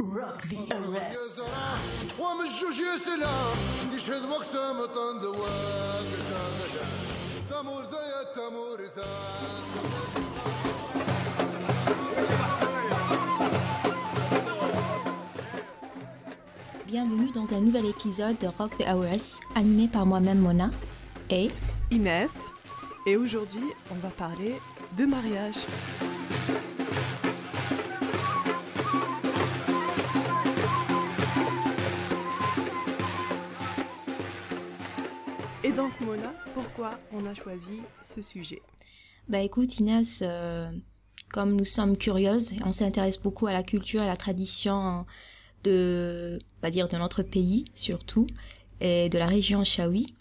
Rock 0.00 0.42
the 0.48 0.72
Arrest. 0.72 1.40
Bienvenue 16.86 17.30
dans 17.32 17.52
un 17.52 17.60
nouvel 17.60 17.86
épisode 17.86 18.38
de 18.38 18.46
Rock 18.46 18.78
the 18.78 18.88
Hours, 18.88 19.40
animé 19.56 19.88
par 19.88 20.06
moi-même 20.06 20.38
Mona 20.38 20.70
et 21.30 21.50
Inès. 21.90 22.32
Et 23.06 23.16
aujourd'hui, 23.16 23.64
on 23.90 23.96
va 23.96 24.08
parler 24.08 24.54
de 24.96 25.06
mariage. 25.06 25.56
On 37.12 37.26
a 37.26 37.34
choisi 37.34 37.80
ce 38.02 38.22
sujet 38.22 38.62
bah 39.28 39.40
écoute 39.40 39.78
Inès, 39.78 40.22
euh, 40.24 40.70
comme 41.30 41.54
nous 41.54 41.66
sommes 41.66 41.98
curieuses, 41.98 42.54
on 42.64 42.72
s'intéresse 42.72 43.20
beaucoup 43.20 43.46
à 43.46 43.52
la 43.52 43.62
culture 43.62 44.00
et 44.00 44.04
à 44.04 44.08
la 44.08 44.16
tradition 44.16 45.04
de, 45.64 46.38
on 46.40 46.66
va 46.66 46.70
dire 46.70 46.88
de 46.88 46.96
notre 46.96 47.22
pays 47.22 47.66
surtout, 47.74 48.26
et 48.80 49.10
de 49.10 49.18
la 49.18 49.26
région 49.26 49.64
Chaoui. 49.64 50.14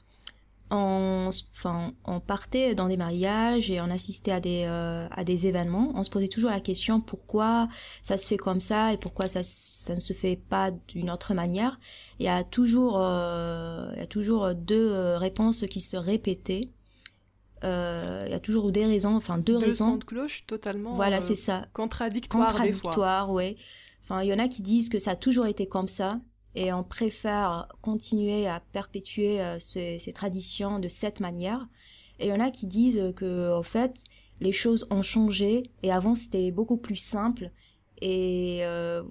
On, 0.69 1.29
enfin, 1.55 1.93
on 2.03 2.19
partait 2.19 2.75
dans 2.75 2.87
des 2.89 2.97
mariages 2.97 3.71
et 3.71 3.79
on 3.79 3.89
assistait 3.89 4.31
à 4.31 4.39
des, 4.41 4.65
euh, 4.67 5.07
à 5.11 5.23
des 5.23 5.47
événements. 5.47 5.93
On 5.95 6.03
se 6.03 6.09
posait 6.09 6.27
toujours 6.27 6.49
la 6.51 6.59
question 6.59 6.99
pourquoi 6.99 7.69
ça 8.03 8.17
se 8.17 8.27
fait 8.27 8.37
comme 8.37 8.59
ça 8.59 8.91
et 8.93 8.97
pourquoi 8.97 9.27
ça, 9.27 9.43
ça 9.43 9.95
ne 9.95 9.99
se 10.01 10.11
fait 10.13 10.35
pas 10.35 10.71
d'une 10.89 11.09
autre 11.09 11.33
manière. 11.33 11.79
Il 12.19 12.25
y 12.25 12.29
a 12.29 12.43
toujours, 12.43 12.97
euh, 12.99 13.89
il 13.95 13.99
y 13.99 14.03
a 14.03 14.07
toujours 14.07 14.53
deux 14.55 14.91
euh, 14.91 15.17
réponses 15.17 15.61
qui 15.69 15.79
se 15.79 15.95
répétaient. 15.95 16.69
Euh, 17.63 18.23
il 18.27 18.31
y 18.31 18.35
a 18.35 18.39
toujours 18.39 18.71
des 18.71 18.85
raisons, 18.85 19.15
enfin 19.15 19.37
deux, 19.37 19.53
Deux 19.53 19.65
raisons. 19.65 19.91
sons 19.91 19.95
de 19.97 20.03
cloche 20.03 20.45
totalement 20.45 20.95
Voilà, 20.95 21.21
c'est 21.21 21.33
ça. 21.35 21.61
des 21.61 22.21
fois. 22.27 22.45
Contradictoire, 22.45 23.31
ouais. 23.31 23.55
Enfin, 24.03 24.21
il 24.21 24.27
y 24.29 24.33
en 24.33 24.39
a 24.39 24.47
qui 24.47 24.61
disent 24.61 24.89
que 24.89 24.99
ça 24.99 25.11
a 25.11 25.15
toujours 25.15 25.47
été 25.47 25.67
comme 25.67 25.87
ça 25.87 26.19
et 26.61 26.73
on 26.73 26.83
préfère 26.83 27.67
continuer 27.81 28.47
à 28.47 28.59
perpétuer 28.77 29.41
euh, 29.41 29.59
ces, 29.59 29.99
ces 29.99 30.13
traditions 30.13 30.79
de 30.79 30.87
cette 30.87 31.19
manière. 31.19 31.67
Et 32.19 32.27
il 32.27 32.29
y 32.29 32.33
en 32.33 32.39
a 32.39 32.51
qui 32.51 32.65
disent 32.67 33.13
que, 33.15 33.29
au 33.55 33.63
fait, 33.63 33.93
les 34.41 34.51
choses 34.51 34.87
ont 34.89 35.03
changé 35.03 35.63
et 35.83 35.91
avant 35.91 36.15
c'était 36.15 36.51
beaucoup 36.51 36.77
plus 36.77 36.95
simple 37.15 37.51
et 38.01 38.59
euh, 38.61 39.03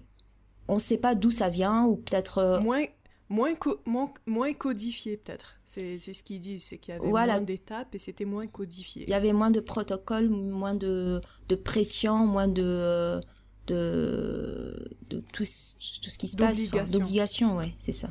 on 0.69 0.75
ne 0.75 0.79
sait 0.81 0.99
pas 0.99 1.15
d'où 1.15 1.31
ça 1.31 1.49
vient 1.49 1.85
ou 1.85 1.97
peut-être 1.97 2.39
euh, 2.39 2.61
Moins, 2.61 2.85
moins, 3.29 3.55
co- 3.55 3.81
moins, 3.87 4.13
moins 4.27 4.53
codifié 4.53 5.17
peut-être. 5.17 5.57
C'est 5.65 5.99
c'est 5.99 6.13
ce 6.13 6.23
qu'ils 6.23 6.41
disent, 6.41 6.65
c'est 6.65 6.79
qu'il 6.79 6.95
y 6.95 6.97
avait 6.97 7.09
Voilà. 7.09 7.35
moins 7.35 7.43
d'étapes 7.43 7.95
et 7.95 7.99
c'était 7.99 8.25
moins 8.25 8.47
codifié. 8.47 9.03
il 9.05 9.11
y 9.11 9.15
avait 9.15 9.33
moins 9.33 9.51
de 9.51 9.61
protocoles, 9.61 10.29
moins 10.29 10.75
de, 10.75 11.21
de 11.49 11.55
pression, 11.57 12.19
moins 12.27 12.49
de 12.49 13.21
de, 13.67 14.89
de 15.11 15.23
tout, 15.33 15.45
ce- 15.45 15.75
tout 16.01 16.11
ce 16.11 16.19
qui 16.19 16.29
se 16.29 16.37
passe. 16.37 16.59
enfin. 16.73 16.85
D'obligations, 16.85 17.57
ouais, 17.57 17.73
c'est 17.79 17.93
ça. 17.93 18.09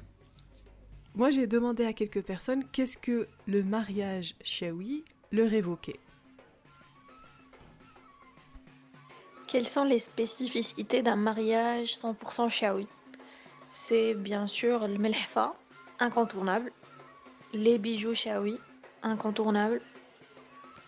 Moi, 1.15 1.29
j'ai 1.31 1.47
demandé 1.47 1.85
à 1.85 1.93
quelques 1.93 2.21
personnes 2.23 2.63
qu'est-ce 2.71 2.97
que 2.97 3.27
le 3.47 3.63
mariage 3.63 4.35
chaoui 4.43 5.05
leur 5.31 5.53
évoquait. 5.53 5.99
Quelles 9.47 9.67
sont 9.67 9.83
les 9.85 9.99
spécificités 9.99 11.01
d'un 11.01 11.15
mariage 11.15 11.95
100% 11.95 12.49
chaoui 12.49 12.87
C'est 13.69 14.13
bien 14.13 14.47
sûr 14.47 14.87
le 14.87 14.97
melhfa, 14.97 15.53
incontournable, 15.99 16.71
les 17.53 17.77
bijoux 17.77 18.13
chaoui, 18.13 18.57
incontournable, 19.03 19.81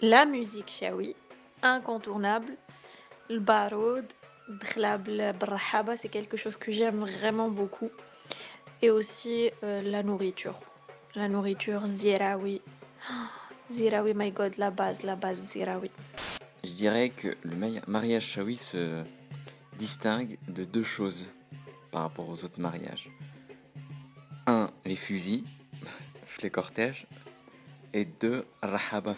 la 0.02 0.26
musique 0.26 0.68
chaoui, 0.70 1.16
incontournable, 1.62 2.58
le 3.30 3.40
baroud, 3.40 4.06
c'est 5.98 6.10
quelque 6.10 6.38
chose 6.38 6.58
que 6.58 6.72
j'aime 6.72 7.00
vraiment 7.04 7.50
beaucoup, 7.50 7.90
et 8.82 8.90
aussi 8.90 9.50
euh, 9.64 9.82
la 9.82 10.04
nourriture. 10.04 10.60
La 11.16 11.28
nourriture 11.28 11.86
ziraoui. 11.86 12.62
Ah, 13.10 13.30
Ziraoui, 13.72 14.14
my 14.16 14.32
god, 14.32 14.58
la 14.58 14.72
base, 14.72 15.04
la 15.04 15.16
base 15.16 15.42
ziraoui. 15.42 15.92
Je 16.64 16.72
dirais 16.72 17.10
que 17.10 17.36
le 17.44 17.56
mari- 17.56 17.82
mariage 17.88 18.26
chaoui 18.26 18.56
se 18.56 19.04
distingue 19.78 20.38
de 20.48 20.64
deux 20.64 20.84
choses 20.84 21.26
par 21.92 22.04
rapport 22.04 22.30
aux 22.30 22.44
autres 22.44 22.60
mariages. 22.60 23.10
Un, 24.46 24.72
les 24.86 24.96
fusils, 24.96 25.44
les 26.42 26.50
cortèges, 26.50 27.08
et 27.94 28.06
deux, 28.06 28.46
rahaba. 28.62 29.16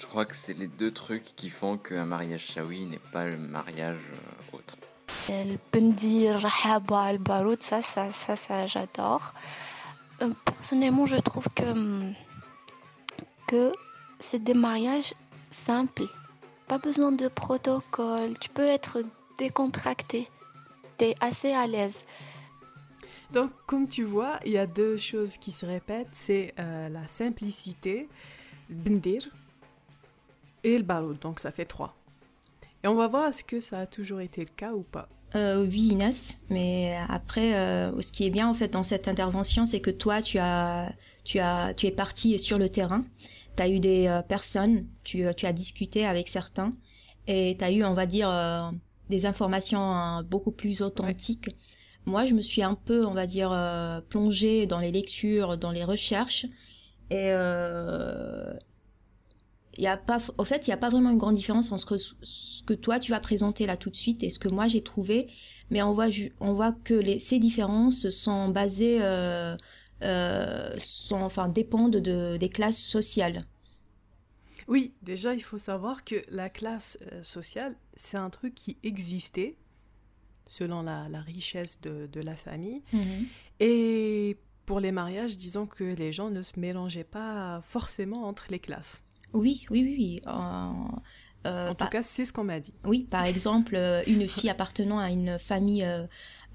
Je 0.00 0.06
crois 0.06 0.24
que 0.24 0.34
c'est 0.34 0.54
les 0.54 0.66
deux 0.66 0.92
trucs 0.92 1.36
qui 1.36 1.50
font 1.50 1.76
qu'un 1.76 2.06
mariage 2.06 2.46
chaoui 2.46 2.86
n'est 2.86 2.98
pas 3.12 3.26
le 3.26 3.36
mariage 3.36 3.98
euh, 3.98 4.56
autre. 4.56 4.76
Le 5.28 5.58
Bendi, 5.70 6.26
le 6.26 6.36
Rahaba, 6.36 7.12
le 7.12 7.18
Baroud, 7.18 7.62
ça, 7.62 7.82
ça, 7.82 8.10
ça, 8.10 8.34
ça 8.34 8.66
j'adore. 8.66 9.34
Euh, 10.22 10.30
personnellement, 10.46 11.04
je 11.04 11.16
trouve 11.16 11.48
que, 11.54 11.64
hum, 11.64 12.14
que 13.46 13.72
c'est 14.18 14.42
des 14.42 14.54
mariages 14.54 15.12
simples. 15.50 16.06
Pas 16.66 16.78
besoin 16.78 17.12
de 17.12 17.28
protocole. 17.28 18.38
Tu 18.40 18.48
peux 18.48 18.66
être 18.66 19.02
décontracté. 19.36 20.30
T'es 20.96 21.14
assez 21.20 21.52
à 21.52 21.66
l'aise. 21.66 22.06
Donc, 23.32 23.50
comme 23.66 23.86
tu 23.86 24.04
vois, 24.04 24.38
il 24.46 24.52
y 24.52 24.58
a 24.58 24.66
deux 24.66 24.96
choses 24.96 25.36
qui 25.36 25.52
se 25.52 25.66
répètent, 25.66 26.08
c'est 26.12 26.54
euh, 26.58 26.88
la 26.88 27.06
simplicité, 27.06 28.08
le 28.70 28.76
bendir, 28.76 29.28
et 30.64 30.76
le 30.76 30.84
baroud, 30.84 31.18
donc 31.20 31.40
ça 31.40 31.50
fait 31.50 31.64
trois. 31.64 31.96
Et 32.82 32.88
on 32.88 32.94
va 32.94 33.06
voir 33.06 33.28
est-ce 33.28 33.44
que 33.44 33.60
ça 33.60 33.80
a 33.80 33.86
toujours 33.86 34.20
été 34.20 34.40
le 34.40 34.50
cas 34.50 34.72
ou 34.72 34.82
pas. 34.82 35.08
Euh, 35.36 35.64
oui, 35.64 35.88
Inès, 35.92 36.40
mais 36.48 36.98
après, 37.08 37.54
euh, 37.54 38.00
ce 38.00 38.10
qui 38.10 38.26
est 38.26 38.30
bien 38.30 38.48
en 38.48 38.54
fait 38.54 38.68
dans 38.68 38.82
cette 38.82 39.06
intervention, 39.06 39.64
c'est 39.64 39.80
que 39.80 39.90
toi, 39.90 40.22
tu 40.22 40.38
as, 40.38 40.92
tu 41.24 41.38
as, 41.38 41.72
tu 41.74 41.86
es 41.86 41.92
parti 41.92 42.38
sur 42.38 42.58
le 42.58 42.68
terrain. 42.68 43.04
Tu 43.56 43.62
as 43.62 43.68
eu 43.68 43.78
des 43.78 44.08
euh, 44.08 44.22
personnes, 44.22 44.86
tu, 45.04 45.24
tu 45.36 45.46
as 45.46 45.52
discuté 45.52 46.04
avec 46.04 46.28
certains, 46.28 46.72
et 47.28 47.56
tu 47.58 47.64
as 47.64 47.70
eu, 47.70 47.84
on 47.84 47.94
va 47.94 48.06
dire, 48.06 48.72
des 49.08 49.26
informations 49.26 49.94
euh, 49.94 50.22
beaucoup 50.22 50.52
plus 50.52 50.82
authentiques. 50.82 51.50
Moi, 52.06 52.24
je 52.26 52.34
me 52.34 52.40
suis 52.40 52.62
un 52.62 52.74
peu, 52.74 53.04
on 53.04 53.12
va 53.12 53.26
dire, 53.26 53.50
plongée 54.08 54.66
dans 54.66 54.80
les 54.80 54.90
lectures, 54.90 55.58
dans 55.58 55.70
les 55.70 55.84
recherches, 55.84 56.46
et 57.10 57.30
y 59.78 59.86
a 59.86 59.96
pas, 59.96 60.18
au 60.38 60.44
fait, 60.44 60.66
il 60.66 60.70
n'y 60.70 60.74
a 60.74 60.76
pas 60.78 60.90
vraiment 60.90 61.10
une 61.10 61.18
grande 61.18 61.36
différence 61.36 61.72
entre 61.72 61.96
ce 61.96 62.62
que 62.62 62.74
toi 62.74 62.98
tu 62.98 63.12
vas 63.12 63.20
présenter 63.20 63.66
là 63.66 63.76
tout 63.76 63.90
de 63.90 63.96
suite 63.96 64.22
et 64.22 64.30
ce 64.30 64.38
que 64.38 64.48
moi 64.48 64.68
j'ai 64.68 64.82
trouvé, 64.82 65.28
mais 65.70 65.82
on 65.82 65.92
voit, 65.92 66.08
on 66.40 66.52
voit 66.54 66.72
que 66.72 66.94
les, 66.94 67.18
ces 67.18 67.38
différences 67.38 68.10
sont 68.10 68.48
basées, 68.48 68.98
euh, 69.00 69.56
euh, 70.02 70.74
sont, 70.78 71.20
enfin, 71.20 71.48
dépendent 71.48 71.96
de, 71.96 72.36
des 72.36 72.48
classes 72.48 72.82
sociales. 72.82 73.44
Oui, 74.68 74.94
déjà, 75.02 75.34
il 75.34 75.42
faut 75.42 75.58
savoir 75.58 76.04
que 76.04 76.16
la 76.28 76.48
classe 76.48 76.98
euh, 77.12 77.22
sociale, 77.22 77.76
c'est 77.94 78.16
un 78.18 78.30
truc 78.30 78.54
qui 78.54 78.78
existait 78.82 79.56
selon 80.48 80.82
la, 80.82 81.08
la 81.08 81.20
richesse 81.20 81.80
de, 81.80 82.06
de 82.06 82.20
la 82.20 82.36
famille. 82.36 82.82
Et 83.60 84.36
pour 84.66 84.80
les 84.80 84.92
mariages, 84.92 85.36
disons 85.36 85.66
que 85.66 85.84
les 85.84 86.12
gens 86.12 86.30
ne 86.30 86.42
se 86.42 86.58
mélangeaient 86.58 87.04
pas 87.04 87.62
forcément 87.66 88.24
entre 88.24 88.46
les 88.50 88.58
classes. 88.58 89.02
Oui, 89.32 89.62
oui, 89.70 89.82
oui. 89.84 89.94
oui. 89.98 90.22
En- 90.26 90.88
euh, 91.46 91.68
En 91.68 91.70
tout 91.70 91.76
par- 91.78 91.90
cas, 91.90 92.02
c'est 92.02 92.24
ce 92.24 92.32
qu'on 92.32 92.44
m'a 92.44 92.60
dit. 92.60 92.74
Oui, 92.84 93.06
par 93.10 93.24
exemple, 93.26 93.74
euh, 93.76 94.02
une 94.06 94.28
fille 94.28 94.50
appartenant 94.50 94.98
à 94.98 95.10
une 95.10 95.38
famille 95.38 95.84
euh, 95.84 96.04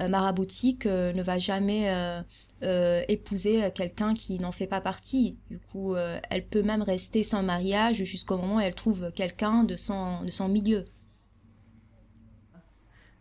euh, 0.01 0.07
maraboutique 0.07 0.85
euh, 0.85 1.11
ne 1.13 1.23
va 1.23 1.39
jamais 1.39 1.89
euh, 1.89 2.21
euh, 2.63 3.01
épouser 3.07 3.71
quelqu'un 3.73 4.13
qui 4.13 4.37
n'en 4.39 4.51
fait 4.51 4.67
pas 4.67 4.81
partie. 4.81 5.37
Du 5.49 5.59
coup, 5.59 5.95
euh, 5.95 6.19
elle 6.29 6.45
peut 6.45 6.61
même 6.61 6.81
rester 6.83 7.23
sans 7.23 7.41
mariage 7.43 8.03
jusqu'au 8.03 8.37
moment 8.37 8.57
où 8.57 8.59
elle 8.59 8.75
trouve 8.75 9.11
quelqu'un 9.15 9.63
de 9.63 9.75
son, 9.75 10.21
de 10.23 10.31
son 10.31 10.47
milieu. 10.49 10.85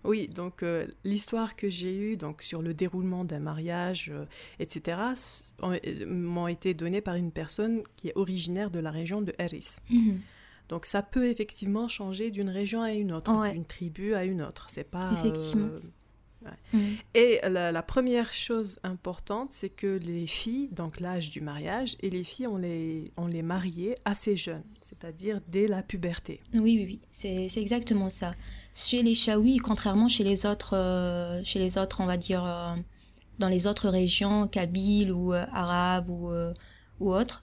Oui, 0.05 0.29
donc 0.29 0.63
euh, 0.63 0.87
l'histoire 1.05 1.57
que 1.57 1.69
j'ai 1.69 1.97
eue 1.97 2.17
donc, 2.17 2.43
sur 2.43 2.61
le 2.63 2.75
déroulement 2.75 3.25
d'un 3.25 3.39
mariage, 3.41 4.11
euh, 4.15 4.27
etc., 4.59 4.99
euh, 5.63 6.07
m'ont 6.07 6.47
été 6.49 6.75
données 6.75 7.01
par 7.01 7.15
une 7.15 7.33
personne 7.33 7.83
qui 7.97 8.09
est 8.09 8.13
originaire 8.17 8.71
de 8.71 8.79
la 8.81 8.91
région 8.91 9.23
de 9.23 9.35
Harris. 9.39 9.77
Donc 10.69 10.87
ça 10.87 11.03
peut 11.03 11.27
effectivement 11.27 11.89
changer 11.89 12.31
d'une 12.31 12.49
région 12.51 12.83
à 12.83 12.93
une 12.93 13.13
autre, 13.13 13.35
Ouais. 13.39 13.53
d'une 13.53 13.65
tribu 13.65 14.15
à 14.15 14.25
une 14.25 14.43
autre. 14.43 14.67
C'est 14.71 14.89
pas. 14.91 15.11
Effectivement. 15.19 15.67
euh, 15.67 15.81
Mm. 16.73 16.79
Et 17.15 17.41
la, 17.49 17.83
première 17.83 18.33
chose 18.33 18.79
importante, 18.83 19.49
c'est 19.53 19.69
que 19.69 19.99
les 19.99 20.27
filles, 20.27 20.69
donc 20.73 21.01
l'âge 21.01 21.31
du 21.31 21.41
mariage, 21.41 21.97
et 22.01 22.11
les 22.11 22.25
filles, 22.25 22.47
on 22.47 22.57
les, 22.57 23.13
on 23.17 23.27
les 23.27 23.43
mariait 23.43 23.95
assez 24.05 24.37
jeunes, 24.37 24.65
c'est-à-dire 24.81 25.41
dès 25.49 25.67
la 25.67 25.83
puberté. 25.83 26.41
Oui, 26.53 26.61
oui, 26.61 26.85
oui, 26.87 27.01
c'est 27.11 27.49
exactement 27.57 28.11
ça. 28.11 28.33
Chez 28.75 29.03
les 29.03 29.15
Chaouis, 29.15 29.59
contrairement 29.59 30.09
chez 30.09 30.25
les 30.25 30.47
autres, 30.47 30.75
euh, 30.77 31.41
chez 31.45 31.61
les 31.61 31.79
autres, 31.79 32.01
on 32.01 32.07
va 32.07 32.17
dire, 32.17 32.45
euh, 32.45 32.75
dans 33.39 33.49
les 33.49 33.69
autres 33.69 33.89
régions, 33.89 34.49
Kabyle 34.49 35.13
ou 35.13 35.33
euh, 35.33 35.47
arabes 35.53 36.11
ou, 36.11 36.31
ou 37.01 37.15
autres, 37.15 37.43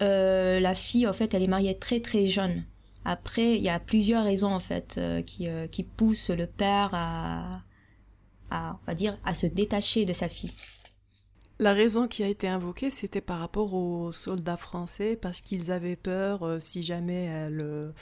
la 0.00 0.74
fille, 0.74 1.06
en 1.06 1.12
fait, 1.12 1.34
elle 1.34 1.44
est 1.44 1.48
mariée 1.48 1.78
très 1.78 2.00
très 2.00 2.26
jeune. 2.26 2.64
Après, 3.04 3.56
il 3.56 3.62
y 3.62 3.68
a 3.68 3.78
plusieurs 3.78 4.24
raisons, 4.24 4.52
en 4.52 4.60
fait, 4.60 5.00
qui, 5.26 5.46
qui 5.70 5.84
poussent 5.84 6.30
le 6.30 6.46
père 6.46 6.90
à 6.92 7.62
à, 8.52 8.78
on 8.82 8.86
va 8.86 8.94
dire, 8.94 9.16
à 9.24 9.34
se 9.34 9.46
détacher 9.46 10.04
de 10.04 10.12
sa 10.12 10.28
fille. 10.28 10.52
La 11.62 11.72
raison 11.74 12.08
qui 12.08 12.24
a 12.24 12.28
été 12.28 12.48
invoquée, 12.48 12.90
c'était 12.90 13.20
par 13.20 13.38
rapport 13.38 13.72
aux 13.72 14.10
soldats 14.10 14.56
français, 14.56 15.16
parce 15.16 15.40
qu'ils 15.40 15.70
avaient 15.70 15.96
peur, 15.96 16.42
euh, 16.42 16.58
si 16.60 16.82
jamais 16.82 17.26
elle 17.26 17.60
euh, 17.60 17.92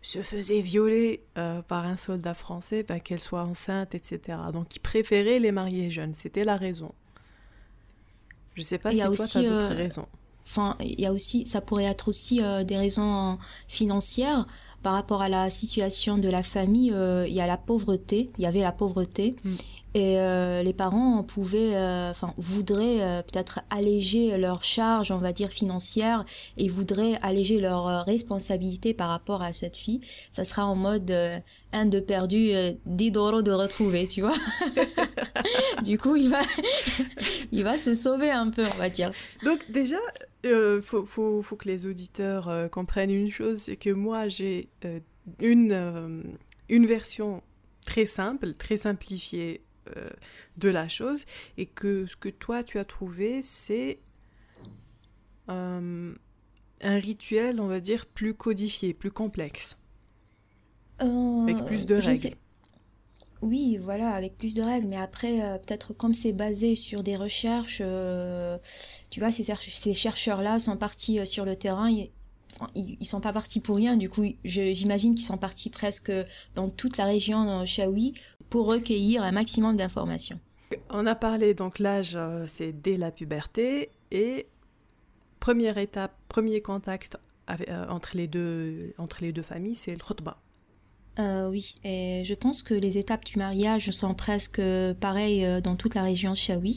se 0.00 0.22
faisait 0.22 0.60
violer 0.60 1.24
euh, 1.36 1.60
par 1.62 1.86
un 1.86 1.96
soldat 1.96 2.34
français, 2.34 2.84
ben, 2.84 3.00
qu'elle 3.00 3.18
soit 3.18 3.42
enceinte, 3.42 3.96
etc. 3.96 4.38
Donc 4.52 4.76
ils 4.76 4.80
préféraient 4.80 5.40
les 5.40 5.50
marier 5.50 5.90
jeunes, 5.90 6.14
c'était 6.14 6.44
la 6.44 6.56
raison. 6.56 6.92
Je 8.54 8.60
ne 8.60 8.66
sais 8.66 8.78
pas 8.78 8.92
si 8.92 9.00
toi, 9.00 9.26
tu 9.26 9.38
as 9.38 9.42
d'autres 9.42 9.74
raisons. 9.74 10.06
Enfin, 10.44 10.76
il 10.80 11.00
y 11.00 11.06
a 11.06 11.12
aussi, 11.12 11.46
ça 11.46 11.60
pourrait 11.60 11.84
être 11.84 12.06
aussi 12.06 12.40
des 12.64 12.76
raisons 12.76 13.38
financières 13.66 14.46
par 14.82 14.94
rapport 14.94 15.22
à 15.22 15.28
la 15.28 15.50
situation 15.50 16.16
de 16.16 16.28
la 16.28 16.42
famille, 16.42 16.94
il 17.26 17.32
y 17.32 17.40
a 17.40 17.46
la 17.46 17.56
pauvreté, 17.56 18.30
il 18.38 18.42
y 18.42 18.46
avait 18.46 18.60
la 18.60 18.72
pauvreté. 18.72 19.36
Mm. 19.44 19.54
Et 19.92 20.20
euh, 20.20 20.62
les 20.62 20.72
parents 20.72 21.24
pouvaient, 21.24 21.74
euh, 21.74 22.10
enfin, 22.10 22.32
voudraient 22.36 23.00
euh, 23.00 23.22
peut-être 23.22 23.60
alléger 23.70 24.36
leurs 24.36 24.62
charges, 24.62 25.10
on 25.10 25.18
va 25.18 25.32
dire 25.32 25.50
financières, 25.50 26.24
et 26.56 26.68
voudraient 26.68 27.18
alléger 27.22 27.58
leurs 27.58 28.04
responsabilités 28.04 28.94
par 28.94 29.08
rapport 29.08 29.42
à 29.42 29.52
cette 29.52 29.76
fille. 29.76 30.00
Ça 30.30 30.44
sera 30.44 30.64
en 30.64 30.76
mode 30.76 31.12
un 31.72 31.86
de 31.86 31.98
perdu, 31.98 32.52
dix 32.86 33.10
euros 33.10 33.42
de 33.42 33.50
retrouver, 33.50 34.06
tu 34.06 34.20
vois. 34.20 34.36
du 35.82 35.98
coup, 35.98 36.14
il 36.14 36.30
va, 36.30 36.42
il 37.52 37.64
va 37.64 37.76
se 37.76 37.94
sauver 37.94 38.30
un 38.30 38.50
peu, 38.50 38.66
on 38.66 38.78
va 38.78 38.90
dire. 38.90 39.12
Donc 39.44 39.58
déjà, 39.70 39.98
il 40.44 40.80
faut, 40.84 41.04
faut, 41.04 41.42
faut, 41.42 41.56
que 41.56 41.66
les 41.66 41.86
auditeurs 41.86 42.70
comprennent 42.70 43.10
une 43.10 43.30
chose, 43.30 43.58
c'est 43.62 43.76
que 43.76 43.90
moi, 43.90 44.28
j'ai 44.28 44.68
une, 45.40 46.32
une 46.68 46.86
version 46.86 47.42
très 47.84 48.06
simple, 48.06 48.54
très 48.54 48.76
simplifiée 48.76 49.62
de 50.56 50.68
la 50.68 50.88
chose 50.88 51.24
et 51.56 51.66
que 51.66 52.06
ce 52.06 52.16
que 52.16 52.28
toi 52.28 52.62
tu 52.62 52.78
as 52.78 52.84
trouvé 52.84 53.42
c'est 53.42 53.98
euh, 55.48 56.14
un 56.80 56.98
rituel 56.98 57.60
on 57.60 57.66
va 57.66 57.80
dire 57.80 58.06
plus 58.06 58.34
codifié 58.34 58.94
plus 58.94 59.10
complexe. 59.10 59.76
Euh, 61.02 61.42
avec 61.42 61.64
plus 61.64 61.86
de 61.86 61.94
règles. 61.94 62.36
oui 63.40 63.78
voilà 63.78 64.10
avec 64.10 64.36
plus 64.36 64.54
de 64.54 64.62
règles. 64.62 64.88
Mais 64.88 64.98
après 64.98 65.38
peut-être 65.66 65.94
comme 65.94 66.14
c'est 66.14 66.32
basé 66.32 66.76
sur 66.76 67.02
des 67.02 67.16
recherches 67.16 67.82
tu 69.10 69.20
vois 69.20 69.30
ces, 69.30 69.44
ces 69.44 69.94
chercheurs 69.94 70.42
là 70.42 70.58
sont 70.60 70.76
partis 70.76 71.26
sur 71.26 71.44
le 71.44 71.56
terrain. 71.56 71.88
Ils, 71.88 72.10
ils, 72.74 73.06
sont 73.06 73.20
pas 73.20 73.32
partis 73.32 73.60
pour 73.60 73.76
rien. 73.76 73.96
Du 73.96 74.10
coup 74.10 74.24
j'imagine 74.44 75.14
qu'ils 75.14 75.24
sont 75.24 75.38
partis 75.38 75.70
presque 75.70 76.12
dans 76.54 76.68
toute 76.68 76.98
la 76.98 77.06
région 77.06 77.64
Chaoui 77.64 78.14
pour 78.50 78.66
recueillir 78.66 79.22
un 79.22 79.32
maximum 79.32 79.76
d'informations. 79.76 80.38
On 80.90 81.06
a 81.06 81.14
parlé 81.14 81.54
donc 81.54 81.78
l'âge, 81.78 82.12
euh, 82.14 82.44
c'est 82.46 82.72
dès 82.72 82.96
la 82.96 83.10
puberté 83.10 83.90
et 84.10 84.46
première 85.38 85.78
étape, 85.78 86.14
premier 86.28 86.60
contact 86.60 87.16
euh, 87.50 87.86
entre, 87.88 88.16
les 88.16 88.28
deux, 88.28 88.92
entre 88.98 89.18
les 89.22 89.32
deux 89.32 89.42
familles, 89.42 89.74
c'est 89.74 89.92
le 89.92 89.98
khutba. 89.98 90.36
Euh, 91.18 91.48
oui, 91.48 91.74
et 91.82 92.22
je 92.24 92.34
pense 92.34 92.62
que 92.62 92.74
les 92.74 92.98
étapes 92.98 93.24
du 93.24 93.36
mariage 93.36 93.90
sont 93.90 94.14
presque 94.14 94.62
pareilles 95.00 95.60
dans 95.62 95.74
toute 95.76 95.94
la 95.94 96.04
région. 96.04 96.34
Sont, 96.34 96.68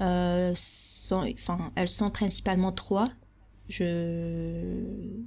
enfin, 0.00 1.72
elles 1.74 1.88
sont 1.88 2.10
principalement 2.10 2.72
trois, 2.72 3.08
je, 3.68 4.82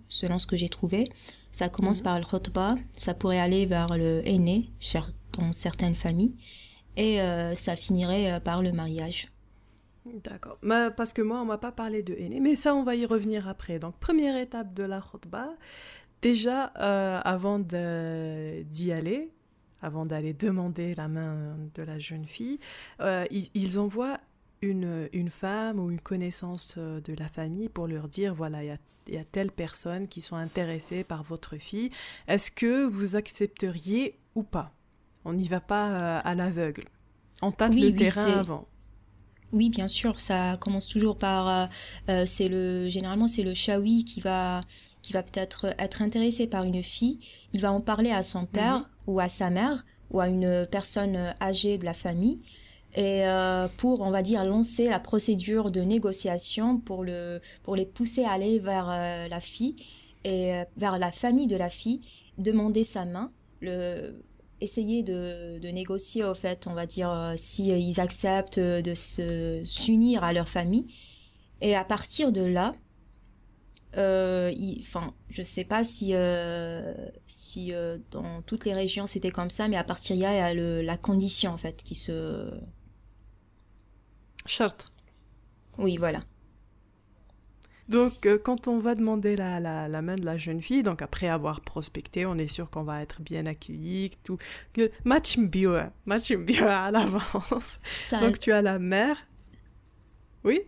selon 0.10 0.40
ce 0.40 0.48
que 0.48 0.58
j'ai 0.58 0.70
trouvé. 0.70 1.06
Ça 1.52 1.70
commence 1.70 2.00
mhm. 2.00 2.04
par 2.04 2.20
le 2.20 2.26
khutba, 2.26 2.76
ça 2.94 3.14
pourrait 3.14 3.40
aller 3.40 3.68
vers 3.68 3.96
le 3.96 4.28
aîné, 4.28 4.70
dans 5.40 5.54
certaines 5.54 5.96
familles, 5.96 6.36
et 6.96 7.22
euh, 7.22 7.56
ça 7.56 7.76
finirait 7.76 8.32
euh, 8.32 8.40
par 8.40 8.62
le 8.62 8.72
mariage. 8.72 9.28
D'accord. 10.06 10.58
Parce 10.96 11.14
que 11.14 11.22
moi, 11.22 11.42
on 11.42 11.46
m'a 11.46 11.58
pas 11.58 11.72
parlé 11.72 12.04
de 12.04 12.14
aîné, 12.14 12.40
mais 12.40 12.56
ça, 12.56 12.74
on 12.74 12.84
va 12.84 12.96
y 12.96 13.06
revenir 13.06 13.48
après. 13.48 13.80
Donc, 13.80 13.96
première 14.00 14.38
étape 14.38 14.74
de 14.74 14.84
la 14.84 15.02
khutba, 15.02 15.50
déjà, 16.22 16.74
euh, 16.80 17.20
avant 17.24 17.60
d'y 17.60 18.92
aller, 18.92 19.32
avant 19.82 20.06
d'aller 20.06 20.34
demander 20.34 20.96
la 20.96 21.08
main 21.08 21.58
de 21.76 21.84
la 21.84 22.00
jeune 22.00 22.26
fille, 22.26 22.60
ils, 23.00 23.80
envoient 23.80 24.20
une, 24.62 25.10
une, 25.14 25.30
femme 25.30 25.80
ou 25.80 25.92
une 25.92 26.02
connaissance 26.02 26.78
de 26.78 27.14
la 27.14 27.28
famille 27.28 27.70
pour 27.70 27.88
leur 27.88 28.08
dire, 28.08 28.34
voilà, 28.34 28.64
il 28.64 28.68
y 28.68 28.78
y 29.14 29.18
a 29.18 29.24
telle 29.24 29.52
personne 29.52 30.08
qui 30.08 30.22
sont 30.22 30.36
intéressées 30.36 31.04
par 31.04 31.24
votre 31.24 31.58
fille. 31.58 31.92
Est-ce 32.28 32.52
que 32.52 32.86
vous 32.86 33.16
accepteriez 33.16 34.18
ou 34.36 34.44
pas? 34.44 34.72
On 35.26 35.34
n'y 35.34 35.48
va 35.48 35.60
pas 35.60 35.90
euh, 35.92 36.22
à 36.24 36.36
l'aveugle. 36.36 36.86
On 37.42 37.52
tâte 37.52 37.76
le 37.76 37.96
terrain 37.96 38.40
avant. 38.40 38.68
Oui, 39.52 39.70
bien 39.70 39.88
sûr, 39.88 40.20
ça 40.20 40.58
commence 40.58 40.88
toujours 40.88 41.18
par 41.18 41.50
euh, 41.50 41.66
euh, 42.10 42.26
c'est 42.26 42.48
le 42.50 42.88
généralement 42.90 43.28
c'est 43.28 43.42
le 43.42 43.56
chaoui 43.56 44.04
qui 44.06 44.22
va 44.22 44.62
qui 45.02 45.12
va 45.12 45.24
peut-être 45.24 45.74
être 45.80 46.04
intéressé 46.04 46.46
par 46.46 46.66
une 46.66 46.84
fille, 46.84 47.20
il 47.54 47.62
va 47.62 47.72
en 47.72 47.82
parler 47.82 48.12
à 48.12 48.22
son 48.22 48.46
père 48.46 48.78
mhm. 48.78 48.86
ou 49.08 49.20
à 49.20 49.30
sa 49.30 49.50
mère 49.50 49.86
ou 50.12 50.20
à 50.20 50.28
une 50.28 50.68
personne 50.70 51.34
âgée 51.42 51.78
de 51.78 51.86
la 51.86 51.94
famille 51.94 52.42
et 52.96 53.26
euh, 53.26 53.68
pour, 53.78 54.02
on 54.02 54.10
va 54.10 54.24
dire, 54.24 54.44
lancer 54.44 54.90
la 54.90 55.00
procédure 55.00 55.72
de 55.72 55.82
négociation 55.82 56.80
pour, 56.80 57.04
le, 57.04 57.40
pour 57.64 57.76
les 57.76 57.86
pousser 57.86 58.24
à 58.24 58.32
aller 58.32 58.60
vers 58.60 58.90
euh, 58.90 59.28
la 59.28 59.40
fille 59.40 59.76
et 60.26 60.64
vers 60.76 60.98
la 60.98 61.12
famille 61.12 61.48
de 61.48 61.56
la 61.56 61.70
fille, 61.70 62.02
demander 62.38 62.84
sa 62.84 63.06
main, 63.06 63.32
le, 63.62 64.22
essayer 64.62 65.04
de, 65.04 65.60
de 65.60 65.70
négocier, 65.70 66.24
au 66.24 66.36
fait, 66.36 66.68
on 66.68 66.74
va 66.74 66.86
dire, 66.86 67.34
si 67.38 67.68
ils 67.68 68.00
acceptent 68.00 68.60
de 68.60 68.94
se, 68.94 69.62
s'unir 69.66 70.24
à 70.24 70.34
leur 70.34 70.50
famille. 70.50 70.88
Et 71.62 71.76
à 71.76 71.84
partir 71.84 72.32
de 72.32 72.42
là, 72.42 72.74
enfin, 73.94 75.14
je 75.30 75.44
sais 75.44 75.64
pas 75.64 75.84
si, 75.84 76.14
si 77.28 77.74
dans 78.12 78.42
toutes 78.44 78.66
les 78.66 78.74
régions 78.74 79.08
c'était 79.08 79.32
comme 79.32 79.50
ça, 79.50 79.68
mais 79.68 79.78
à 79.78 79.84
partir 79.84 80.16
de 80.16 80.22
là, 80.22 80.34
il 80.34 80.38
y 80.38 80.40
a 80.40 80.54
le, 80.54 80.82
la 80.82 80.98
condition, 80.98 81.52
en 81.52 81.58
fait, 81.58 81.82
qui 81.84 81.96
se 81.96 82.50
Charte. 84.50 84.88
Oui, 85.78 85.98
voilà. 85.98 86.20
Donc, 87.90 88.28
euh, 88.28 88.38
quand 88.38 88.68
on 88.68 88.78
va 88.78 88.94
demander 88.94 89.36
la, 89.36 89.60
la, 89.60 90.02
main 90.04 90.16
de 90.16 90.24
la 90.24 90.38
jeune 90.38 90.62
fille, 90.62 90.84
donc 90.84 91.02
après 91.02 91.28
avoir 91.28 91.62
prospecté, 91.62 92.28
on 92.28 92.36
est 92.36 92.48
sûr 92.48 92.70
qu'on 92.70 92.84
va 92.84 93.02
être 93.02 93.20
bien 93.22 93.48
accueilli, 93.48 94.12
tout. 94.24 94.38
Match 95.04 95.40
bio, 95.40 95.76
match 96.06 96.32
bio 96.32 96.66
à 96.68 96.92
l'avance. 96.92 97.80
Donc, 98.22 98.40
tu 98.40 98.52
as 98.52 98.62
la 98.62 98.78
mère. 98.78 99.18
Oui? 100.44 100.62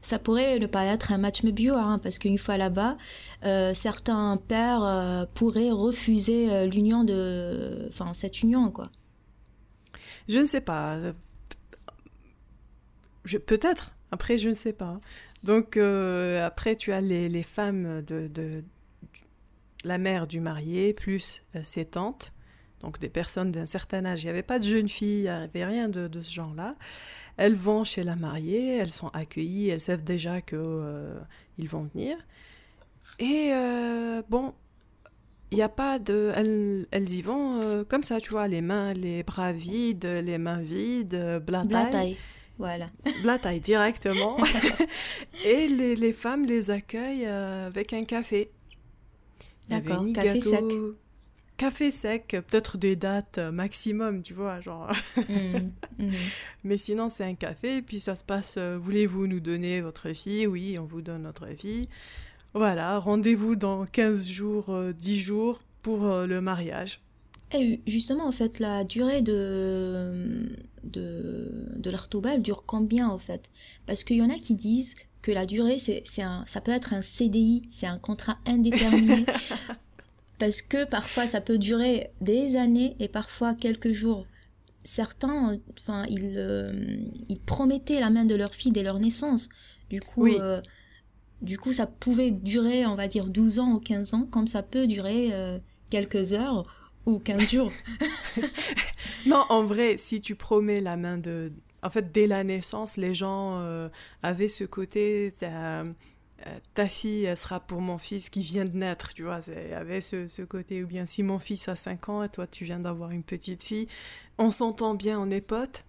Ça 0.00 0.18
pourrait 0.18 0.58
ne 0.58 0.66
pas 0.66 0.86
être 0.86 1.12
un 1.12 1.18
match 1.18 1.44
bio, 1.44 1.74
hein, 1.74 2.00
parce 2.02 2.18
qu'une 2.18 2.38
fois 2.38 2.56
là-bas, 2.56 2.96
euh, 3.44 3.74
certains 3.74 4.38
pères 4.48 4.82
euh, 4.82 5.26
pourraient 5.34 5.70
refuser 5.70 6.66
l'union 6.68 7.04
de, 7.04 7.86
enfin 7.90 8.14
cette 8.14 8.42
union, 8.42 8.70
quoi. 8.70 8.90
Je 10.28 10.38
ne 10.38 10.44
sais 10.44 10.62
pas. 10.62 10.96
Peut-être. 13.46 13.92
Après, 14.10 14.38
je 14.38 14.48
ne 14.48 14.54
sais 14.54 14.72
pas. 14.72 15.00
Donc, 15.42 15.76
euh, 15.76 16.44
après, 16.46 16.76
tu 16.76 16.92
as 16.92 17.00
les, 17.00 17.28
les 17.28 17.42
femmes 17.42 18.02
de, 18.02 18.26
de, 18.28 18.64
la 19.84 19.98
mère 19.98 20.26
du 20.26 20.40
marié, 20.40 20.92
plus 20.92 21.42
euh, 21.54 21.60
ses 21.62 21.84
tantes, 21.84 22.32
donc 22.80 22.98
des 22.98 23.08
personnes 23.08 23.52
d'un 23.52 23.66
certain 23.66 24.04
âge. 24.04 24.22
Il 24.22 24.26
n'y 24.26 24.30
avait 24.30 24.42
pas 24.42 24.58
de 24.58 24.64
jeunes 24.64 24.88
filles, 24.88 25.18
il 25.18 25.22
n'y 25.22 25.28
avait 25.28 25.64
rien 25.64 25.88
de, 25.88 26.08
de 26.08 26.22
ce 26.22 26.32
genre-là. 26.32 26.74
Elles 27.36 27.54
vont 27.54 27.84
chez 27.84 28.02
la 28.02 28.16
mariée, 28.16 28.76
elles 28.76 28.90
sont 28.90 29.08
accueillies, 29.08 29.68
elles 29.68 29.80
savent 29.80 30.04
déjà 30.04 30.40
qu'ils 30.40 30.58
euh, 30.58 31.20
vont 31.58 31.88
venir. 31.94 32.16
Et 33.20 33.52
bon, 34.28 34.52
il 35.52 35.58
n'y 35.58 35.62
a 35.62 35.68
pas 35.68 36.00
de. 36.00 36.32
Elles, 36.34 36.88
elles 36.90 37.08
y 37.10 37.22
vont 37.22 37.84
comme 37.88 38.02
ça, 38.02 38.20
tu 38.20 38.30
vois, 38.30 38.48
les 38.48 38.62
mains, 38.62 38.94
les 38.94 39.22
bras 39.22 39.52
vides, 39.52 40.06
les 40.06 40.38
mains 40.38 40.60
vides, 40.60 41.40
blataille. 41.46 42.16
Voilà. 42.58 42.86
taille 43.38 43.60
directement. 43.60 44.38
et 45.44 45.68
les, 45.68 45.94
les, 45.94 46.12
femmes 46.12 46.46
les 46.46 46.70
accueillent 46.70 47.26
euh, 47.26 47.66
avec 47.66 47.92
un 47.92 48.04
café. 48.04 48.50
D'accord, 49.68 50.04
café 50.14 50.40
sec. 50.40 50.64
café 51.56 51.90
sec, 51.90 52.36
peut-être 52.48 52.78
des 52.78 52.94
dates 52.94 53.38
maximum, 53.38 54.22
tu 54.22 54.32
vois, 54.32 54.60
genre. 54.60 54.92
Mhm, 55.16 55.72
mhm. 55.98 56.12
Mais 56.64 56.78
sinon, 56.78 57.08
c'est 57.08 57.24
un 57.24 57.34
café, 57.34 57.82
puis 57.82 57.98
ça 57.98 58.14
se 58.14 58.22
passe, 58.22 58.56
euh, 58.58 58.78
voulez-vous 58.80 59.26
nous 59.26 59.40
donner 59.40 59.80
votre 59.80 60.12
fille? 60.12 60.46
Oui, 60.46 60.78
on 60.78 60.84
vous 60.84 61.02
donne 61.02 61.22
notre 61.22 61.48
fille. 61.48 61.88
Voilà, 62.54 62.98
rendez-vous 62.98 63.56
dans 63.56 63.84
15 63.84 64.28
jours, 64.28 64.74
10 64.96 65.20
jours 65.20 65.60
pour 65.82 66.06
le 66.06 66.40
mariage. 66.40 67.00
Et 67.54 67.80
justement, 67.86 68.26
en 68.26 68.32
fait, 68.32 68.58
la 68.58 68.84
durée 68.84 69.22
de, 69.22 70.56
de, 70.84 71.50
de 71.76 71.92
elle 72.28 72.42
dure 72.42 72.64
combien, 72.66 73.08
en 73.08 73.18
fait? 73.18 73.50
Parce 73.86 74.04
qu'il 74.04 74.16
y 74.16 74.22
en 74.22 74.30
a 74.30 74.38
qui 74.38 74.54
disent 74.54 74.96
que 75.22 75.30
la 75.30 75.46
durée, 75.46 75.78
c'est, 75.78 76.04
un, 76.22 76.44
ça 76.46 76.60
peut 76.60 76.72
être 76.72 76.92
un 76.92 77.02
CDI, 77.02 77.62
c'est 77.70 77.86
un 77.86 77.98
contrat 77.98 78.38
indéterminé. 78.46 79.26
parce 80.38 80.60
que 80.60 80.84
parfois, 80.84 81.26
ça 81.26 81.40
peut 81.40 81.58
durer 81.58 82.10
des 82.20 82.56
années 82.56 82.96
et 82.98 83.08
parfois 83.08 83.54
quelques 83.54 83.92
jours. 83.92 84.26
Certains, 84.84 85.58
enfin, 85.78 86.04
ils, 86.10 86.34
euh, 86.36 86.72
ils 87.28 87.40
promettaient 87.40 88.00
la 88.00 88.10
main 88.10 88.24
de 88.24 88.34
leur 88.34 88.54
fille 88.54 88.72
dès 88.72 88.82
leur 88.82 88.98
naissance. 88.98 89.48
Du 89.88 90.00
coup, 90.00 90.26
euh, 90.26 90.60
du 91.42 91.58
coup, 91.58 91.72
ça 91.72 91.86
pouvait 91.86 92.30
durer, 92.30 92.86
on 92.86 92.94
va 92.94 93.08
dire, 93.08 93.26
12 93.26 93.58
ans 93.58 93.72
ou 93.72 93.80
15 93.80 94.14
ans, 94.14 94.28
comme 94.30 94.46
ça 94.46 94.62
peut 94.62 94.86
durer 94.86 95.30
euh, 95.32 95.58
quelques 95.90 96.32
heures 96.32 96.66
ou 97.06 97.18
15 97.18 97.50
jours. 97.50 97.72
non, 99.26 99.44
en 99.48 99.64
vrai, 99.64 99.96
si 99.96 100.20
tu 100.20 100.34
promets 100.34 100.80
la 100.80 100.96
main 100.96 101.18
de... 101.18 101.52
En 101.82 101.90
fait, 101.90 102.12
dès 102.12 102.26
la 102.26 102.42
naissance, 102.42 102.96
les 102.96 103.14
gens 103.14 103.60
euh, 103.60 103.88
avaient 104.22 104.48
ce 104.48 104.64
côté... 104.64 105.32
Ta, 105.38 105.84
euh, 106.46 106.58
ta 106.74 106.86
fille 106.86 107.24
elle 107.24 107.36
sera 107.36 107.60
pour 107.60 107.80
mon 107.80 107.96
fils 107.96 108.28
qui 108.28 108.42
vient 108.42 108.66
de 108.66 108.76
naître, 108.76 109.14
tu 109.14 109.22
vois. 109.22 109.40
Avait 109.74 110.02
ce, 110.02 110.26
ce, 110.26 110.42
côté, 110.42 110.84
ou 110.84 110.86
bien 110.86 111.06
si 111.06 111.22
mon 111.22 111.38
fils 111.38 111.68
a 111.68 111.76
5 111.76 112.08
ans 112.10 112.22
et 112.22 112.28
toi 112.28 112.46
tu 112.46 112.64
viens 112.64 112.78
d'avoir 112.78 113.10
une 113.10 113.22
petite 113.22 113.62
fille, 113.62 113.88
on 114.36 114.50
s'entend 114.50 114.94
bien, 114.94 115.18
on 115.18 115.30
est 115.30 115.40
potes, 115.40 115.84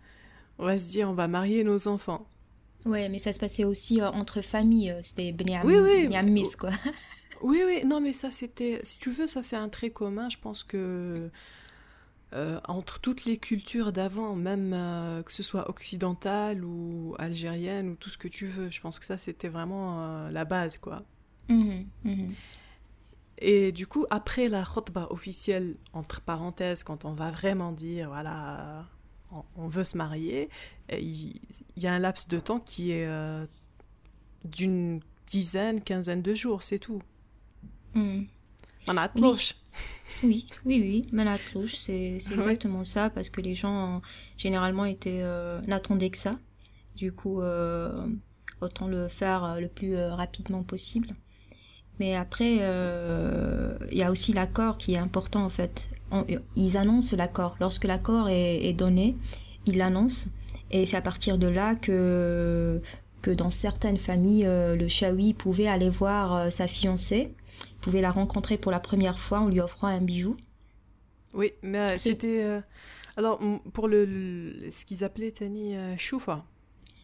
on 0.58 0.66
va 0.66 0.78
se 0.78 0.88
dire 0.88 1.10
on 1.10 1.14
va 1.14 1.28
marier 1.28 1.66
nos 1.66 1.88
enfants. 1.90 2.26
Ouais, 2.86 3.10
mais 3.10 3.20
ça 3.20 3.34
se 3.34 3.40
passait 3.40 3.66
aussi 3.66 4.00
euh, 4.00 4.10
entre 4.10 4.42
familles, 4.42 4.96
c'était 5.04 5.36
oui, 5.66 5.76
oui. 5.80 6.44
quoi. 6.58 6.72
Oui, 7.42 7.62
oui, 7.66 7.86
non, 7.86 8.02
mais 8.02 8.14
ça, 8.14 8.32
c'était. 8.32 8.80
Si 8.84 9.00
tu 9.00 9.12
veux, 9.12 9.28
ça, 9.28 9.42
c'est 9.42 9.56
un 9.56 9.70
trait 9.70 9.92
commun. 9.92 10.30
Je 10.30 10.38
pense 10.38 10.64
que. 10.64 11.30
Euh, 12.34 12.60
entre 12.66 13.00
toutes 13.00 13.24
les 13.24 13.38
cultures 13.38 13.94
d'avant, 13.94 14.36
même 14.36 14.74
euh, 14.74 15.24
que 15.24 15.32
ce 15.32 15.42
soit 15.44 15.70
occidentale 15.70 16.66
ou 16.66 17.16
algérienne 17.20 17.90
ou 17.90 17.96
tout 17.96 18.10
ce 18.10 18.18
que 18.18 18.28
tu 18.28 18.48
veux, 18.48 18.68
je 18.68 18.82
pense 18.82 19.00
que 19.00 19.06
ça 19.06 19.18
c'était 19.18 19.48
vraiment 19.48 20.04
euh, 20.04 20.30
la 20.32 20.44
base 20.44 20.78
quoi. 20.78 21.04
Mmh 21.48 21.84
mmh 22.04 22.28
Et 23.38 23.72
du 23.72 23.88
coup, 23.88 24.06
après 24.10 24.50
la 24.50 24.66
khutba 24.66 25.08
officielle, 25.10 25.78
entre 25.94 26.20
parenthèses, 26.20 26.84
quand 26.84 27.06
on 27.06 27.14
va 27.14 27.32
vraiment 27.32 27.72
dire 27.72 28.10
voilà, 28.10 28.86
on, 29.56 29.70
veut 29.70 29.86
se 29.86 29.96
marier, 29.96 30.50
il 30.92 31.40
y, 31.78 31.88
a 31.88 31.94
un 31.94 32.00
laps 32.00 32.28
de 32.28 32.40
temps 32.40 32.60
qui 32.60 32.92
est 32.92 33.08
d'une 34.44 35.00
dizaine, 35.28 35.80
quinzaine 35.80 36.22
de 36.22 36.34
jours, 36.34 36.62
c'est 36.62 36.80
tout. 36.80 37.02
Hmm. 37.94 38.24
Oui. 40.24 40.46
oui, 40.66 40.82
oui, 40.82 41.04
oui, 41.16 41.70
c'est 41.78 42.18
exactement 42.34 42.84
ça, 42.84 43.10
parce 43.10 43.30
que 43.30 43.42
les 43.42 43.56
gens, 43.56 44.02
généralement, 44.38 44.86
étaient, 44.86 45.22
euh, 45.22 45.60
n'attendaient 45.68 46.10
que 46.10 46.18
ça. 46.18 46.32
Du 46.96 47.12
coup, 47.12 47.42
euh, 47.42 47.96
autant 48.62 48.88
le 48.88 49.08
faire 49.08 49.44
euh, 49.44 49.60
le 49.60 49.68
plus 49.68 49.98
rapidement 49.98 50.64
possible. 50.64 51.10
Mais 52.00 52.16
après, 52.16 52.58
il 53.92 53.98
y 53.98 54.04
a 54.04 54.12
aussi 54.12 54.32
l'accord 54.32 54.78
qui 54.78 54.94
est 54.94 55.00
important, 55.00 55.44
en 55.44 55.50
fait. 55.50 55.90
ils 56.56 56.78
annoncent 56.78 57.16
l'accord. 57.16 57.56
Lorsque 57.60 57.86
l'accord 57.86 58.30
est, 58.30 58.74
donné, 58.74 59.16
ils 59.66 59.78
l'annoncent. 59.78 60.30
Et 60.70 60.86
c'est 60.86 60.98
à 60.98 61.02
partir 61.02 61.40
de 61.40 61.48
là 61.48 61.74
que, 61.74 62.82
que 63.24 63.32
dans 63.32 63.50
certaines 63.50 63.98
familles, 63.98 64.46
le 64.46 64.88
chaoui 64.88 65.34
pouvait 65.34 65.68
aller 65.68 65.90
voir 65.90 66.52
sa 66.52 66.68
fiancée 66.68 67.32
pouvait 67.88 68.02
la 68.02 68.12
rencontrer 68.12 68.58
pour 68.58 68.70
la 68.70 68.82
première 68.82 69.18
fois 69.18 69.40
en 69.40 69.48
lui 69.48 69.62
offrant 69.62 69.88
un 69.88 70.02
bijou. 70.02 70.36
Oui, 71.34 71.54
mais 71.62 71.80
euh, 71.80 71.98
c'était. 71.98 72.44
Euh, 72.44 72.60
alors, 73.16 73.40
pour 73.72 73.88
le, 73.88 74.68
ce 74.70 74.84
qu'ils 74.84 75.06
appelaient 75.06 75.32
Tani 75.32 75.78
euh, 75.78 75.96
choufa. 75.98 76.44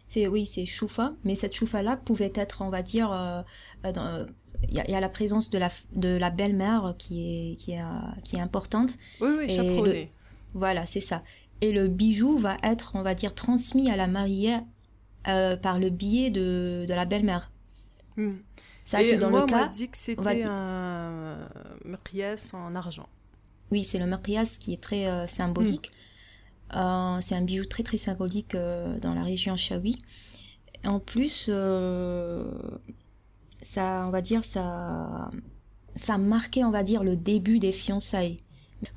C'est 0.08 0.28
oui, 0.28 0.46
c'est 0.46 0.66
choufa, 0.66 1.14
mais 1.24 1.36
cette 1.36 1.54
choufa 1.54 1.82
là 1.82 1.96
pouvait 1.96 2.32
être, 2.34 2.60
on 2.60 2.68
va 2.68 2.82
dire, 2.82 3.08
il 3.82 4.74
y, 4.74 4.94
a 4.94 5.00
la 5.00 5.08
présence 5.08 5.48
de 5.48 5.56
la 5.56 5.70
de 5.94 6.18
la 6.18 6.28
belle-mère 6.28 6.94
qui 6.98 7.52
est 7.52 7.56
qui 7.56 7.72
est 7.72 7.82
qui 8.22 8.36
est 8.36 8.40
importante. 8.40 8.98
Oui, 9.22 9.30
oui, 9.38 9.48
chaperonnée. 9.48 10.10
Voilà, 10.52 10.84
c'est 10.84 11.00
ça. 11.00 11.22
Et 11.62 11.72
le 11.72 11.88
bijou 11.88 12.38
va 12.38 12.58
être, 12.62 12.92
on 12.94 13.02
va 13.02 13.14
dire, 13.14 13.34
transmis 13.34 13.90
à 13.90 13.96
la 13.96 14.06
mariée 14.06 14.58
par 15.24 15.78
le 15.78 15.88
biais 15.88 16.28
de, 16.28 16.84
de 16.86 16.94
la 16.94 17.06
belle-mère. 17.06 17.50
Hmm. 18.18 18.34
Ça, 18.84 19.02
c'est 19.02 19.16
dans 19.16 19.30
le 19.30 19.46
cas. 19.46 19.66
On 19.66 19.68
dit 19.68 19.88
que 19.88 19.96
c'était 19.96 20.44
un 20.44 21.48
merkias 21.84 22.50
en 22.52 22.74
argent. 22.74 23.08
Oui, 23.70 23.84
c'est 23.84 23.98
le 23.98 24.06
merkias 24.06 24.58
qui 24.60 24.72
est 24.72 24.82
très 24.82 25.06
euh, 25.08 25.26
symbolique. 25.26 25.90
Hmm. 26.72 26.76
Euh, 26.76 27.18
c'est 27.20 27.34
un 27.34 27.42
bijou 27.42 27.64
très 27.64 27.82
très 27.82 27.98
symbolique 27.98 28.54
euh, 28.54 28.98
dans 29.00 29.14
la 29.14 29.22
région 29.22 29.56
Chaoui. 29.56 29.98
En 30.84 31.00
plus, 31.00 31.50
ça, 33.62 34.04
on 34.06 34.10
va 34.10 34.20
dire, 34.20 34.44
ça, 34.44 35.30
ça 35.94 36.18
marquait, 36.18 36.62
on 36.62 36.70
va 36.70 36.82
dire, 36.82 37.02
le 37.02 37.16
début 37.16 37.58
des 37.58 37.72
fiançailles. 37.72 38.38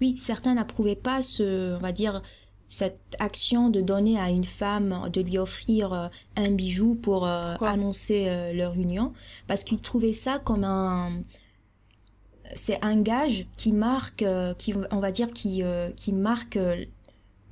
Oui, 0.01 0.17
certains 0.17 0.55
n'approuvaient 0.55 0.97
pas 0.97 1.21
ce, 1.21 1.77
on 1.77 1.79
va 1.79 1.93
dire, 1.93 2.21
cette 2.69 3.15
action 3.19 3.69
de 3.69 3.81
donner 3.81 4.19
à 4.19 4.29
une 4.29 4.45
femme, 4.45 5.09
de 5.11 5.21
lui 5.21 5.37
offrir 5.37 5.93
euh, 5.93 6.07
un 6.35 6.51
bijou 6.51 6.95
pour 6.95 7.25
euh, 7.25 7.55
annoncer 7.61 8.25
euh, 8.27 8.53
leur 8.53 8.73
union, 8.73 9.13
parce 9.47 9.63
qu'ils 9.63 9.81
trouvaient 9.81 10.13
ça 10.13 10.39
comme 10.39 10.63
un 10.63 11.23
c'est 12.55 12.79
un 12.81 13.01
gage 13.01 13.45
qui 13.57 13.73
marque, 13.73 14.23
qui 14.57 14.73
on 14.91 14.99
va 14.99 15.11
dire 15.11 15.33
qui 15.33 15.63
qui 15.97 16.13
marque 16.13 16.57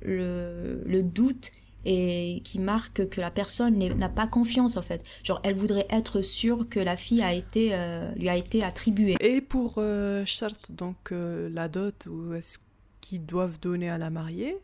le, 0.00 0.82
le 0.86 1.02
doute 1.02 1.50
et 1.84 2.40
qui 2.44 2.58
marque 2.58 3.06
que 3.10 3.20
la 3.20 3.30
personne 3.30 3.76
n'a 3.76 4.08
pas 4.08 4.26
confiance 4.26 4.78
en 4.78 4.82
fait. 4.82 5.04
Genre 5.22 5.38
elle 5.44 5.54
voudrait 5.54 5.86
être 5.90 6.22
sûre 6.22 6.66
que 6.70 6.80
la 6.80 6.96
fille 6.96 7.20
a 7.20 7.34
été 7.34 7.76
lui 8.16 8.30
a 8.30 8.38
été 8.38 8.64
attribuée. 8.64 9.16
Et 9.20 9.42
pour 9.42 9.82
charte 10.24 10.72
donc 10.72 11.12
la 11.12 11.68
dot 11.68 12.06
ou 12.06 12.32
est-ce 12.32 12.58
qu'ils 13.02 13.26
doivent 13.26 13.60
donner 13.60 13.90
à 13.90 13.98
la 13.98 14.08
mariée, 14.08 14.56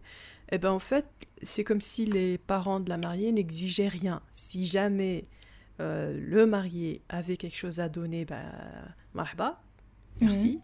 eh 0.52 0.58
ben 0.58 0.70
en 0.70 0.78
fait, 0.78 1.06
c'est 1.40 1.64
comme 1.64 1.80
si 1.80 2.04
les 2.04 2.36
parents 2.36 2.78
de 2.78 2.90
la 2.90 2.98
mariée 2.98 3.32
n'exigeaient 3.32 3.88
rien. 3.88 4.20
Si 4.32 4.66
jamais 4.66 5.24
euh, 5.80 6.12
le 6.14 6.46
marié 6.46 7.00
avait 7.08 7.38
quelque 7.38 7.56
chose 7.56 7.80
à 7.80 7.88
donner, 7.88 8.26
ben, 8.26 8.44
marhaba, 9.14 9.62
merci. 10.20 10.56
Mhm. 10.56 10.62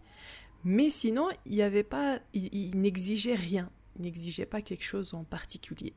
Mais 0.65 0.89
sinon, 0.91 1.29
il 1.47 1.53
n'y 1.53 1.61
avait 1.63 1.83
pas, 1.83 2.19
il, 2.33 2.79
n'exigeait 2.79 3.33
rien. 3.33 3.71
Il 3.97 4.03
n'exigeait 4.03 4.45
pas 4.45 4.61
quelque 4.61 4.83
chose 4.83 5.15
en 5.15 5.23
particulier. 5.23 5.93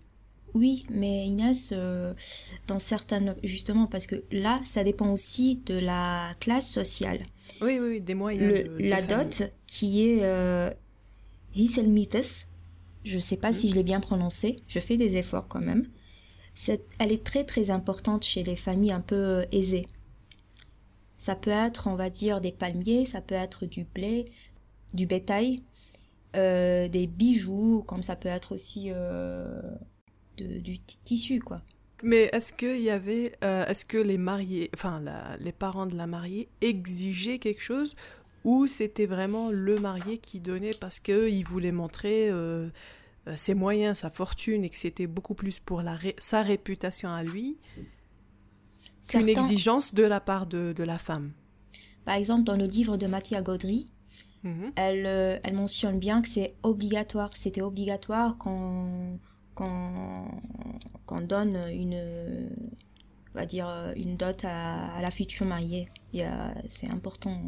Oui, 0.55 0.85
mais 0.91 1.27
Inès, 1.27 1.73
euh, 1.77 2.15
dans 2.69 2.79
certaines, 2.79 3.37
justement, 3.43 3.87
parce 3.87 4.07
que 4.07 4.23
là, 4.31 4.61
ça 4.65 4.85
dépend 4.85 5.11
aussi 5.13 5.61
de 5.67 5.79
la 5.79 6.31
classe 6.41 6.71
sociale. 6.71 7.27
Oui, 7.61 7.79
oui, 7.79 8.01
des 8.01 8.15
moyens. 8.15 8.53
de, 8.53 8.77
la 8.79 9.03
dot, 9.03 9.43
qui 9.67 10.07
est 10.07 10.21
euh, 10.23 10.71
je 13.05 13.17
ne 13.17 13.21
sais 13.21 13.37
pas 13.37 13.53
si 13.53 13.69
je 13.69 13.75
l'ai 13.75 13.83
bien 13.83 14.01
prononcé, 14.01 14.57
je 14.69 14.79
fais 14.79 14.97
des 14.97 15.17
efforts 15.17 15.49
quand 15.49 15.61
même. 15.61 15.87
elle 16.99 17.13
est 17.13 17.25
très 17.25 17.45
très 17.45 17.71
importante 17.71 18.25
chez 18.25 18.45
les 18.45 18.57
familles 18.57 18.93
un 18.93 19.01
peu 19.01 19.17
euh, 19.17 19.45
aisées. 19.53 19.87
Ça 21.19 21.35
peut 21.35 21.51
être, 21.51 21.87
on 21.87 21.95
va 21.95 22.11
dire, 22.11 22.41
des 22.41 22.53
palmiers, 22.53 23.07
ça 23.07 23.21
peut 23.21 23.35
être 23.35 23.65
du 23.67 23.85
blé, 23.85 24.33
du 24.93 25.07
bétail, 25.07 25.61
euh, 26.35 26.89
des 26.89 27.07
bijoux, 27.07 27.85
comme 27.87 28.03
ça 28.03 28.17
peut 28.17 28.29
être 28.29 28.53
aussi 28.53 28.87
euh, 28.89 29.61
du 30.37 30.81
tissu, 30.81 31.41
quoi. 31.41 31.63
Mais 32.03 32.29
est-ce 32.33 32.53
qu'il 32.53 32.83
y 32.83 32.91
avait, 32.91 33.37
est-ce 33.43 33.85
que 33.85 33.97
les 33.97 34.19
mariés, 34.19 34.69
enfin 34.75 35.01
les 35.39 35.53
parents 35.53 35.87
de 35.87 35.97
la 35.97 36.09
mariée 36.09 36.49
exigeaient 36.61 37.39
quelque 37.39 37.63
chose 37.63 37.95
ou 38.45 38.67
c'était 38.67 39.07
vraiment 39.07 39.51
le 39.51 39.79
marié 39.79 40.19
qui 40.19 40.41
donnait 40.41 40.75
parce 40.79 41.01
qu'il 41.01 41.45
voulait 41.45 41.73
montrer 41.73 42.29
euh, 42.29 42.69
euh, 43.29 43.37
ses 43.37 43.55
moyens, 43.55 43.99
sa 43.99 44.11
fortune 44.11 44.65
et 44.65 44.71
que 44.71 44.77
c'était 44.77 45.07
beaucoup 45.07 45.35
plus 45.35 45.59
pour 45.59 45.83
la 45.83 45.97
sa 46.19 46.43
réputation 46.43 47.11
à 47.11 47.23
lui 47.23 47.59
qu'une 49.09 49.29
exigence 49.29 49.95
de 49.95 50.05
la 50.05 50.21
part 50.21 50.47
de, 50.47 50.73
de, 50.73 50.85
la 50.85 50.99
femme. 50.99 51.33
Par 52.05 52.15
exemple, 52.15 52.45
dans 52.45 52.57
le 52.57 52.67
livre 52.67 52.97
de 52.97 53.07
Mathia 53.07 53.43
Gaudry, 53.43 53.87
mhm. 54.45 54.73
elle, 54.77 55.07
euh, 55.07 55.39
elle, 55.43 55.55
mentionne 55.55 55.99
bien 55.99 56.23
que 56.23 56.29
c'est 56.29 56.55
obligatoire. 56.63 57.31
C'était 57.35 57.63
obligatoire 57.63 58.39
qu'on 58.39 59.19
qu'on 59.55 61.21
donne 61.21 61.57
une, 61.71 62.49
on 63.35 63.39
va 63.39 63.45
dire, 63.45 63.69
une 63.97 64.17
dot 64.17 64.43
à, 64.45 64.95
à 64.95 65.03
la 65.03 65.11
future 65.11 65.45
mariée. 65.45 65.89
C'est 66.69 66.89
important 66.89 67.43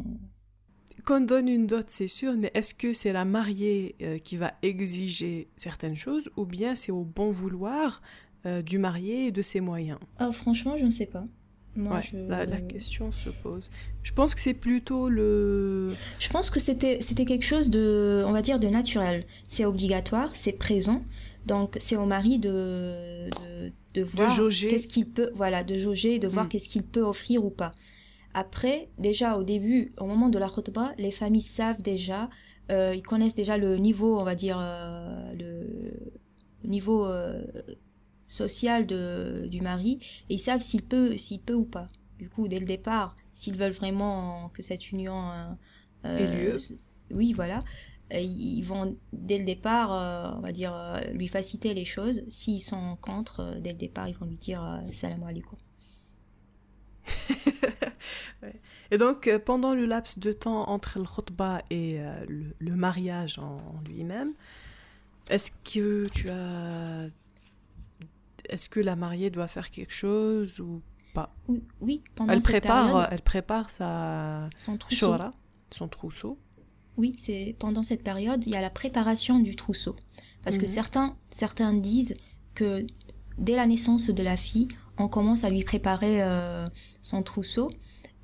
qu'on 1.03 1.21
donne 1.21 1.47
une 1.47 1.67
dot, 1.67 1.85
c'est 1.87 2.07
sûr, 2.07 2.33
mais 2.37 2.51
est-ce 2.53 2.73
que 2.73 2.93
c'est 2.93 3.13
la 3.13 3.25
mariée 3.25 3.95
euh, 4.01 4.17
qui 4.17 4.37
va 4.37 4.53
exiger 4.61 5.47
certaines 5.57 5.95
choses 5.95 6.29
ou 6.37 6.45
bien 6.45 6.75
c'est 6.75 6.91
au 6.91 7.03
bon 7.03 7.31
vouloir 7.31 8.01
euh, 8.45 8.61
du 8.61 8.77
marié 8.77 9.27
et 9.27 9.31
de 9.31 9.41
ses 9.41 9.59
moyens? 9.59 9.99
Oh, 10.19 10.31
Franchement, 10.31 10.77
je 10.77 10.85
ne 10.85 10.91
sais 10.91 11.05
pas. 11.05 11.23
Moi, 11.75 12.01
la, 12.13 12.61
question 12.61 13.11
se 13.11 13.29
pose. 13.29 13.69
Je 14.01 14.13
pense 14.13 14.33
que 14.33 14.39
c'est 14.39 14.53
plutôt 14.53 15.09
le. 15.09 15.93
Je 16.19 16.29
pense 16.29 16.49
que 16.49 16.61
c'était 16.61 17.01
c'était 17.01 17.25
quelque 17.25 17.43
chose 17.43 17.69
de, 17.69 18.23
on 18.25 18.31
va 18.31 18.41
dire, 18.41 18.61
de 18.61 18.67
naturel. 18.67 19.25
C'est 19.45 19.65
obligatoire, 19.65 20.29
c'est 20.35 20.53
présent. 20.53 21.03
Donc 21.45 21.75
c'est 21.81 21.97
au 21.97 22.05
mari 22.05 22.39
de 22.39 23.29
de, 23.29 23.71
de 23.93 24.03
voir 24.03 24.33
qu'est-ce 24.33 24.87
qu'il 24.87 25.09
peut, 25.09 25.31
voilà, 25.35 25.65
de 25.65 25.77
jauger, 25.77 26.17
de 26.17 26.29
voir 26.29 26.45
mm. 26.45 26.49
qu'est-ce 26.49 26.69
qu'il 26.69 26.83
peut 26.83 27.03
offrir 27.03 27.43
ou 27.43 27.49
pas. 27.49 27.71
Après, 28.37 28.89
déjà 28.97 29.37
au 29.37 29.43
début, 29.43 29.93
au 29.97 30.05
moment 30.05 30.27
de 30.27 30.37
la 30.37 30.49
khutbah, 30.49 30.91
les 30.97 31.11
familles 31.11 31.39
savent 31.39 31.81
déjà, 31.81 32.29
euh, 32.69 32.93
ils 32.93 33.01
connaissent 33.01 33.33
déjà 33.33 33.57
le 33.57 33.77
niveau, 33.77 34.19
on 34.19 34.25
va 34.25 34.35
dire, 34.35 34.57
euh, 34.59 35.33
le 35.35 36.67
niveau 36.67 37.05
euh, 37.05 37.41
social 38.27 38.87
de, 38.87 39.47
du 39.49 39.61
mari, 39.61 39.99
et 40.29 40.33
ils 40.33 40.39
savent 40.39 40.61
s'il 40.61 40.83
peut, 40.83 41.15
s'il 41.15 41.39
peut 41.39 41.53
ou 41.53 41.63
pas. 41.63 41.87
Du 42.19 42.27
coup, 42.27 42.49
dès 42.49 42.59
le 42.59 42.65
départ, 42.65 43.15
s'ils 43.31 43.55
veulent 43.55 43.71
vraiment 43.71 44.49
que 44.49 44.61
cette 44.61 44.91
union 44.91 45.31
ait 46.03 46.27
lieu, 46.27 46.57
oui, 47.11 47.31
voilà, 47.31 47.59
ils 48.11 48.63
vont 48.63 48.97
dès 49.13 49.37
le 49.37 49.45
départ, 49.45 50.35
on 50.37 50.41
va 50.41 50.51
dire, 50.51 50.75
lui 51.13 51.29
faciliter 51.29 51.73
les 51.73 51.85
choses. 51.85 52.21
S'ils 52.27 52.61
sont 52.61 52.97
contre, 52.97 53.55
dès 53.61 53.71
le 53.71 53.77
départ, 53.77 54.09
ils 54.09 54.17
vont 54.17 54.25
lui 54.25 54.35
dire 54.35 54.81
salam 54.91 55.23
alaikum. 55.23 55.57
Et 58.91 58.97
donc, 58.97 59.27
euh, 59.27 59.39
pendant 59.39 59.73
le 59.73 59.85
laps 59.85 60.19
de 60.19 60.31
temps 60.31 60.69
entre 60.69 60.99
le 60.99 61.05
khutbah 61.05 61.61
et 61.69 61.99
euh, 61.99 62.25
le, 62.59 62.75
mariage 62.75 63.39
en, 63.39 63.57
lui-même, 63.85 64.33
est-ce 65.29 65.51
que 65.51 66.07
tu 66.09 66.29
as. 66.29 67.07
Est-ce 68.47 68.69
que 68.69 68.79
la 68.79 68.95
mariée 68.95 69.31
doit 69.31 69.47
faire 69.47 69.71
quelque 69.71 69.93
chose 69.93 70.59
ou 70.59 70.83
pas? 71.15 71.33
Oui, 71.81 72.03
pendant 72.13 72.33
elle 72.33 72.41
cette 72.41 72.51
prépare, 72.61 72.85
période, 72.85 73.07
Elle 73.11 73.21
prépare 73.21 73.69
sa. 73.71 74.49
Son 74.55 74.77
trousseau. 74.77 75.15
son 75.71 75.87
trousseau. 75.87 76.37
Oui, 76.97 77.15
c'est 77.17 77.55
pendant 77.59 77.83
cette 77.83 78.03
période, 78.03 78.45
il 78.45 78.51
y 78.53 78.55
a 78.55 78.61
la 78.61 78.69
préparation 78.69 79.39
du 79.39 79.55
trousseau. 79.55 79.95
Parce 80.43 80.57
que 80.57 80.63
mhm. 80.63 80.69
certains, 80.69 81.17
certains 81.31 81.73
disent 81.73 82.15
que 82.53 82.85
dès 83.39 83.55
la 83.55 83.65
naissance 83.65 84.09
de 84.09 84.23
la 84.23 84.37
fille, 84.37 84.67
on 84.97 85.07
commence 85.07 85.43
à 85.43 85.49
lui 85.49 85.63
préparer 85.63 86.21
euh, 86.21 86.65
son 87.01 87.23
trousseau. 87.23 87.69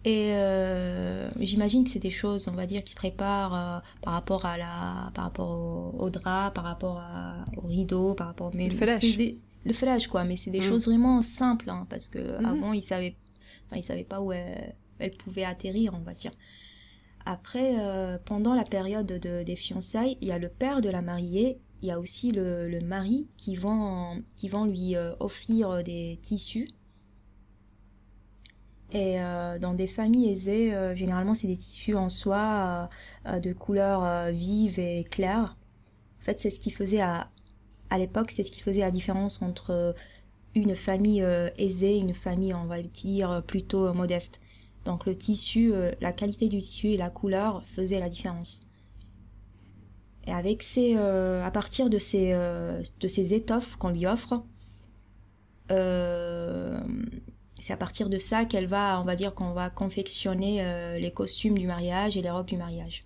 Et 0.03 0.33
euh, 0.33 1.29
j'imagine 1.39 1.83
que 1.83 1.91
c'est 1.91 1.99
des 1.99 2.09
choses, 2.09 2.47
on 2.47 2.55
va 2.55 2.65
dire, 2.65 2.83
qui 2.83 2.91
se 2.91 2.95
préparent 2.95 3.53
euh, 3.53 3.79
par 4.01 4.13
rapport 4.13 4.45
à 4.45 4.57
la, 4.57 5.11
par 5.13 5.25
rapport 5.25 5.93
au, 5.99 6.09
drap, 6.09 6.51
par 6.51 6.63
rapport 6.63 6.97
à, 6.97 7.45
au 7.57 7.67
rideau, 7.67 8.15
par 8.15 8.27
rapport. 8.27 8.51
Mais 8.55 8.67
le 8.67 8.75
flash. 8.75 9.03
le 9.63 9.73
flash, 9.73 10.07
quoi. 10.07 10.23
Mais 10.23 10.37
c'est 10.37 10.49
des 10.49 10.59
mm. 10.59 10.63
choses 10.63 10.87
vraiment 10.87 11.21
simples, 11.21 11.69
hein, 11.69 11.85
parce 11.87 12.07
que 12.07 12.17
mm-hmm. 12.17 12.45
avant 12.45 12.73
ils 12.73 12.81
savaient, 12.81 13.15
enfin 13.67 13.77
ils 13.77 13.83
savaient 13.83 14.03
pas 14.03 14.21
où 14.21 14.31
elle, 14.31 14.73
elle, 14.97 15.11
pouvait 15.11 15.43
atterrir, 15.43 15.93
on 15.93 16.01
va 16.01 16.15
dire. 16.15 16.31
Après, 17.23 17.75
pendant 18.25 18.55
la 18.55 18.63
période 18.63 19.05
de, 19.05 19.43
des 19.43 19.55
fiançailles, 19.55 20.17
il 20.21 20.29
y 20.29 20.31
a 20.31 20.39
le 20.39 20.49
père 20.49 20.81
de 20.81 20.89
la 20.89 21.03
mariée 21.03 21.59
il 21.81 21.87
y 21.87 21.91
a 21.91 21.99
aussi 21.99 22.31
le, 22.31 22.79
mari 22.81 23.27
qui 23.37 23.55
vont, 23.55 24.23
qui 24.35 24.49
vont 24.49 24.65
lui 24.65 24.95
euh, 24.95 25.13
offrir 25.19 25.83
des 25.83 26.19
tissus. 26.21 26.67
Et 28.91 29.21
euh, 29.21 29.57
dans 29.57 29.73
des 29.73 29.87
familles 29.87 30.29
aisées, 30.29 30.73
euh, 30.73 30.93
généralement 30.95 31.33
c'est 31.33 31.47
des 31.47 31.57
tissus 31.57 31.95
en 31.95 32.09
soie 32.09 32.89
de 33.25 33.53
couleur 33.53 34.31
vive 34.31 34.79
et 34.79 35.05
claire. 35.05 35.57
En 36.19 36.23
fait, 36.23 36.39
c'est 36.39 36.49
ce 36.51 36.59
qui 36.59 36.71
faisait 36.71 37.01
à, 37.01 37.31
à 37.89 37.97
l'époque, 37.97 38.31
c'est 38.31 38.43
ce 38.43 38.51
qui 38.51 38.61
faisait 38.61 38.81
la 38.81 38.91
différence 38.91 39.41
entre 39.41 39.95
une 40.53 40.75
famille 40.75 41.25
aisée 41.57 41.95
et 41.95 41.99
une 41.99 42.13
famille, 42.13 42.53
on 42.53 42.65
va 42.65 42.81
dire, 42.83 43.41
plutôt 43.47 43.91
modeste. 43.93 44.39
Donc 44.85 45.05
le 45.05 45.15
tissu, 45.15 45.73
la 45.99 46.11
qualité 46.11 46.47
du 46.47 46.59
tissu 46.59 46.89
et 46.89 46.97
la 46.97 47.09
couleur 47.09 47.63
faisaient 47.75 47.99
la 47.99 48.09
différence. 48.09 48.61
Et 50.27 50.31
avec 50.31 50.61
ces, 50.61 50.95
euh, 50.97 51.43
à 51.43 51.51
partir 51.51 51.89
de 51.89 51.97
ces, 51.97 52.31
euh, 52.33 52.81
de 52.99 53.07
ces 53.07 53.33
étoffes 53.33 53.75
qu'on 53.77 53.89
lui 53.89 54.05
offre, 54.05 54.43
euh, 55.71 56.79
c'est 57.59 57.73
à 57.73 57.77
partir 57.77 58.09
de 58.09 58.17
ça 58.17 58.45
qu'elle 58.45 58.67
va, 58.67 58.99
on 59.01 59.03
va 59.03 59.15
dire 59.15 59.33
qu'on 59.33 59.53
va 59.53 59.69
confectionner 59.69 60.63
les 60.99 61.11
costumes 61.11 61.57
du 61.57 61.67
mariage 61.67 62.17
et 62.17 62.21
les 62.21 62.29
robes 62.29 62.47
du 62.47 62.57
mariage. 62.57 63.03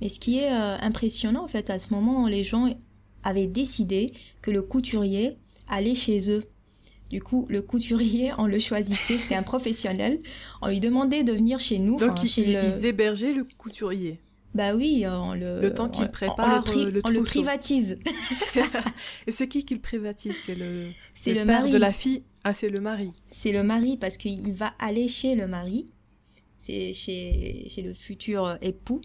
Mais 0.00 0.08
ce 0.08 0.20
qui 0.20 0.38
est 0.38 0.48
impressionnant, 0.48 1.44
en 1.44 1.48
fait, 1.48 1.70
à 1.70 1.78
ce 1.78 1.94
moment, 1.94 2.26
les 2.26 2.44
gens 2.44 2.68
avaient 3.22 3.46
décidé 3.46 4.12
que 4.42 4.50
le 4.50 4.60
couturier 4.60 5.38
allait 5.68 5.94
chez 5.94 6.30
eux. 6.30 6.44
Du 7.08 7.22
coup, 7.22 7.46
le 7.48 7.62
couturier, 7.62 8.32
on 8.38 8.46
le 8.46 8.58
choisissait, 8.58 9.16
c'était 9.16 9.34
un 9.34 9.42
professionnel. 9.42 10.20
On 10.60 10.68
lui 10.68 10.80
demandait 10.80 11.24
de 11.24 11.32
venir 11.32 11.58
chez 11.58 11.78
nous. 11.78 11.96
Donc, 11.96 12.22
ils, 12.22 12.48
ils 12.48 12.86
hébergeaient 12.86 13.32
le 13.32 13.46
couturier. 13.56 14.20
Bah 14.54 14.74
oui, 14.74 15.04
on 15.06 15.34
le. 15.34 15.60
Le 15.60 15.72
temps 15.72 15.88
qu'il 15.88 16.08
prépare, 16.08 16.64
on, 16.66 16.74
le, 16.74 17.00
on 17.04 17.08
le, 17.08 17.22
privatise. 17.22 17.98
Et 19.26 19.32
c'est 19.32 19.48
qui 19.48 19.64
qui 19.64 19.74
le 19.74 19.80
privatise? 19.80 20.36
C'est 20.36 20.54
le. 20.54 20.88
Le, 21.26 21.34
père 21.34 21.46
mari. 21.46 21.70
de 21.70 21.78
la 21.78 21.92
fille? 21.92 22.22
Ah, 22.44 22.52
c'est 22.52 22.68
le 22.68 22.80
mari. 22.80 23.12
C'est 23.30 23.52
le 23.52 23.62
mari 23.62 23.96
parce 23.96 24.18
qu'il 24.18 24.52
va 24.52 24.74
aller 24.78 25.08
chez 25.08 25.34
le 25.34 25.46
mari. 25.46 25.86
C'est 26.58 26.92
chez, 26.92 27.66
chez 27.70 27.82
le 27.82 27.94
futur 27.94 28.58
époux. 28.60 29.00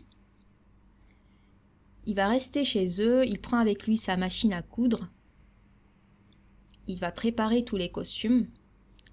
Il 2.06 2.16
va 2.16 2.28
rester 2.28 2.66
chez 2.66 3.02
eux. 3.02 3.26
Il 3.26 3.40
prend 3.40 3.58
avec 3.58 3.88
lui 3.88 3.96
sa 3.96 4.18
machine 4.18 4.54
à 4.54 4.62
coudre. 4.62 5.10
Il 6.88 7.00
va 7.00 7.12
préparer 7.12 7.64
tous 7.64 7.78
les 7.78 7.90
costumes 7.90 8.48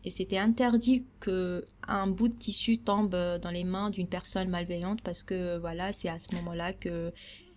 et 0.04 0.10
c'était 0.10 0.38
interdit 0.38 1.04
que 1.20 1.66
un 1.86 2.06
bout 2.06 2.28
de 2.28 2.34
tissu 2.34 2.78
tombe 2.78 3.10
dans 3.10 3.50
les 3.50 3.64
mains 3.64 3.90
d'une 3.90 4.08
personne 4.08 4.48
malveillante 4.48 5.00
parce 5.02 5.22
que 5.22 5.58
voilà 5.58 5.92
c'est 5.92 6.08
à 6.08 6.18
ce 6.18 6.34
moment-là 6.36 6.72
que 6.72 7.12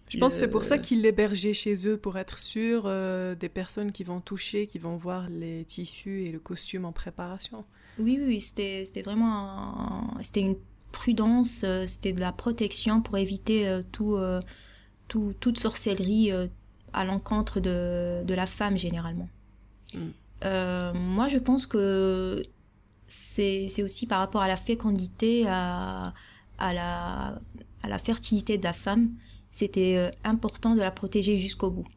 je 0.10 0.18
pense 0.20 0.34
que 0.34 0.40
c'est 0.40 0.50
pour 0.50 0.64
ça 0.64 0.78
qu'ils 0.78 1.02
l'hébergeaient 1.02 1.54
chez 1.54 1.88
eux, 1.88 1.98
pour 1.98 2.18
être 2.18 2.40
sûr 2.40 2.84
euh, 2.86 3.36
des 3.36 3.50
personnes 3.50 3.92
qui 3.92 4.04
vont 4.04 4.22
toucher, 4.22 4.68
qui 4.68 4.80
vont 4.80 4.96
voir 4.96 5.30
les 5.30 5.66
tissus 5.66 6.24
et 6.24 6.32
le 6.32 6.40
costume 6.40 6.86
en 6.86 6.94
préparation. 6.94 7.66
Oui, 8.00 8.20
oui, 8.26 8.40
c'était 8.40 8.86
vraiment 9.04 10.08
c'était 10.24 10.40
une 10.40 10.56
prudence, 10.92 11.64
euh, 11.66 11.88
c'était 11.88 12.14
de 12.14 12.22
la 12.22 12.32
protection 12.32 13.02
pour 13.02 13.18
éviter 13.18 13.68
euh, 13.68 13.82
tout, 13.92 14.18
tout, 15.10 15.34
toute 15.40 15.60
sorcellerie 15.60 16.32
à 16.94 17.04
l'encontre 17.04 17.60
de, 17.60 18.24
de, 18.24 18.34
la 18.34 18.46
femme 18.46 18.78
généralement. 18.78 19.28
Mm. 19.94 20.10
Euh, 20.44 20.94
moi, 20.94 21.28
je 21.28 21.38
pense 21.38 21.66
que 21.66 22.44
c'est 23.08 23.84
aussi 23.84 24.08
par 24.08 24.20
rapport 24.20 24.42
à 24.42 24.48
la 24.48 24.58
fécondité, 24.58 25.46
à, 25.48 26.14
à, 26.58 26.74
la, 26.74 27.40
à 27.84 27.88
la 27.88 27.98
fertilité 27.98 28.58
de 28.58 28.64
la 28.64 28.74
femme. 28.74 29.12
C'était 29.52 29.98
euh, 29.98 30.12
important 30.24 30.76
de 30.76 30.82
la 30.82 30.92
protéger 30.92 31.40
jusqu'au 31.40 31.72
bout. 31.72 31.88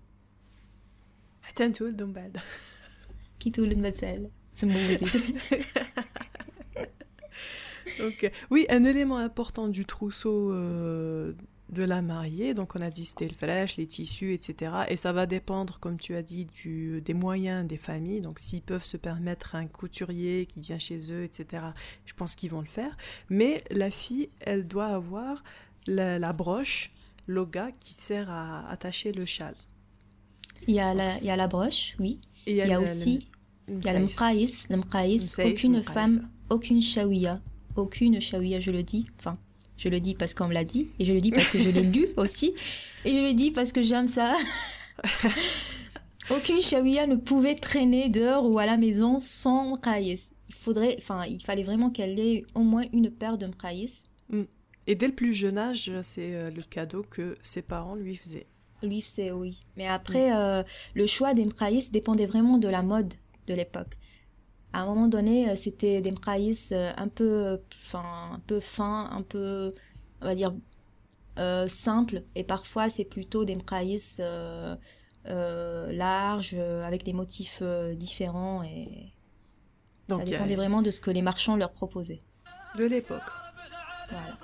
Donc, 7.98 8.30
oui, 8.50 8.66
un 8.70 8.84
élément 8.84 9.16
important 9.18 9.68
du 9.68 9.84
trousseau 9.84 10.52
euh, 10.52 11.32
de 11.70 11.84
la 11.84 12.02
mariée. 12.02 12.54
Donc 12.54 12.74
on 12.76 12.80
a 12.80 12.90
dit 12.90 13.04
c'était 13.04 13.28
le 13.28 13.34
flèche, 13.34 13.76
les 13.76 13.86
tissus, 13.86 14.34
etc. 14.34 14.72
Et 14.88 14.96
ça 14.96 15.12
va 15.12 15.26
dépendre, 15.26 15.78
comme 15.80 15.98
tu 15.98 16.14
as 16.16 16.22
dit, 16.22 16.46
du, 16.46 17.00
des 17.00 17.14
moyens 17.14 17.66
des 17.66 17.76
familles. 17.76 18.20
Donc 18.20 18.38
s'ils 18.38 18.62
peuvent 18.62 18.84
se 18.84 18.96
permettre 18.96 19.54
un 19.54 19.66
couturier 19.66 20.46
qui 20.46 20.60
vient 20.60 20.78
chez 20.78 21.12
eux, 21.12 21.22
etc. 21.22 21.64
Je 22.06 22.14
pense 22.14 22.34
qu'ils 22.34 22.50
vont 22.50 22.60
le 22.60 22.66
faire. 22.66 22.96
Mais 23.28 23.62
la 23.70 23.90
fille, 23.90 24.28
elle 24.40 24.66
doit 24.66 24.86
avoir 24.86 25.42
la, 25.86 26.32
broche, 26.32 26.92
l'oga, 27.26 27.70
qui 27.80 27.94
sert 27.94 28.30
à 28.30 28.68
attacher 28.68 29.12
le 29.12 29.24
châle. 29.24 29.56
Il 30.66 30.74
y 30.74 30.80
a, 30.80 30.92
la, 30.92 31.16
il 31.18 31.24
y 31.24 31.30
a 31.30 31.36
la 31.36 31.48
broche, 31.48 31.94
oui. 31.98 32.20
il 32.46 32.56
y 32.56 32.60
a, 32.60 32.80
aussi 32.80 33.26
il 33.66 33.84
y 33.84 33.88
a 33.88 33.98
le 33.98 34.06
mqaïs. 34.06 34.68
Le 34.68 35.50
aucune 35.50 35.82
femme, 35.82 36.28
aucune 36.50 36.82
shawiya, 36.82 37.40
aucune 37.76 38.20
shawiya, 38.20 38.60
je 38.60 38.70
le 38.70 38.82
dis, 38.82 39.06
enfin 39.18 39.38
je 39.80 39.88
le 39.88 39.98
dis 39.98 40.14
parce 40.14 40.34
qu'on 40.34 40.46
me 40.46 40.54
l'a 40.54 40.64
dit, 40.64 40.88
et 40.98 41.04
je 41.04 41.12
le 41.12 41.20
dis 41.20 41.32
parce 41.32 41.48
que 41.48 41.58
je 41.58 41.70
l'ai 41.70 41.82
lu 41.82 42.08
aussi, 42.16 42.54
et 43.04 43.12
je 43.12 43.22
le 43.22 43.32
dis 43.32 43.50
parce 43.50 43.72
que 43.72 43.82
j'aime 43.82 44.08
ça. 44.08 44.36
Aucune 46.30 46.60
chawiya 46.60 47.06
ne 47.06 47.16
pouvait 47.16 47.54
traîner 47.54 48.08
dehors 48.08 48.48
ou 48.48 48.58
à 48.58 48.66
la 48.66 48.76
maison 48.76 49.18
sans 49.20 49.76
mqaïs. 49.76 50.32
Il 50.48 50.54
faudrait, 50.54 50.96
enfin, 50.98 51.24
il 51.24 51.42
fallait 51.42 51.62
vraiment 51.62 51.90
qu'elle 51.90 52.20
ait 52.20 52.44
au 52.54 52.60
moins 52.60 52.84
une 52.92 53.10
paire 53.10 53.38
de 53.38 53.46
mqaïs. 53.46 54.10
Mm. 54.28 54.42
Et 54.86 54.94
dès 54.94 55.06
le 55.06 55.14
plus 55.14 55.32
jeune 55.32 55.56
âge, 55.56 55.90
c'est 56.02 56.34
euh, 56.34 56.50
le 56.50 56.62
cadeau 56.62 57.04
que 57.08 57.36
ses 57.42 57.62
parents 57.62 57.94
lui 57.94 58.16
faisaient. 58.16 58.46
Lui 58.82 59.00
faisaient, 59.00 59.32
oui. 59.32 59.60
Mais 59.76 59.88
après, 59.88 60.30
mm. 60.30 60.36
euh, 60.36 60.62
le 60.94 61.06
choix 61.06 61.32
des 61.32 61.46
mqaïs 61.46 61.90
dépendait 61.90 62.26
vraiment 62.26 62.58
de 62.58 62.68
la 62.68 62.82
mode 62.82 63.14
de 63.46 63.54
l'époque. 63.54 63.96
À 64.72 64.82
un 64.82 64.86
moment 64.86 65.08
donné, 65.08 65.54
c'était 65.56 66.00
des 66.00 66.12
mraïs 66.12 66.72
un 66.72 67.08
peu, 67.08 67.60
enfin, 67.82 68.30
un 68.32 68.40
peu 68.46 68.60
fins, 68.60 69.08
un 69.10 69.22
peu, 69.22 69.72
on 70.20 70.26
va 70.26 70.34
dire, 70.34 70.54
simples. 71.68 72.22
Et 72.34 72.44
parfois, 72.44 72.90
c'est 72.90 73.04
plutôt 73.04 73.44
des 73.44 73.56
mraïs 73.56 74.20
larges, 75.24 76.54
avec 76.54 77.04
des 77.04 77.12
motifs 77.12 77.62
différents. 77.94 78.62
Et 78.62 79.12
ça 80.08 80.18
dépendait 80.18 80.56
vraiment 80.56 80.82
de 80.82 80.90
ce 80.90 81.00
que 81.00 81.10
les 81.10 81.22
marchands 81.22 81.56
leur 81.56 81.72
proposaient. 81.72 82.22
De 82.76 82.84
l'époque. 82.84 83.22
Voilà. 84.10 84.36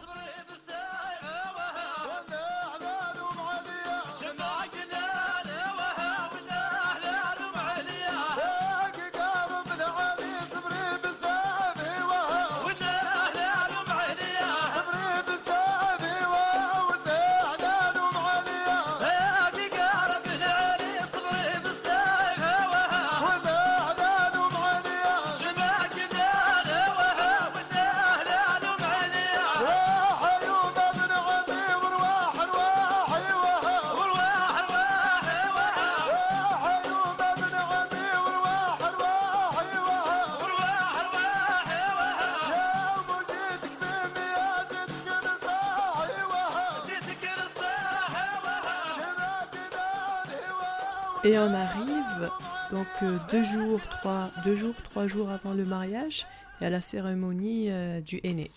Et 51.27 51.37
on 51.39 51.53
arrive 51.53 52.31
donc 52.71 52.87
euh, 53.03 53.19
deux 53.33 53.43
jours, 53.43 53.81
trois, 53.91 54.31
deux 54.45 54.55
jours, 54.55 54.77
trois 54.85 55.09
jours 55.09 55.29
avant 55.29 55.55
le 55.55 55.65
mariage 55.65 56.25
et 56.61 56.67
à 56.67 56.71
la 56.71 56.81
cérémonie 56.81 57.67
euh, 57.69 58.01
du 58.01 58.21
aîné. 58.23 58.53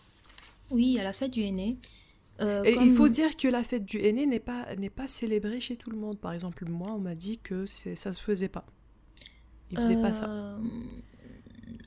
Oui, 0.70 1.00
à 1.00 1.04
la 1.04 1.12
fête 1.12 1.32
du 1.32 1.42
aîné. 1.42 1.80
Euh, 2.42 2.64
et 2.64 2.76
il 2.80 2.96
faut 2.96 3.10
dire 3.10 3.36
que 3.38 3.48
la 3.48 3.64
fête 3.64 3.86
du 3.86 3.98
aîné 3.98 4.28
n'est 4.28 4.40
pas 4.40 4.76
n'est 4.76 4.92
pas 4.92 5.08
célébrée 5.08 5.60
chez 5.60 5.78
tout 5.78 5.90
le 5.90 5.98
monde. 5.98 6.20
Par 6.20 6.32
exemple, 6.32 6.64
moi, 6.70 6.92
on 6.92 7.00
m'a 7.00 7.16
dit 7.16 7.40
que 7.40 7.66
c'est 7.66 7.96
ça 7.96 8.14
se 8.14 8.22
faisait 8.22 8.50
pas. 8.50 8.66
Il 9.72 9.78
faisait 9.80 10.00
pas 10.00 10.14
ça. 10.14 10.60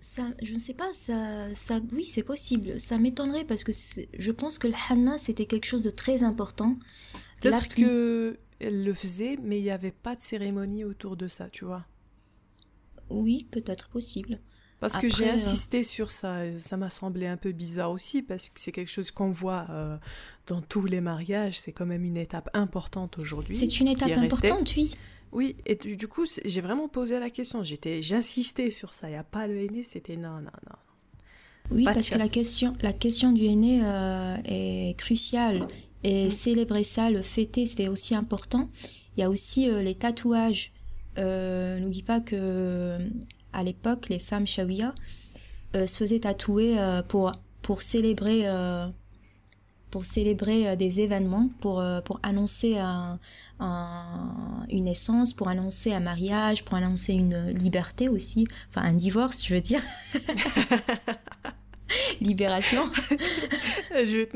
Ça, 0.01 0.25
je 0.43 0.53
ne 0.55 0.59
sais 0.59 0.75
pas, 0.75 0.93
ça, 0.93 1.55
ça 1.55 1.81
oui, 1.93 2.05
c'est 2.05 2.25
possible. 2.25 2.81
Ça 2.81 2.99
m'étonnerait 2.99 3.45
parce 3.45 3.63
que 3.63 3.71
je 3.73 4.31
pense 4.33 4.59
que 4.59 4.67
le 4.67 4.75
Hanna, 4.89 5.17
c'était 5.17 5.47
quelque 5.47 5.67
chose 5.67 5.85
de 5.85 5.91
très 5.91 6.25
important. 6.25 6.77
Peut-être 7.41 7.69
que 7.69 8.37
elle 8.63 8.85
le 8.85 8.95
faisait, 8.95 9.37
mais 9.43 9.59
il 9.59 9.63
n'y 9.63 9.71
avait 9.71 9.93
pas 9.93 10.17
de 10.17 10.23
cérémonie 10.23 10.85
autour 10.85 11.17
de 11.17 11.29
ça, 11.29 11.49
tu 11.49 11.65
vois. 11.65 11.85
Oui, 13.11 13.47
peut-être 13.51 13.89
possible. 13.89 14.41
Parce 14.81 14.97
que 14.97 15.09
j'ai 15.09 15.31
euh, 15.31 15.35
insisté 15.35 15.85
sur 15.85 16.11
ça, 16.11 16.59
ça 16.59 16.77
m'a 16.77 16.91
semblé 16.91 17.29
un 17.29 17.37
peu 17.37 17.53
bizarre 17.53 17.93
aussi, 17.93 18.21
parce 18.21 18.49
que 18.49 18.59
c'est 18.59 18.73
quelque 18.73 18.91
chose 18.91 19.13
qu'on 19.13 19.31
voit 19.31 19.67
euh, 19.71 19.97
dans 20.49 20.61
tous 20.61 20.87
les 20.87 21.01
mariages, 21.01 21.61
c'est 21.61 21.71
quand 21.71 21.87
même 21.87 22.05
une 22.05 22.17
étape 22.17 22.51
importante 22.53 23.17
aujourd'hui. 23.19 23.55
C'est 23.55 23.79
une 23.79 23.87
étape 23.87 24.11
importante, 24.11 24.73
oui. 24.77 24.91
Oui, 25.31 25.57
et 25.65 25.77
du, 25.77 26.09
coup, 26.09 26.27
j'ai 26.45 26.61
vraiment 26.61 26.89
posé 26.89 27.19
la 27.19 27.31
question, 27.31 27.63
j'insistais 27.63 28.71
sur 28.71 28.93
ça, 28.93 29.09
il 29.09 29.13
n'y 29.13 29.17
a 29.17 29.25
pas 29.25 29.47
le 29.47 29.57
aîné, 29.59 29.83
c'était 29.83 30.17
non, 30.17 30.41
non, 30.41 30.51
non. 30.69 30.77
Oui, 31.71 31.85
parce 31.85 32.11
que 32.11 32.19
la 32.19 32.29
question, 32.29 32.77
la 32.83 32.93
question 32.93 33.33
du 33.33 33.45
aîné 33.45 33.83
euh, 33.85 34.37
est 34.45 34.99
cruciale. 34.99 35.63
Et 36.05 36.31
célébrer 36.31 36.85
ça, 36.85 37.11
le 37.11 37.23
fêter, 37.23 37.67
c'était 37.67 37.89
aussi 37.89 38.15
important. 38.15 38.69
Il 39.17 39.21
y 39.21 39.23
a 39.23 39.31
aussi 39.31 39.71
euh, 39.71 39.83
les 39.83 39.95
tatouages. 39.95 40.73
Euh, 41.19 41.79
N'oublie 41.79 42.03
pas 42.03 42.21
que 42.21 42.97
à 43.53 43.63
l'époque, 43.63 44.09
les 44.09 44.19
femmes 44.19 44.47
shawiya 44.47 44.95
euh, 45.77 45.87
se 45.87 45.99
faisaient 45.99 46.21
tatouer 46.21 46.79
euh, 46.79 47.03
pour, 47.03 47.33
pour 47.61 47.83
célébrer, 47.83 48.47
pour 49.91 50.07
célébrer 50.07 50.77
des 50.77 51.01
événements, 51.01 51.51
pour, 51.61 51.85
pour 52.05 52.19
annoncer 52.23 52.79
un, 52.79 53.19
une 53.61 54.85
naissance, 54.85 55.35
pour 55.35 55.49
annoncer 55.49 55.93
un 55.93 56.01
mariage, 56.01 56.65
pour 56.65 56.75
annoncer 56.77 57.13
une 57.13 57.51
liberté 57.51 58.09
aussi, 58.09 58.49
enfin 58.71 58.83
un 58.83 58.95
divorce, 58.95 59.45
je 59.45 59.55
veux 59.55 59.61
dire. 59.61 59.83
Libération. 62.21 62.85
je 63.91 64.27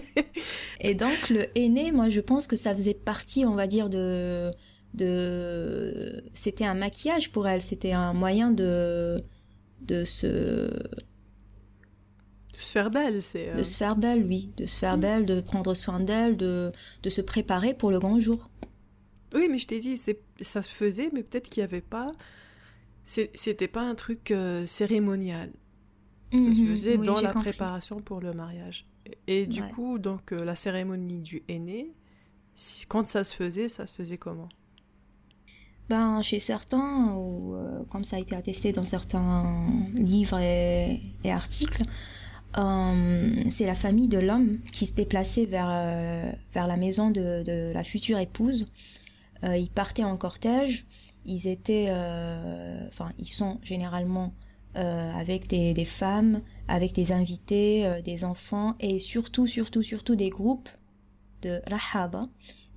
Et 0.80 0.94
donc 0.94 1.28
le 1.28 1.46
aîné, 1.58 1.92
moi 1.92 2.08
je 2.08 2.20
pense 2.20 2.46
que 2.46 2.56
ça 2.56 2.74
faisait 2.74 2.94
partie, 2.94 3.44
on 3.44 3.54
va 3.54 3.66
dire, 3.66 3.90
de... 3.90 4.50
de... 4.94 6.24
C'était 6.32 6.64
un 6.64 6.74
maquillage 6.74 7.30
pour 7.30 7.46
elle, 7.46 7.60
c'était 7.60 7.92
un 7.92 8.12
moyen 8.12 8.50
de, 8.50 9.16
de 9.82 10.04
se... 10.04 10.26
De 12.52 12.58
se 12.58 12.72
faire 12.72 12.90
belle, 12.90 13.22
c'est... 13.22 13.50
Euh, 13.50 13.56
de 13.56 13.62
se 13.62 13.76
faire 13.76 13.96
belle, 13.96 14.24
oui. 14.24 14.50
De 14.56 14.66
se 14.66 14.78
faire 14.78 14.98
belle, 14.98 15.26
de 15.26 15.40
prendre 15.40 15.74
soin 15.74 16.00
d'elle, 16.00 16.36
de, 16.36 16.72
de 17.02 17.10
se 17.10 17.20
préparer 17.20 17.74
pour 17.74 17.90
le 17.90 17.98
grand 17.98 18.18
jour. 18.20 18.50
Oui, 19.34 19.48
mais 19.50 19.58
je 19.58 19.68
t'ai 19.68 19.78
dit, 19.78 19.96
ça 20.40 20.62
se 20.62 20.68
faisait, 20.68 21.10
mais 21.12 21.22
peut-être 21.22 21.48
qu'il 21.50 21.60
n'y 21.62 21.64
avait 21.64 21.80
pas... 21.80 22.12
C'était 23.02 23.68
pas 23.68 23.80
un 23.80 23.94
truc 23.94 24.30
euh, 24.30 24.66
cérémonial. 24.66 25.50
Ça 26.32 26.52
se 26.52 26.60
mhm. 26.60 26.68
faisait 26.68 26.98
dans 26.98 27.20
la 27.20 27.32
préparation 27.32 28.00
pour 28.00 28.20
le 28.20 28.32
mariage. 28.32 28.86
Et, 29.26 29.46
du 29.46 29.62
coup, 29.62 29.98
donc 29.98 30.32
euh, 30.32 30.44
la 30.44 30.54
cérémonie 30.54 31.20
du 31.20 31.42
aîné, 31.48 31.92
quand 32.88 33.08
ça 33.08 33.24
se 33.24 33.34
faisait, 33.34 33.68
ça 33.68 33.86
se 33.86 33.92
faisait 33.92 34.18
comment? 34.18 34.48
Ben, 35.88 36.22
chez 36.22 36.38
certains, 36.38 37.14
ou 37.16 37.54
euh, 37.54 37.82
comme 37.90 38.04
ça 38.04 38.16
a 38.16 38.18
été 38.20 38.36
attesté 38.36 38.72
dans 38.72 38.84
certains 38.84 39.66
livres 39.94 40.38
et, 40.38 41.00
articles, 41.24 41.82
euh, 42.58 43.42
c'est 43.48 43.66
la 43.66 43.74
famille 43.74 44.08
de 44.08 44.18
l'homme 44.18 44.60
qui 44.72 44.86
se 44.86 44.94
déplaçait 44.94 45.46
vers, 45.46 46.34
vers 46.52 46.66
la 46.68 46.76
maison 46.76 47.10
de, 47.10 47.42
de 47.42 47.72
la 47.72 47.82
future 47.82 48.18
épouse. 48.18 48.72
ils 49.42 49.70
partaient 49.70 50.04
en 50.04 50.16
cortège. 50.16 50.86
Ils 51.26 51.48
étaient, 51.48 51.90
enfin, 52.88 53.10
ils 53.18 53.28
sont 53.28 53.58
généralement 53.62 54.32
euh, 54.76 55.12
avec 55.14 55.48
des, 55.48 55.74
des, 55.74 55.84
femmes, 55.84 56.42
avec 56.68 56.92
des 56.92 57.10
invités, 57.10 57.86
euh, 57.86 58.00
des 58.02 58.24
enfants 58.24 58.76
et 58.78 59.00
surtout, 59.00 59.48
surtout, 59.48 59.82
surtout 59.82 60.14
des 60.14 60.30
groupes 60.30 60.68
de 61.42 61.60
rahaba, 61.66 62.20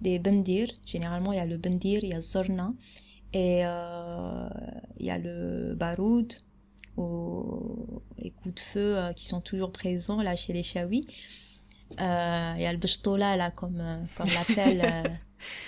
des 0.01 0.17
bendir. 0.17 0.69
Généralement, 0.87 1.33
il 1.33 1.37
y 1.37 1.39
a 1.39 1.45
le 1.45 1.57
bendir, 1.57 2.03
il 2.03 2.09
y 2.09 2.13
a 2.13 2.21
Zorna 2.21 2.73
et 3.31 3.61
euh, 3.63 4.49
il 4.97 5.05
y 5.05 5.11
a 5.11 5.19
le 5.19 5.75
baroud 5.75 6.33
ou 6.97 8.01
les 8.17 8.31
coups 8.31 8.55
de 8.55 8.59
feu 8.59 8.97
qui 9.15 9.25
sont 9.25 9.41
toujours 9.41 9.71
présents 9.71 10.21
là 10.21 10.35
chez 10.35 10.53
les 10.53 10.63
Shawi. 10.63 11.01
il 11.99 12.01
y 12.01 12.65
a 12.65 12.71
le 12.71 12.77
bishtola 12.77 13.35
là, 13.35 13.51
comme, 13.51 14.07
comme 14.15 14.29
l'appelle 14.29 15.19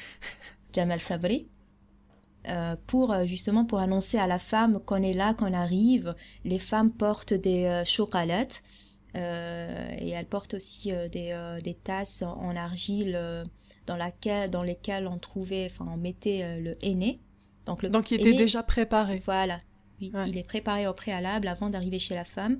Jamal 0.73 0.99
Sabri. 0.99 1.47
Euh, 2.49 2.75
pour 2.85 3.11
euh, 3.11 3.25
justement 3.25 3.65
pour 3.65 3.79
annoncer 3.79 4.17
à 4.17 4.27
la 4.27 4.39
femme 4.39 4.79
qu'on 4.85 5.01
est 5.01 5.13
là, 5.13 5.33
qu'on 5.33 5.53
arrive. 5.53 6.15
Les 6.43 6.59
femmes 6.59 6.91
portent 6.91 7.33
des 7.33 7.65
euh, 7.65 7.85
chocolates 7.85 8.61
et 9.17 10.09
elles 10.09 10.25
portent 10.25 10.55
aussi 10.55 10.91
des, 10.91 11.57
des, 11.63 11.73
tasses 11.73 12.21
en 12.21 12.53
argile 12.53 13.17
dans, 13.87 13.95
laquelle, 13.95 14.49
dans 14.49 14.61
lesquelles 14.61 15.07
on 15.07 15.17
trouvait, 15.17 15.69
enfin 15.71 15.89
on 15.89 15.95
mettait 15.95 16.59
le 16.59 16.75
henné. 16.83 17.21
Donc, 17.65 17.81
le 17.81 17.89
Donc 17.89 18.11
il 18.11 18.19
était 18.19 18.33
déjà 18.33 18.61
préparé. 18.61 19.21
Voilà, 19.25 19.61
oui, 20.01 20.11
il 20.27 20.37
est 20.37 20.43
préparé 20.43 20.85
au 20.85 20.91
préalable 20.91 21.47
avant 21.47 21.69
d'arriver 21.69 21.97
chez 21.97 22.13
la 22.13 22.25
femme. 22.25 22.59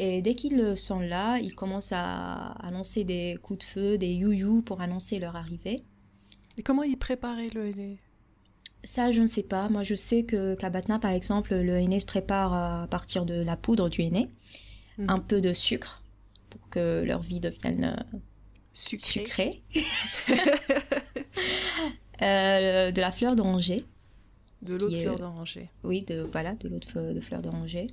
Et 0.00 0.22
dès 0.22 0.34
qu'ils 0.34 0.76
sont 0.76 0.98
là, 0.98 1.38
ils 1.38 1.54
commencent 1.54 1.92
à 1.92 2.50
annoncer 2.66 3.04
des 3.04 3.38
coups 3.40 3.60
de 3.60 3.64
feu, 3.64 3.96
des 3.96 4.12
you 4.12 4.62
pour 4.62 4.80
annoncer 4.80 5.20
leur 5.20 5.36
arrivée. 5.36 5.84
Et 6.58 6.64
comment 6.64 6.82
ils 6.82 6.98
préparaient 6.98 7.50
le 7.54 7.70
henné 7.70 8.00
ça, 8.84 9.12
je 9.12 9.22
ne 9.22 9.26
sais 9.26 9.42
pas. 9.42 9.68
Moi, 9.68 9.82
je 9.82 9.94
sais 9.94 10.24
que 10.24 10.54
qu'à 10.54 10.70
Batna, 10.70 10.98
par 10.98 11.12
exemple, 11.12 11.54
le 11.54 11.76
henné 11.76 12.00
se 12.00 12.06
prépare 12.06 12.52
à 12.52 12.86
partir 12.88 13.24
de 13.24 13.34
la 13.34 13.56
poudre 13.56 13.88
du 13.88 14.02
henné, 14.02 14.28
mhm. 14.98 15.10
un 15.10 15.18
peu 15.18 15.40
de 15.40 15.52
sucre 15.52 16.02
pour 16.50 16.68
que 16.68 17.02
leur 17.04 17.22
vie 17.22 17.40
devienne 17.40 17.96
euh, 18.14 18.18
sucrée. 18.74 19.62
Euh, 22.20 22.92
de 22.92 23.00
la 23.00 23.10
fleur 23.10 23.34
d'oranger. 23.34 23.84
De 24.60 24.74
l'eau 24.74 24.88
de 24.88 24.96
fleur 24.96 25.16
d'oranger. 25.16 25.70
Oui, 25.82 26.02
de, 26.02 26.20
voilà, 26.30 26.54
de 26.54 26.68
l'eau 26.68 26.78
de, 26.78 27.20
fleur 27.20 27.42
d'oranger. 27.42 27.88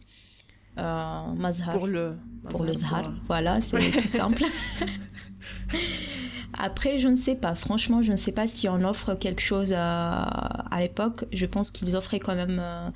Euh, 0.77 1.17
mazhar. 1.35 1.71
Pour 1.71 1.87
le, 1.87 2.15
pour 2.49 2.63
le 2.63 2.75
zahar. 2.75 3.11
Voilà, 3.25 3.59
c'est 3.59 3.79
tout 3.89 4.07
simple. 4.07 4.43
Après, 6.53 6.99
je 6.99 7.07
ne 7.07 7.15
sais 7.15 7.35
pas. 7.35 7.55
Franchement, 7.55 8.01
je 8.01 8.11
ne 8.11 8.17
sais 8.17 8.31
pas 8.31 8.47
si 8.47 8.67
on 8.67 8.83
offre 8.83 9.13
quelque 9.15 9.41
chose 9.41 9.73
à, 9.75 10.67
l'époque. 10.79 11.25
Je 11.31 11.45
pense 11.45 11.71
qu'ils 11.71 11.95
offraient 11.95 12.19
quand 12.19 12.35
même 12.35 12.59
euh, 12.59 12.89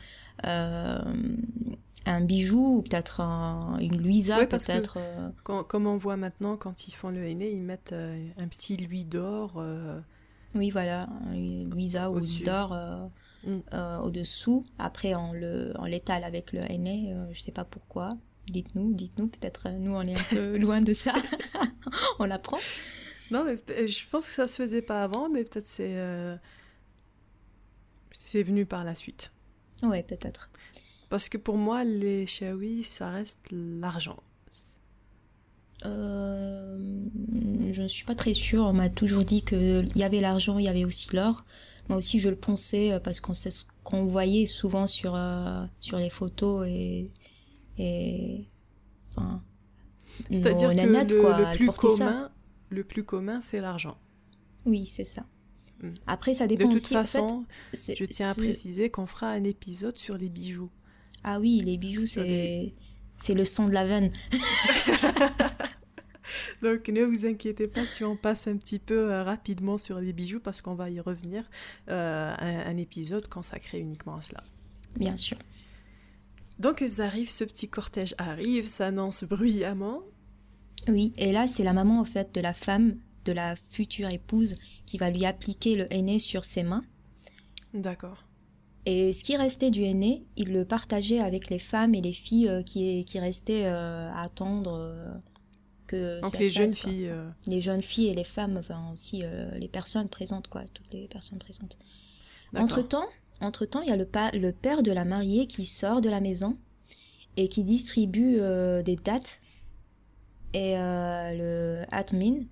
euh, 0.45 0.99
un 2.05 2.21
bijou 2.21 2.77
ou 2.77 2.81
peut-être 2.81 3.21
une 3.79 4.01
Ouais, 4.39 4.47
que- 4.47 4.55
peut-être. 4.57 4.97
euh, 4.97 5.29
comme 5.63 5.87
on 5.87 5.97
voit 5.97 6.17
maintenant, 6.17 6.57
quand 6.57 6.87
ils 6.87 6.91
font 6.93 7.09
le 7.09 7.23
henné, 7.25 7.51
ils 7.51 7.63
mettent 7.63 7.93
euh, 7.93 8.17
un 8.37 8.47
petit 8.47 8.75
louis 8.77 9.05
d'or. 9.05 9.53
euh, 9.57 9.99
Oui, 10.55 10.69
voilà, 10.69 11.07
une 11.33 11.69
Louisa 11.69 12.09
ou 12.11 12.15
Au-dessus. 12.17 12.43
d'or 12.43 12.73
euh, 12.73 13.07
Mm. 13.45 13.59
euh, 13.73 13.97
au-dessous. 13.99 14.63
Après, 14.79 15.15
on 15.15 15.33
le, 15.33 15.73
on 15.77 15.83
l'étale 15.85 16.23
avec 16.23 16.53
le 16.53 16.59
henné, 16.61 17.13
euh, 17.13 17.25
je 17.33 17.41
sais 17.41 17.51
pas 17.51 17.65
pourquoi. 17.65 18.07
Dites-nous, 18.47 18.93
dites-nous, 18.93 19.27
peut-être 19.27 19.67
euh, 19.67 19.77
nous 19.77 19.93
on 19.93 20.01
est 20.01 20.19
un 20.19 20.23
peu 20.35 20.57
loin 20.59 20.81
de 20.81 20.93
ça. 20.93 21.13
on 22.19 22.25
l'apprend. 22.25 22.57
Non, 23.31 23.43
mais 23.45 23.55
peut- 23.55 23.85
je 23.87 24.05
pense 24.11 24.25
que 24.27 24.33
ça 24.33 24.47
se 24.47 24.55
faisait 24.61 24.81
pas 24.81 25.03
avant, 25.03 25.29
mais 25.29 25.43
peut-être 25.43 25.67
c'est 25.67 25.97
euh, 25.97 26.35
c'est 28.11 28.43
venu 28.43 28.65
par 28.65 28.83
la 28.83 28.95
suite. 28.95 29.31
Ouais, 29.81 30.03
peut-être. 30.03 30.49
Parce 31.09 31.29
que 31.29 31.37
pour 31.37 31.57
moi, 31.57 31.83
les 31.83 32.25
shawi, 32.27 32.83
ça 32.83 33.09
reste 33.09 33.39
l'argent. 33.51 34.17
Euh, 35.85 36.77
je 37.71 37.81
ne 37.81 37.87
suis 37.87 38.05
pas 38.05 38.15
très 38.15 38.33
sûre. 38.33 38.63
On 38.65 38.73
m'a 38.73 38.89
toujours 38.89 39.23
dit 39.23 39.43
qu'il 39.43 39.91
y 39.95 40.03
avait 40.03 40.21
l'argent, 40.21 40.57
il 40.59 40.65
y 40.65 40.69
avait 40.69 40.85
aussi 40.85 41.07
l'or. 41.13 41.43
Moi 41.89 41.97
aussi, 41.97 42.19
je 42.19 42.29
le 42.29 42.35
pensais 42.37 42.93
euh, 42.93 42.99
parce 42.99 43.19
qu'on 43.19 43.33
sait 43.33 43.51
ce 43.51 43.65
qu'on 43.83 44.05
voyait 44.05 44.45
souvent 44.45 44.87
sur, 44.87 45.15
euh, 45.15 45.65
sur 45.81 45.97
les 45.97 46.09
photos 46.09 46.67
et. 46.67 47.11
Et 47.77 48.45
enfin, 49.15 49.41
C'est-à-dire 50.31 50.69
que 50.69 50.75
le, 50.75 51.21
quoi, 51.21 51.37
le 51.39 51.55
plus 51.57 51.71
commun, 51.71 52.31
le 52.69 52.83
plus 52.83 53.03
commun, 53.03 53.41
c'est 53.41 53.61
l'argent. 53.61 53.97
Oui, 54.65 54.87
c'est 54.87 55.03
ça. 55.05 55.23
Mm. 55.81 55.89
Après, 56.07 56.33
ça 56.33 56.45
De 56.47 56.55
dépend 56.55 56.69
toute 56.69 56.75
aussi. 56.75 56.95
en 56.95 57.03
fait, 57.03 57.19
façon, 57.19 57.45
je 57.73 58.05
tiens 58.05 58.29
à 58.29 58.33
préciser 58.35 58.89
qu'on 58.89 59.05
fera 59.05 59.29
un 59.29 59.43
épisode 59.43 59.97
sur 59.97 60.17
les 60.17 60.29
bijoux. 60.29 60.69
Ah 61.23 61.39
oui, 61.39 61.61
les 61.65 61.77
bijoux, 61.77 62.05
c'est 62.05 62.71
c'est 63.17 63.33
le 63.33 63.45
sang 63.45 63.65
de 63.67 63.73
la 63.73 63.85
veine. 63.85 64.11
Donc 66.61 66.87
ne 66.87 67.03
vous 67.03 67.25
inquiétez 67.25 67.67
pas 67.67 67.85
si 67.85 68.03
on 68.03 68.15
passe 68.15 68.47
un 68.47 68.57
petit 68.57 68.79
peu 68.79 69.11
euh, 69.11 69.23
rapidement 69.23 69.77
sur 69.77 69.99
les 69.99 70.13
bijoux 70.13 70.39
parce 70.39 70.61
qu'on 70.61 70.75
va 70.75 70.89
y 70.89 70.99
revenir. 70.99 71.43
euh, 71.89 72.33
un, 72.37 72.59
un 72.71 72.77
épisode 72.77 73.27
consacré 73.27 73.79
uniquement 73.79 74.15
à 74.15 74.21
cela. 74.21 74.43
Bien 74.97 75.17
sûr. 75.17 75.37
Donc 76.63 76.81
ils 76.81 77.01
arrivent, 77.01 77.29
ce 77.29 77.43
petit 77.43 77.67
cortège 77.69 78.15
arrive, 78.17 78.65
s'annonce 78.67 79.23
bruyamment. 79.25 79.99
Oui, 80.87 81.13
et 81.17 81.31
là, 81.31 81.45
c'est 81.47 81.63
la 81.63 81.73
maman, 81.73 81.99
en 81.99 82.05
fait, 82.05 82.33
de 82.33 82.41
la 82.41 82.53
femme, 82.53 82.95
de 83.25 83.31
la 83.31 83.55
future 83.69 84.09
épouse, 84.09 84.55
qui 84.85 84.97
va 84.97 85.09
lui 85.09 85.25
appliquer 85.25 85.75
le 85.75 85.85
henné 85.93 86.19
sur 86.19 86.43
ses 86.45 86.63
mains. 86.63 86.83
D'accord. 87.73 88.25
Et 88.85 89.13
ce 89.13 89.23
qui 89.23 89.37
restait 89.37 89.71
du 89.71 89.81
henné, 89.83 90.25
il 90.35 90.51
le 90.51 90.65
partageait 90.65 91.19
avec 91.19 91.49
les 91.49 91.59
femmes 91.59 91.95
et 91.95 92.01
les 92.01 92.11
filles 92.13 92.49
euh, 92.49 92.63
qui, 92.63 93.05
qui 93.05 93.19
restaient 93.19 93.65
euh, 93.65 94.09
à 94.11 94.23
attendre 94.23 94.73
euh, 94.77 95.13
que 95.87 96.19
Donc 96.21 96.31
ça 96.33 96.39
les 96.39 96.49
se 96.49 96.55
jeunes 96.55 96.69
passe, 96.71 96.79
filles. 96.79 97.07
euh, 97.07 97.29
Les 97.47 97.61
jeunes 97.61 97.81
filles 97.81 98.07
et 98.07 98.13
les 98.15 98.25
femmes, 98.25 98.57
enfin 98.57 98.91
aussi 98.91 99.21
euh, 99.23 99.51
les 99.57 99.69
personnes 99.69 100.09
présentes, 100.09 100.47
quoi, 100.49 100.63
toutes 100.73 100.91
les 100.93 101.07
personnes 101.07 101.39
présentes. 101.39 101.77
Entre-temps, 102.55 103.07
entre-temps, 103.43 103.81
il 103.81 103.89
y 103.89 103.91
a 103.91 103.95
le, 103.97 104.05
pa- 104.05 104.31
le 104.31 104.51
père 104.51 104.83
de 104.83 104.91
la 104.91 105.05
mariée 105.05 105.47
qui 105.47 105.65
sort 105.65 106.01
de 106.01 106.09
la 106.09 106.19
maison 106.21 106.57
et 107.37 107.47
qui 107.49 107.63
distribue 107.63 108.37
euh, 108.39 108.81
des 108.83 108.95
dates. 108.95 109.41
Et 110.53 110.77
euh, 110.77 111.33
le 111.81 111.85
admin, 111.91 112.43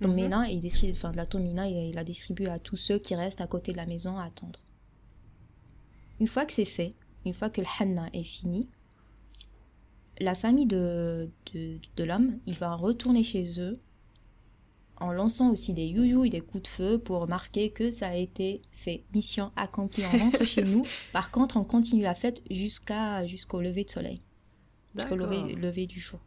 Mhm. 0.00 0.08
Tomina, 0.08 0.48
il 0.50 0.58
distribue, 0.60 0.92
enfin 0.94 1.12
de 1.12 1.16
la 1.16 1.26
Tomina, 1.26 1.68
il, 1.68 1.90
il 1.90 1.94
la 1.94 2.02
distribue 2.02 2.46
à 2.46 2.58
tous 2.58 2.76
ceux 2.76 2.98
qui 2.98 3.14
restent 3.14 3.40
à 3.40 3.46
côté 3.46 3.70
de 3.70 3.76
la 3.76 3.86
maison 3.86 4.18
à 4.18 4.24
attendre. 4.24 4.58
Une 6.18 6.26
fois 6.26 6.44
que 6.44 6.52
c'est 6.52 6.64
fait, 6.64 6.94
une 7.24 7.32
fois 7.34 7.50
que 7.50 7.60
le 7.60 7.66
Hanna 7.78 8.08
est 8.12 8.24
fini, 8.24 8.68
la 10.18 10.34
famille 10.34 10.66
de, 10.66 11.30
de, 11.54 11.78
de 11.96 12.04
l'homme, 12.04 12.38
il 12.46 12.54
va 12.54 12.74
retourner 12.74 13.22
chez 13.22 13.60
eux 13.60 13.78
en 15.02 15.12
lançant 15.12 15.50
aussi 15.50 15.72
des 15.72 15.84
youyou 15.86 16.24
et 16.24 16.30
des 16.30 16.40
coups 16.40 16.62
de 16.64 16.68
feu 16.68 16.98
pour 16.98 17.28
marquer 17.28 17.70
que 17.70 17.90
ça 17.90 18.08
a 18.08 18.14
été 18.14 18.62
fait. 18.70 19.04
Mission 19.14 19.52
accomplie, 19.56 20.04
on 20.12 20.18
rentre 20.18 20.44
chez 20.44 20.62
nous. 20.64 20.84
Par 21.12 21.30
contre, 21.30 21.56
on 21.56 21.64
continue 21.64 22.02
la 22.02 22.14
fête 22.14 22.42
jusqu'à 22.50 23.26
jusqu'au 23.26 23.60
lever 23.60 23.84
de 23.84 23.90
soleil, 23.90 24.22
jusqu'au 24.94 25.16
lever, 25.16 25.54
lever 25.54 25.86
du 25.86 26.00
jour. 26.00 26.20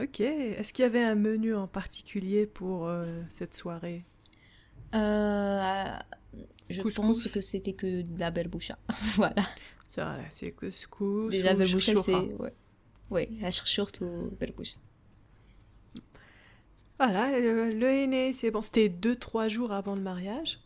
Ok. 0.00 0.20
Est-ce 0.20 0.72
qu'il 0.72 0.84
y 0.84 0.86
avait 0.86 1.02
un 1.02 1.14
menu 1.14 1.54
en 1.54 1.66
particulier 1.66 2.46
pour 2.46 2.86
euh, 2.86 3.20
cette 3.28 3.54
soirée? 3.54 4.02
Euh, 4.94 5.88
je 6.70 6.82
Couscous. 6.82 6.94
pense 6.94 7.28
que 7.28 7.40
c'était 7.40 7.74
que 7.74 8.02
de 8.02 8.18
la 8.18 8.30
berboucha. 8.30 8.78
voilà. 9.16 9.34
C'est 10.30 10.52
couscous 10.52 11.30
Déjà, 11.30 11.54
ou 11.54 11.58
berboucha, 11.58 11.92
c'est. 12.02 12.14
Ouais. 12.14 12.54
Ouais, 13.10 13.28
la 13.40 13.52
surtout 13.52 14.30
berboucha. 14.40 14.76
Voilà, 16.98 17.38
le, 17.38 17.70
le 17.72 17.86
henné, 17.90 18.32
c'est 18.32 18.50
bon. 18.50 18.62
C'était 18.62 18.88
2-3 18.88 19.48
jours 19.48 19.72
avant 19.72 19.94
le 19.94 20.00
mariage. 20.02 20.60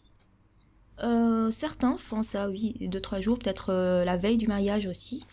Euh, 1.02 1.50
certains 1.50 1.96
font 1.98 2.22
ça, 2.22 2.48
oui, 2.48 2.74
deux, 2.80 3.00
trois 3.00 3.20
jours, 3.20 3.38
peut-être 3.38 3.70
euh, 3.70 4.04
la 4.04 4.16
veille 4.16 4.38
du 4.38 4.46
mariage 4.46 4.86
aussi. 4.86 5.24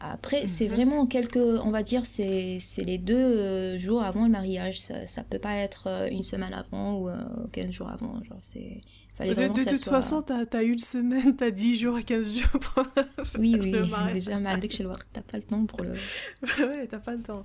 Après, 0.00 0.46
c'est 0.48 0.68
Mhm. 0.68 0.74
vraiment 0.74 1.06
quelques, 1.06 1.36
on 1.36 1.70
va 1.70 1.82
dire, 1.82 2.04
c'est 2.06 2.58
c'est 2.60 2.82
les 2.82 2.98
deux 2.98 3.14
euh, 3.16 3.78
jours 3.78 4.02
avant 4.02 4.24
le 4.24 4.30
mariage. 4.30 4.80
Ça, 4.80 5.06
ça 5.06 5.22
peut 5.22 5.38
pas 5.38 5.54
être 5.56 6.08
une 6.10 6.22
semaine 6.24 6.52
avant 6.52 6.94
ou 6.98 7.08
euh, 7.08 7.14
15 7.52 7.70
jours 7.70 7.88
avant. 7.88 8.20
Genre, 8.24 8.38
c'est. 8.40 8.80
De, 9.20 9.46
toute 9.46 9.76
soit- 9.84 9.92
façon, 10.00 10.22
t'as 10.22 10.44
as 10.58 10.62
une 10.62 10.78
semaine, 10.80 11.36
t'as 11.36 11.50
10 11.52 11.76
jours, 11.76 11.98
15 12.04 12.36
jours 12.36 12.50
pour 12.60 12.84
Oui, 13.38 13.52
faire 13.52 13.62
oui, 13.62 13.70
le 13.70 13.86
mariage. 13.86 14.14
déjà, 14.14 14.38
mais 14.40 14.56
dès 14.58 14.66
que 14.68 14.74
je 14.74 14.82
le 14.82 14.88
vois, 14.88 14.98
t'as 15.12 15.20
pas 15.20 15.36
le 15.36 15.42
temps 15.44 15.64
pour 15.66 15.82
le. 15.82 15.92
ouais, 16.66 16.86
t'as 16.88 16.98
pas 16.98 17.14
le 17.14 17.22
temps. 17.22 17.44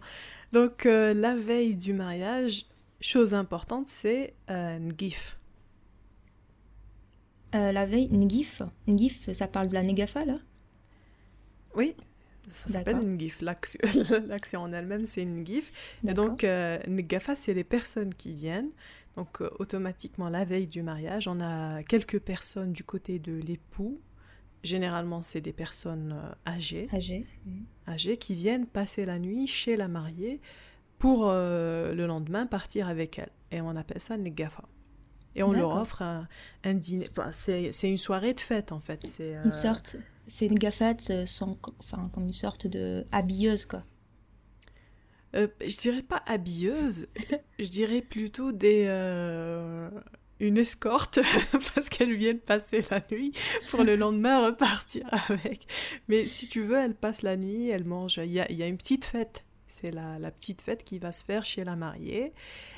Donc, 0.53 0.85
euh, 0.85 1.13
la 1.13 1.35
veille 1.35 1.75
du 1.75 1.93
mariage, 1.93 2.65
chose 3.01 3.33
importante, 3.33 3.87
c'est 3.87 4.33
euh, 4.49 4.77
un 4.77 4.89
gif. 4.97 5.37
Euh, 7.55 7.71
la 7.71 7.85
veille, 7.85 8.09
Ngif. 8.09 8.61
Ngif, 8.87 9.31
ça 9.33 9.47
parle 9.47 9.69
de 9.69 9.73
la 9.73 9.83
Negafa, 9.83 10.25
là? 10.25 10.35
Oui, 11.75 11.95
ça 12.51 12.69
s'appelle 12.69 12.95
D'accord. 12.95 13.09
une 13.09 13.19
gif. 13.19 13.41
L'action 14.27 14.61
en 14.61 14.73
elle-même, 14.73 15.05
c'est 15.05 15.21
une 15.21 15.45
gif. 15.45 15.71
Et 16.05 16.13
donc, 16.13 16.43
euh, 16.43 16.79
Ngafa, 16.87 17.35
c'est 17.35 17.53
les 17.53 17.63
personnes 17.63 18.13
qui 18.13 18.33
viennent. 18.33 18.71
Donc, 19.15 19.41
automatiquement, 19.59 20.29
la 20.29 20.45
veille 20.45 20.67
du 20.67 20.83
mariage, 20.83 21.27
on 21.27 21.39
a 21.39 21.81
quelques 21.83 22.19
personnes 22.19 22.73
du 22.73 22.83
côté 22.83 23.17
de 23.19 23.33
l'époux. 23.33 23.99
Généralement, 24.67 25.21
c'est 25.21 25.41
des 25.41 25.53
personnes 25.53 26.11
euh, 26.21 26.51
âgées, 26.51 26.89
Âgé. 26.93 27.25
âgées 27.87 28.17
qui 28.17 28.35
viennent 28.35 28.65
passer 28.67 29.05
la 29.05 29.17
nuit 29.17 29.47
chez 29.47 29.75
la 29.77 29.87
mariée 29.87 30.41
pour 30.99 31.27
euh, 31.29 31.93
le 31.93 32.05
lendemain 32.05 32.45
partir 32.47 32.87
avec 32.89 33.17
elle. 33.19 33.31
Et 33.51 33.61
on 33.61 33.75
appelle 33.75 34.01
ça 34.01 34.17
Ngafa. 34.17 34.63
Et 35.35 35.43
on 35.43 35.51
leur 35.51 35.69
offre 35.81 36.01
un, 36.01 36.27
un 36.63 36.73
dîner. 36.73 37.07
Enfin, 37.11 37.31
c'est 37.31 37.71
c'est 37.71 37.89
une 37.89 37.97
soirée 37.99 38.33
de 38.33 38.39
fête, 38.41 38.71
en 38.71 38.79
fait. 38.79 39.05
C'est 39.05 39.35
euh, 39.37 39.43
Une 39.45 39.51
sorte. 39.51 39.95
Euh, 41.11 41.25
sont 41.25 41.55
co- 41.55 41.73
enfin, 41.79 42.09
comme 42.13 42.25
une 42.25 42.33
sorte 42.33 42.67
de 42.67 43.05
habilleuse, 43.11 43.65
quoi. 43.65 43.83
Euh, 45.35 45.47
je 45.65 45.77
dirais 45.77 46.01
pas 46.03 46.23
habilleuse, 46.25 47.07
je 47.59 47.69
dirais 47.69 48.01
plutôt 48.01 48.51
des 48.51 48.85
une 50.39 50.57
escorte 50.57 51.19
parce 51.75 51.89
qu'elles 51.89 52.13
viennent 52.15 52.39
passer 52.39 52.81
la 52.91 53.01
nuit 53.11 53.31
pour 53.71 53.83
le 53.83 53.95
lendemain 53.95 54.45
repartir 54.45 55.05
avec. 55.29 55.67
Mais 56.07 56.27
si 56.27 56.47
tu 56.47 56.61
veux, 56.61 56.77
elles 56.77 56.95
passent 56.95 57.23
la 57.23 57.37
nuit, 57.37 57.69
elles 57.69 57.85
mangent. 57.85 58.19
Il 58.23 58.31
y 58.31 58.39
a, 58.39 58.51
y 58.51 58.63
a 58.63 58.67
une 58.67 58.77
petite 58.77 59.05
fête. 59.05 59.43
C'est 59.67 59.91
la, 59.91 60.17
la 60.17 60.31
petite 60.31 60.61
fête 60.61 60.83
qui 60.83 60.97
va 60.97 61.11
se 61.11 61.23
faire 61.23 61.43
chez 61.45 61.63
la 61.63 61.75
mariée. 61.75 62.33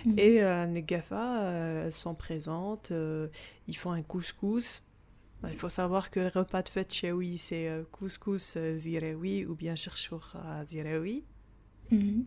Mhm. 0.06 0.20
Et 0.20 0.42
euh, 0.44 0.66
les 0.66 0.84
GAFA, 0.84 1.44
euh, 1.44 1.86
elles 1.86 1.94
sont 1.94 2.16
présentes. 2.16 2.92
euh, 2.92 3.28
ils 3.68 3.78
font 3.78 3.92
un 3.92 4.02
couscous. 4.02 4.82
Bah, 5.42 5.50
il 5.52 5.58
faut 5.58 5.70
savoir 5.70 6.10
que 6.12 6.20
le 6.20 6.28
repas 6.28 6.62
de 6.64 6.70
fête 6.70 6.94
chez 6.94 7.12
Oui, 7.12 7.38
c'est 7.38 7.68
euh, 7.70 7.84
couscous 7.92 8.56
euh, 8.58 8.76
zirewi 8.76 9.46
ou 9.46 9.56
bien 9.56 9.76
cherchour 9.76 10.34
zirewi. 10.66 11.24
Mhm. 11.92 12.26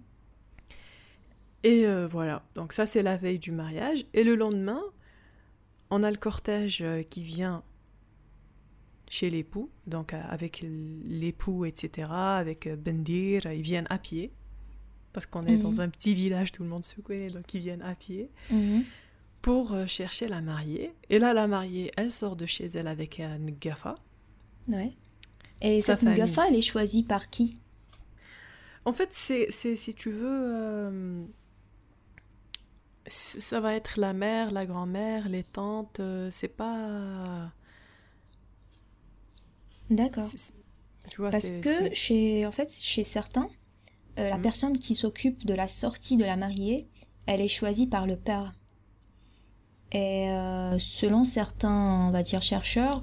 Et 1.64 1.86
euh, 1.86 2.06
voilà, 2.08 2.42
donc 2.54 2.72
ça 2.72 2.86
c'est 2.86 3.02
la 3.02 3.16
veille 3.16 3.38
du 3.38 3.52
mariage. 3.52 4.04
Et 4.14 4.24
le 4.24 4.34
lendemain, 4.34 4.82
on 5.94 6.02
a 6.02 6.10
le 6.10 6.16
cortège 6.16 6.80
euh, 6.82 7.02
qui 7.02 7.22
vient 7.22 7.62
chez 9.10 9.28
l'époux, 9.30 9.68
donc 9.86 10.14
euh, 10.14 10.20
avec 10.28 10.64
l'époux, 10.64 11.64
etc., 11.66 12.08
avec 12.10 12.66
euh, 12.66 12.76
Bendir, 12.76 13.44
ils 13.52 13.60
viennent 13.62 13.86
à 13.90 13.98
pied, 13.98 14.32
parce 15.12 15.26
qu'on 15.26 15.44
est 15.46 15.56
Mhm. 15.56 15.62
dans 15.62 15.80
un 15.82 15.88
petit 15.90 16.14
village, 16.14 16.50
tout 16.52 16.62
le 16.62 16.68
monde 16.70 16.84
se 16.84 17.00
connaît, 17.00 17.30
donc 17.30 17.52
ils 17.52 17.60
viennent 17.60 17.82
à 17.82 17.94
pied, 17.94 18.30
Mhm. 18.50 18.84
pour 19.42 19.76
chercher 19.86 20.28
la 20.28 20.40
mariée. 20.40 20.94
Et 21.10 21.18
là, 21.18 21.34
la 21.34 21.46
mariée, 21.46 21.90
elle 21.96 22.10
sort 22.12 22.36
de 22.36 22.46
chez 22.46 22.66
elle 22.66 22.86
avec 22.88 23.20
un 23.20 23.38
gafa. 23.60 23.96
Ouais. 24.68 24.92
Et 25.60 25.82
Sa 25.82 25.96
cette. 25.96 26.08
Ngafa, 26.08 26.48
elle 26.48 26.56
est 26.56 26.60
choisie 26.60 27.02
par 27.02 27.28
qui? 27.28 27.60
En 28.84 28.92
fait, 28.92 29.08
c'est, 29.12 29.48
c'est 29.50 29.76
si 29.76 29.94
tu 29.94 30.10
veux, 30.10 30.26
euh, 30.54 31.24
ça 33.12 33.60
va 33.60 33.74
être 33.74 33.98
la 34.00 34.12
mère, 34.12 34.50
la 34.50 34.66
grand-mère, 34.66 35.28
les 35.28 35.44
tantes. 35.44 36.00
euh, 36.00 36.30
c'est 36.30 36.48
pas. 36.48 37.52
D'accord. 39.90 40.28
Parce 41.30 41.50
que 41.50 41.94
chez, 41.94 42.46
en 42.46 42.52
fait, 42.52 42.72
chez 42.80 43.04
certains, 43.04 43.48
euh, 44.18 44.28
la 44.30 44.38
Mhm. 44.38 44.42
personne 44.42 44.78
qui 44.78 44.94
s'occupe 44.94 45.46
de 45.46 45.54
la 45.54 45.68
sortie 45.68 46.16
de 46.16 46.24
la 46.24 46.36
mariée, 46.36 46.88
elle 47.26 47.40
est 47.40 47.48
choisie 47.48 47.86
par 47.86 48.06
le 48.06 48.16
père. 48.16 48.54
Et 49.92 50.28
euh, 50.30 50.78
selon 50.78 51.24
certains, 51.24 52.06
on 52.08 52.10
va 52.10 52.22
dire, 52.22 52.42
chercheurs, 52.42 53.02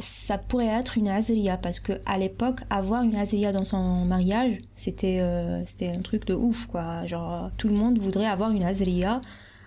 ça 0.00 0.38
pourrait 0.38 0.66
être 0.66 0.96
une 0.98 1.08
azria 1.08 1.56
parce 1.58 1.80
que 1.80 2.00
à 2.06 2.18
l'époque, 2.18 2.60
avoir 2.70 3.02
une 3.02 3.16
azria 3.16 3.52
dans 3.52 3.64
son 3.64 4.04
mariage, 4.04 4.58
c'était 4.74 5.20
euh, 5.20 5.64
c'était 5.66 5.88
un 5.88 6.02
truc 6.02 6.26
de 6.26 6.34
ouf, 6.34 6.66
quoi. 6.66 7.04
Genre, 7.06 7.50
tout 7.56 7.68
le 7.68 7.74
monde 7.74 7.98
voudrait 7.98 8.26
avoir 8.26 8.50
une 8.52 8.62
azria 8.64 9.20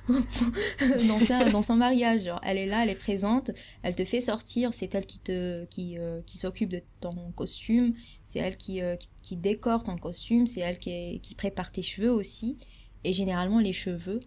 dans, 1.52 1.62
son 1.62 1.76
mariage. 1.76 2.24
Genre, 2.24 2.40
elle 2.44 2.58
est 2.58 2.66
là, 2.66 2.84
elle 2.84 2.90
est 2.90 2.96
présente, 2.96 3.52
elle 3.84 3.96
te 3.96 4.06
fait 4.06 4.22
sortir, 4.22 4.74
c'est 4.74 4.94
elle 4.96 5.06
qui 5.06 5.20
te 5.20 5.66
qui, 5.66 5.98
euh, 5.98 6.22
qui 6.26 6.38
s'occupe 6.38 6.70
de 6.70 6.82
ton 7.00 7.32
costume, 7.36 7.94
c'est 8.24 8.40
elle 8.40 8.58
qui, 8.58 8.82
euh, 8.82 8.96
qui, 8.96 9.10
qui 9.22 9.38
décore 9.38 9.84
ton 9.84 9.98
costume, 9.98 10.48
c'est 10.48 10.62
elle 10.62 10.80
qui, 10.80 10.90
est- 10.92 11.20
qui 11.22 11.36
prépare 11.36 11.72
tes 11.72 11.82
cheveux 11.82 12.12
aussi. 12.12 12.58
Et 13.04 13.14
généralement, 13.14 13.60
les 13.60 13.74
cheveux, 13.74 14.20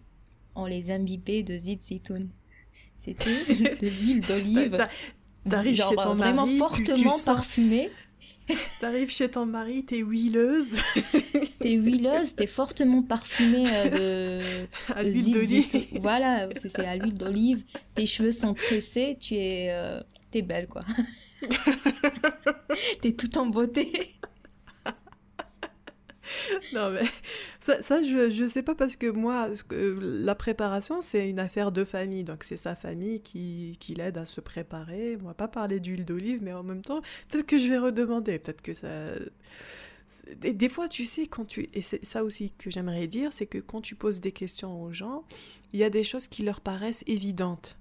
on 0.55 0.65
les 0.65 0.91
imbibait 0.91 1.43
de 1.43 1.57
zit 1.57 1.79
zitoun. 1.81 2.29
C'était 2.97 3.25
de 3.79 3.87
l'huile 3.87 4.21
d'olive. 4.21 4.71
T'a- 4.75 4.89
T'arrives 5.47 5.75
genre, 5.75 5.89
chez 5.89 5.95
ton 5.95 6.15
vraiment 6.15 6.45
mari, 6.47 6.53
tu- 6.53 6.57
fortement 6.57 6.97
tu, 6.97 7.07
sens, 7.09 7.23
parfumée. 7.23 7.89
t'arrives 8.79 9.11
chez 9.11 9.29
ton 9.29 9.45
mari, 9.45 9.85
t'es 9.85 9.99
huileuse 9.99 10.79
T'es 11.59 11.71
huileuse, 11.71 12.35
t'es 12.35 12.47
fortement 12.47 13.01
parfumée 13.01 13.65
euh, 13.67 14.65
à 14.95 15.03
de, 15.03 15.09
de 15.09 15.13
l'huile 15.13 15.31
d'olive. 15.33 15.87
Voilà, 16.01 16.47
c'est 16.55 16.69
c'est 16.69 16.85
à 16.85 16.95
l'huile 16.95 17.15
d'olive. 17.15 17.63
Tes 17.95 18.05
cheveux 18.05 18.31
sont 18.31 18.53
tressés, 18.53 19.17
tu 19.19 19.35
es, 19.35 19.69
euh, 19.71 20.01
t'es 20.31 20.41
belle 20.41 20.67
quoi. 20.67 20.81
t'es 23.01 23.13
tout 23.13 23.37
en 23.37 23.47
beauté. 23.47 24.15
Non, 26.73 26.91
mais 26.91 27.03
ça, 27.59 27.81
ça, 27.83 28.01
je, 28.01 28.29
je 28.29 28.47
sais 28.47 28.63
pas 28.63 28.75
parce 28.75 28.95
que 28.95 29.07
moi, 29.09 29.49
la 29.71 30.35
préparation, 30.35 31.01
c'est 31.01 31.29
une 31.29 31.39
affaire 31.39 31.71
de 31.71 31.83
famille. 31.83 32.23
Donc, 32.23 32.43
c'est 32.43 32.57
sa 32.57 32.75
famille 32.75 33.21
qui, 33.21 33.77
qui 33.79 33.93
l'aide 33.95 34.17
à 34.17 34.25
se 34.25 34.41
préparer. 34.41 35.17
On 35.21 35.25
va 35.27 35.33
pas 35.33 35.47
parler 35.47 35.79
d'huile 35.79 36.05
d'olive, 36.05 36.39
mais 36.41 36.53
en 36.53 36.63
même 36.63 36.81
temps, 36.81 37.01
peut-être 37.29 37.45
que 37.45 37.57
je 37.57 37.67
vais 37.67 37.77
redemander. 37.77 38.39
Peut-être 38.39 38.61
que 38.61 38.73
ça. 38.73 38.89
Des, 40.37 40.53
des 40.53 40.69
fois, 40.69 40.87
tu 40.87 41.05
sais, 41.05 41.27
quand 41.27 41.45
tu. 41.45 41.69
Et 41.73 41.81
c'est 41.81 42.05
ça 42.05 42.23
aussi 42.23 42.51
que 42.57 42.69
j'aimerais 42.69 43.07
dire, 43.07 43.33
c'est 43.33 43.47
que 43.47 43.57
quand 43.57 43.81
tu 43.81 43.95
poses 43.95 44.21
des 44.21 44.31
questions 44.31 44.81
aux 44.81 44.91
gens, 44.91 45.23
il 45.73 45.79
y 45.79 45.83
a 45.83 45.89
des 45.89 46.03
choses 46.03 46.27
qui 46.27 46.43
leur 46.43 46.61
paraissent 46.61 47.03
évidentes. 47.07 47.77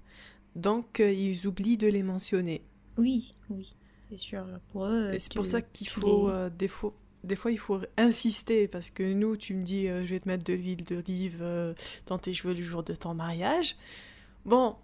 Donc, 0.56 1.00
euh, 1.00 1.10
ils 1.12 1.46
oublient 1.46 1.76
de 1.76 1.86
les 1.88 2.02
mentionner. 2.02 2.64
Oui, 2.96 3.34
oui, 3.50 3.74
c'est 4.08 4.18
sûr. 4.18 4.46
Pour 4.72 4.86
eux, 4.86 5.12
Et 5.12 5.18
c'est 5.18 5.34
pour 5.34 5.46
ça 5.46 5.60
qu'il 5.62 5.88
faut, 5.88 6.28
les- 6.28 6.34
euh, 6.34 6.50
des 6.50 6.68
fois, 6.68 6.94
des 7.24 7.36
fois, 7.36 7.50
il 7.50 7.58
faut 7.58 7.80
insister 7.96 8.68
parce 8.68 8.90
que 8.90 9.02
nous, 9.02 9.36
tu 9.36 9.54
me 9.54 9.62
dis, 9.64 9.88
euh, 9.88 10.04
je 10.04 10.10
vais 10.10 10.20
te 10.20 10.28
mettre 10.28 10.44
de 10.44 10.52
l'huile 10.52 10.84
d'olive 10.84 11.38
euh, 11.40 11.74
dans 12.06 12.18
tes 12.18 12.32
cheveux 12.34 12.54
le 12.54 12.62
jour 12.62 12.82
de 12.82 12.94
ton 12.94 13.14
mariage. 13.14 13.76
Bon, 14.44 14.76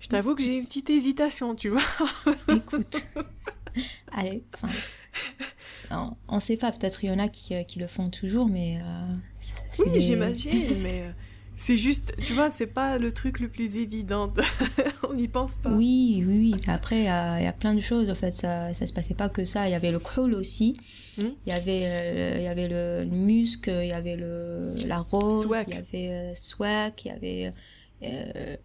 je 0.00 0.08
t'avoue 0.08 0.34
que 0.34 0.42
j'ai 0.42 0.56
une 0.56 0.64
petite 0.64 0.88
hésitation, 0.90 1.54
tu 1.54 1.68
vois. 1.68 1.82
Écoute, 2.48 3.04
allez, 4.12 4.42
enfin, 4.54 4.68
on, 5.90 6.16
on 6.28 6.40
sait 6.40 6.56
pas, 6.56 6.72
peut-être 6.72 7.04
il 7.04 7.08
y 7.08 7.12
en 7.12 7.18
a 7.18 7.28
qui, 7.28 7.54
euh, 7.54 7.62
qui 7.64 7.78
le 7.78 7.86
font 7.86 8.08
toujours, 8.10 8.48
mais 8.48 8.80
euh, 8.82 9.12
Oui, 9.78 9.90
des- 9.92 10.00
j'imagine, 10.00 10.80
mais 10.82 11.12
c'est 11.62 11.76
juste, 11.76 12.16
tu 12.24 12.32
vois, 12.32 12.50
c'est 12.50 12.66
pas 12.66 12.98
le 12.98 13.12
truc 13.12 13.38
le 13.38 13.48
plus 13.48 13.76
évident. 13.76 14.34
On 15.08 15.14
n'y 15.14 15.28
pense 15.28 15.54
pas. 15.54 15.70
Oui, 15.70 16.24
oui, 16.26 16.52
oui. 16.52 16.56
Après, 16.66 16.98
il 16.98 17.04
y, 17.04 17.08
a 17.08 17.38
il 17.38 17.44
y 17.44 17.46
a 17.46 17.52
plein 17.52 17.72
de 17.72 17.80
choses. 17.80 18.10
En 18.10 18.16
fait, 18.16 18.32
ça, 18.32 18.74
ça 18.74 18.84
se 18.84 18.92
passait 18.92 19.14
pas 19.14 19.28
que 19.28 19.44
ça. 19.44 19.68
Il 19.68 19.70
y 19.70 19.74
avait 19.74 19.92
le 19.92 20.00
kohl 20.00 20.34
aussi. 20.34 20.76
Hmm. 21.16 21.28
Il 21.46 21.50
y 21.50 21.52
avait, 21.52 21.84
euh, 21.84 22.34
il 22.38 22.42
y 22.42 22.48
avait 22.48 22.66
le, 22.66 23.04
musc, 23.04 23.68
il 23.68 23.86
y 23.86 23.92
avait 23.92 24.16
le, 24.16 24.74
la 24.86 24.98
rose, 24.98 25.46
il 25.68 25.74
y 25.74 25.76
avait 25.76 26.08
euh, 26.10 26.34
swag, 26.34 26.94
il 27.04 27.08
y 27.08 27.10
avait. 27.12 27.52
euh, 28.02 28.56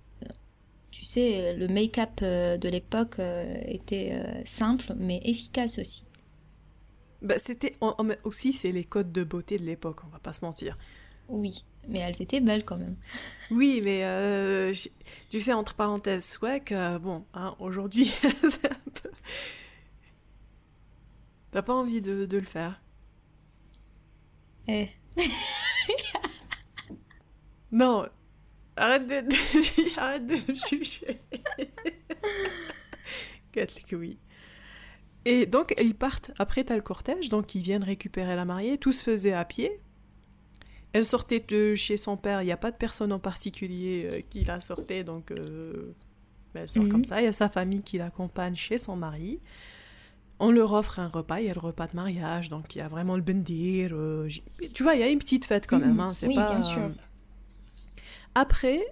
tu 0.89 1.05
sais, 1.05 1.53
le 1.53 1.67
make-up 1.67 2.19
euh, 2.23 2.57
de 2.57 2.67
l'époque 2.67 3.19
était 3.67 4.19
simple, 4.45 4.95
mais 4.97 5.21
efficace 5.23 5.77
aussi. 5.77 6.05
Bah, 7.21 7.35
c'était 7.37 7.75
aussi, 8.23 8.53
c'est 8.53 8.71
les 8.71 8.83
codes 8.83 9.11
de 9.11 9.23
beauté 9.23 9.57
de 9.57 9.65
l'époque, 9.65 9.99
on 10.03 10.09
va 10.09 10.17
pas 10.17 10.33
se 10.33 10.43
mentir. 10.43 10.79
Oui, 11.29 11.63
mais 11.87 11.99
elles 11.99 12.21
étaient 12.21 12.39
belles 12.41 12.65
quand 12.65 12.77
même. 12.77 12.95
Oui, 13.51 13.81
mais 13.83 14.01
euh, 14.03 14.73
tu 15.29 15.39
sais, 15.39 15.53
entre 15.53 15.73
parenthèses, 15.75 16.25
swag, 16.25 16.73
euh, 16.73 16.99
bon, 16.99 17.25
hein, 17.33 17.55
aujourd'hui, 17.59 18.11
c'est 18.49 18.71
un 18.71 18.77
peu... 19.01 19.09
T'as 21.51 21.61
pas 21.61 21.73
envie 21.73 22.01
de, 22.01 22.25
de 22.25 22.37
le 22.37 22.43
faire 22.43 22.81
Eh, 24.67 24.89
Non, 27.71 28.07
arrête 28.75 29.07
de, 29.07 29.21
de- 29.21 29.97
arrête 29.99 30.25
de 30.27 30.33
me 30.35 30.55
juger. 30.55 31.21
Quête 33.51 33.83
que 33.85 33.95
oui. 33.95 34.17
Et 35.25 35.45
donc, 35.45 35.73
ils 35.81 35.95
partent, 35.95 36.31
après 36.39 36.63
t'as 36.63 36.75
le 36.75 36.81
cortège, 36.81 37.29
donc 37.29 37.53
ils 37.55 37.61
viennent 37.61 37.83
récupérer 37.83 38.35
la 38.35 38.45
mariée, 38.45 38.77
tout 38.77 38.93
se 38.93 39.03
faisait 39.03 39.33
à 39.33 39.43
pied. 39.43 39.81
Elle 40.93 41.05
sortait 41.05 41.39
de 41.47 41.75
chez 41.75 41.97
son 41.97 42.17
père, 42.17 42.41
il 42.41 42.45
n'y 42.45 42.51
a 42.51 42.57
pas 42.57 42.71
de 42.71 42.77
personne 42.77 43.11
en 43.13 43.19
particulier 43.19 44.09
euh, 44.11 44.21
qui 44.29 44.43
la 44.43 44.59
sortait, 44.61 45.03
donc 45.03 45.31
euh, 45.31 45.93
ben, 46.53 46.61
elle 46.63 46.69
sort 46.69 46.83
Mhm. 46.83 46.91
comme 46.91 47.05
ça. 47.05 47.21
Il 47.21 47.25
y 47.25 47.27
a 47.27 47.33
sa 47.33 47.49
famille 47.49 47.83
qui 47.83 47.97
l'accompagne 47.97 48.55
chez 48.55 48.77
son 48.77 48.95
mari. 48.95 49.39
On 50.39 50.51
leur 50.51 50.71
offre 50.73 50.99
un 50.99 51.07
repas, 51.07 51.39
il 51.39 51.47
y 51.47 51.49
a 51.49 51.53
le 51.53 51.59
repas 51.59 51.87
de 51.87 51.95
mariage, 51.95 52.49
donc 52.49 52.75
il 52.75 52.79
y 52.79 52.81
a 52.81 52.87
vraiment 52.87 53.15
le 53.15 53.21
bendir. 53.23 53.91
euh, 53.93 54.29
tu 54.73 54.83
vois, 54.83 54.95
il 54.95 54.99
y 55.01 55.03
a 55.03 55.09
une 55.09 55.19
petite 55.19 55.45
fête 55.45 55.67
quand 55.67 55.79
même, 55.79 55.93
Mhm. 55.95 55.99
hein, 55.99 56.13
c'est 56.15 56.27
Oui, 56.27 56.35
pas... 56.35 56.47
bien 56.49 56.61
sûr. 56.61 56.91
Après, 58.35 58.85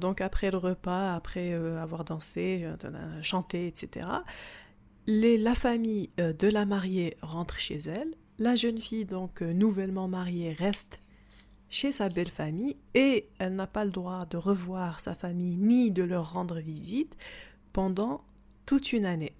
donc 0.00 0.20
après 0.20 0.50
le 0.50 0.58
repas, 0.58 1.14
après 1.14 1.52
avoir 1.54 2.04
dansé, 2.04 2.66
chanté, 3.22 3.66
etc., 3.66 4.06
les, 5.06 5.36
la 5.38 5.54
famille 5.54 6.10
de 6.18 6.48
la 6.48 6.64
mariée 6.66 7.16
rentre 7.22 7.58
chez 7.58 7.78
elle. 7.78 8.14
La 8.38 8.54
jeune 8.54 8.78
fille, 8.78 9.04
donc 9.06 9.40
nouvellement 9.40 10.08
mariée, 10.08 10.52
reste 10.52 11.00
chez 11.72 11.90
sa 11.90 12.10
belle 12.10 12.28
famille 12.30 12.76
et 12.94 13.26
elle 13.38 13.54
n'a 13.56 13.66
pas 13.66 13.86
le 13.86 13.90
droit 13.90 14.26
de 14.26 14.36
revoir 14.36 15.00
sa 15.00 15.14
famille 15.14 15.56
ni 15.56 15.90
de 15.90 16.02
leur 16.02 16.34
rendre 16.34 16.58
visite 16.60 17.16
pendant 17.72 18.20
toute 18.66 18.92
une 18.92 19.06
année. 19.06 19.32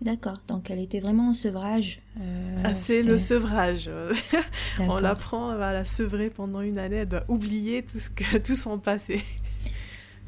d'accord. 0.00 0.34
Donc 0.48 0.70
elle 0.70 0.80
était 0.80 0.98
vraiment 0.98 1.28
en 1.28 1.32
sevrage. 1.34 2.00
euh, 2.20 2.56
Ah, 2.64 2.74
c'est 2.74 3.02
le 3.02 3.18
sevrage. 3.18 3.88
On 4.80 4.96
l'apprend 4.96 5.50
à 5.50 5.72
la 5.72 5.84
sevrer 5.84 6.30
pendant 6.30 6.60
une 6.60 6.78
année, 6.78 6.96
elle 6.96 7.08
doit 7.08 7.24
oublier 7.28 7.84
tout, 7.84 8.00
ce 8.00 8.10
que, 8.10 8.38
tout 8.46 8.56
son 8.56 8.78
passé. 8.78 9.22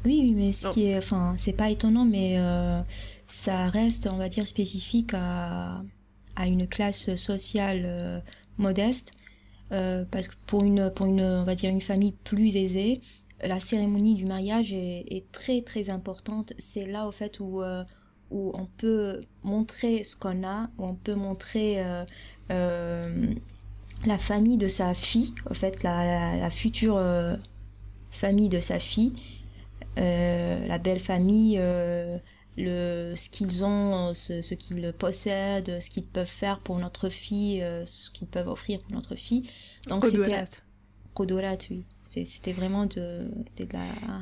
Oui, 0.05 0.21
oui, 0.23 0.33
mais 0.33 0.51
ce 0.53 0.67
Non. 0.67 0.73
qui 0.73 0.85
est, 0.87 0.97
enfin, 0.97 1.35
c'est 1.37 1.51
pas 1.53 1.69
étonnant, 1.69 2.05
mais 2.05 2.35
euh, 2.37 2.79
ça 3.27 3.67
reste, 3.69 4.07
on 4.09 4.15
va 4.17 4.29
dire, 4.29 4.47
spécifique 4.47 5.11
à, 5.13 5.81
à 6.37 6.47
une 6.47 6.67
classe 6.67 7.13
sociale 7.17 7.81
euh, 7.85 8.19
modeste, 8.57 9.11
euh, 9.71 10.05
parce 10.09 10.27
que 10.27 10.35
pour 10.45 10.63
une, 10.63 10.91
pour 10.91 11.07
une, 11.07 11.21
on 11.21 11.43
va 11.43 11.55
dire, 11.55 11.71
une 11.71 11.81
famille 11.81 12.13
plus 12.23 12.55
aisée, 12.55 13.01
la 13.43 13.59
cérémonie 13.59 14.15
du 14.15 14.25
mariage 14.25 14.71
est, 14.71 15.25
très 15.31 15.61
très 15.61 15.89
importante. 15.89 16.53
C'est 16.57 16.85
là, 16.85 17.07
au 17.07 17.11
fait, 17.11 17.39
où 17.39 17.61
euh, 17.61 17.83
où 18.31 18.51
on 18.55 18.65
peut 18.65 19.21
montrer 19.43 20.03
ce 20.03 20.15
qu'on 20.15 20.43
a, 20.43 20.69
où 20.77 20.85
on 20.85 20.95
peut 20.95 21.13
montrer 21.13 21.83
euh, 22.51 23.33
la 24.05 24.17
famille 24.17 24.57
de 24.57 24.67
sa 24.67 24.93
fille, 24.93 25.33
en 25.49 25.53
fait, 25.53 25.83
la, 25.83 26.49
future 26.49 26.99
famille 28.09 28.49
de 28.49 28.59
sa 28.59 28.79
fille 28.79 29.13
la 29.97 30.77
belle 30.79 30.99
famille, 30.99 31.61
le, 32.57 33.13
ce 33.15 33.29
qu'ils 33.29 33.65
ont, 33.65 34.09
euh, 34.09 34.13
ce, 34.13 34.41
ce 34.41 34.53
qu'ils 34.53 34.93
possèdent, 34.93 35.81
ce 35.81 35.89
qu'ils 35.89 36.05
peuvent 36.05 36.27
faire 36.27 36.59
pour 36.59 36.77
notre 36.79 37.09
fille, 37.09 37.61
euh, 37.61 37.85
ce 37.85 38.09
qu'ils 38.11 38.27
peuvent 38.27 38.47
offrir 38.47 38.79
pour 38.79 38.91
notre 38.91 39.15
fille. 39.15 39.49
Donc 39.87 40.05
c'était 40.05 40.19
Odorat. 40.19 40.45
Kodorat, 41.13 41.57
oui. 41.69 41.85
C'était 42.07 42.53
vraiment 42.53 42.85
de, 42.85 43.29
c'était 43.49 43.65
de 43.65 43.73
la. 43.73 44.21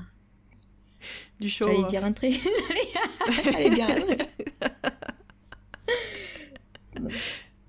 Du 1.39 1.49
show. 1.49 1.67
J'allais 1.67 1.87
dire 1.89 2.05
un 2.05 2.13
trait. 2.13 2.31
J'allais 3.43 4.01
truc. 4.01 4.29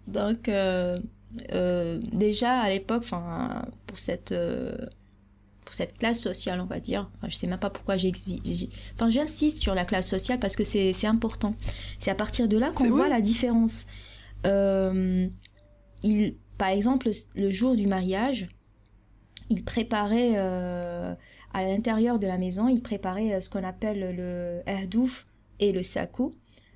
Donc 0.06 0.48
euh, 0.48 0.94
euh, 1.52 1.98
déjà 2.12 2.60
à 2.60 2.68
l'époque, 2.68 3.02
enfin 3.04 3.66
pour 3.86 3.98
cette 3.98 4.32
euh, 4.32 4.76
cette 5.74 5.98
classe 5.98 6.20
sociale, 6.20 6.60
on 6.60 6.66
va 6.66 6.80
dire. 6.80 7.10
Enfin, 7.16 7.28
je 7.28 7.36
sais 7.36 7.46
même 7.46 7.58
pas 7.58 7.70
pourquoi 7.70 7.96
j'exi- 7.96 8.40
j'ai- 8.44 8.70
Enfin, 8.94 9.10
j'insiste 9.10 9.58
sur 9.60 9.74
la 9.74 9.84
classe 9.84 10.08
sociale 10.08 10.38
parce 10.38 10.56
que 10.56 10.64
c'est 10.64 11.06
important. 11.06 11.54
C'est 11.98 12.10
à 12.10 12.14
partir 12.14 12.48
de 12.48 12.56
là 12.58 12.70
qu'on 12.70 12.84
voit 12.90 13.08
la 13.08 13.20
différence. 13.20 13.86
Euh, 14.46 15.26
il, 16.02 16.34
par 16.58 16.68
exemple, 16.68 17.10
le 17.34 17.50
jour 17.50 17.76
du 17.76 17.86
mariage, 17.86 18.46
il 19.50 19.64
préparait 19.64 20.32
euh, 20.36 21.14
à 21.52 21.64
l'intérieur 21.64 22.18
de 22.18 22.26
la 22.26 22.38
maison, 22.38 22.68
il 22.68 22.82
préparait 22.82 23.34
euh, 23.34 23.40
ce 23.40 23.48
qu'on 23.50 23.64
appelle 23.64 24.14
le 24.16 24.62
erdouf 24.66 25.26
et 25.60 25.72
le 25.72 25.82
sakou. 25.82 26.30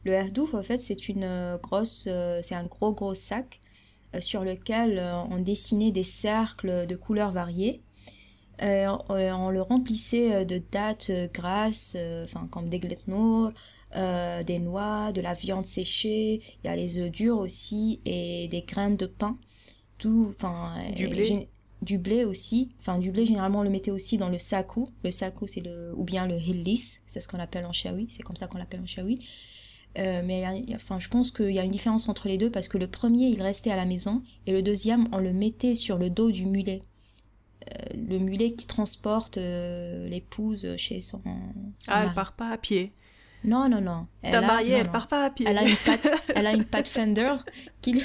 Le 0.05 0.13
herdouf, 0.13 0.55
en 0.55 0.63
fait, 0.63 0.79
c'est 0.79 1.09
une 1.09 1.59
grosse, 1.63 2.09
c'est 2.43 2.55
un 2.55 2.65
gros 2.65 2.93
gros 2.93 3.15
sac 3.15 3.61
sur 4.21 4.43
lequel 4.45 5.03
on 5.31 5.39
dessinait 5.39 5.91
des 5.91 6.05
cercles 6.05 6.87
de 6.87 6.97
couleurs 6.97 7.33
variées. 7.33 7.83
On 8.61 9.51
le 9.51 9.63
remplissait 9.63 10.45
de 10.45 10.61
dattes 10.71 11.11
grasses, 11.33 11.97
enfin 12.25 12.49
comme 12.51 12.69
des 12.69 12.79
gletnour, 12.79 13.53
des 13.95 14.59
noix, 14.59 15.13
de 15.13 15.21
la 15.21 15.35
viande 15.35 15.67
séchée, 15.67 16.43
il 16.63 16.67
y 16.67 16.69
a 16.69 16.77
les 16.77 16.99
œufs 16.99 17.11
durs 17.11 17.39
aussi 17.39 18.01
et 18.05 18.49
des 18.49 18.63
graines 18.63 18.97
de 18.97 19.07
pain. 19.07 19.37
Tout, 19.99 20.33
enfin, 20.37 20.75
du 20.95 21.09
blé 21.09 21.49
du 21.83 21.99
blé 21.99 22.25
aussi. 22.25 22.71
Enfin, 22.81 22.99
du 22.99 23.11
blé, 23.11 23.27
généralement, 23.27 23.61
on 23.61 23.63
le 23.63 23.71
mettait 23.71 23.91
aussi 23.91 24.19
dans 24.19 24.29
le 24.29 24.39
sakou. 24.39 24.91
Le 25.05 25.11
sakou, 25.11 25.47
c'est 25.47 25.61
le, 25.61 25.93
ou 25.97 26.05
bien 26.05 26.27
le 26.27 26.39
hillis, 26.39 26.99
c'est 27.07 27.21
ce 27.21 27.29
qu'on 27.29 27.39
appelle 27.39 27.67
en 27.67 27.73
chaoui. 27.73 28.09
C'est 28.11 28.23
comme 28.23 28.37
ça 28.37 28.47
qu'on 28.47 28.59
l'appelle 28.59 28.81
en 28.81 28.87
chaoui. 28.87 29.19
Euh, 29.99 30.23
mais 30.25 30.45
enfin, 30.75 30.99
je 30.99 31.09
pense 31.09 31.31
qu'il 31.31 31.51
y 31.51 31.59
a 31.59 31.65
une 31.65 31.71
différence 31.71 32.09
entre 32.09 32.29
les 32.29 32.39
deux 32.39 32.51
parce 32.51 32.69
que 32.69 32.79
le 32.79 32.87
premier, 32.87 33.29
il 33.29 33.43
restait 33.43 33.71
à 33.71 33.77
la 33.77 33.87
maison 33.87 34.23
et 34.47 34.53
le 34.53 34.63
deuxième, 34.63 35.09
on 35.13 35.19
le 35.19 35.33
mettait 35.33 35.75
sur 35.75 35.99
le 35.99 36.11
dos 36.11 36.31
du 36.31 36.47
mulet. 36.47 36.83
Euh, 37.69 37.95
le 37.95 38.19
mulet 38.19 38.53
qui 38.53 38.67
transporte 38.67 39.39
euh, 39.39 40.09
l'épouse 40.09 40.77
chez 40.77 41.01
son, 41.01 41.23
son 41.79 41.93
Ah, 41.93 42.05
elle 42.05 42.15
part 42.15 42.33
pas 42.33 42.51
à 42.51 42.59
pied. 42.59 42.93
Non, 43.45 43.69
non, 43.69 43.81
non. 43.81 44.07
Ta 44.23 44.41
mariée, 44.41 44.75
elle 44.75 44.91
part 44.91 45.07
pas 45.07 45.25
à 45.25 45.31
pied. 45.31 45.47
Elle 45.49 45.59
a 45.59 45.63
une 45.63 45.77
patte, 45.77 46.09
elle 46.35 46.47
a 46.47 46.53
une 46.53 46.65
patte 46.65 46.89
Fender 46.89 47.35
qui, 47.81 48.03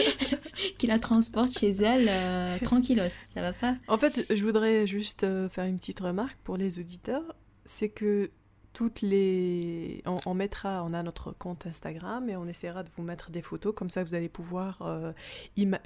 qui 0.78 0.86
la 0.86 0.98
transporte 0.98 1.56
chez 1.58 1.70
elle 1.70 2.06
euh, 2.08 2.58
tranquillos. 2.60 3.20
Ça 3.28 3.42
va 3.42 3.52
pas? 3.52 3.76
En 3.88 3.98
fait, 3.98 4.26
je 4.34 4.42
voudrais 4.42 4.86
juste 4.86 5.24
euh, 5.24 5.48
faire 5.48 5.64
une 5.64 5.78
petite 5.78 6.00
remarque 6.00 6.38
pour 6.42 6.56
les 6.56 6.78
auditeurs. 6.78 7.22
C'est 7.64 7.88
que 7.88 8.30
toutes 8.72 9.00
les... 9.00 10.02
On, 10.04 10.34
mettra, 10.34 10.84
on 10.84 10.92
a 10.92 11.02
notre 11.02 11.32
compte 11.32 11.66
Instagram 11.66 12.28
et 12.28 12.36
on 12.36 12.46
essaiera 12.46 12.82
de 12.82 12.90
vous 12.96 13.02
mettre 13.02 13.30
des 13.30 13.42
photos. 13.42 13.74
Comme 13.74 13.88
ça, 13.88 14.04
vous 14.04 14.14
allez 14.14 14.28
pouvoir 14.28 14.82
euh, 14.82 15.12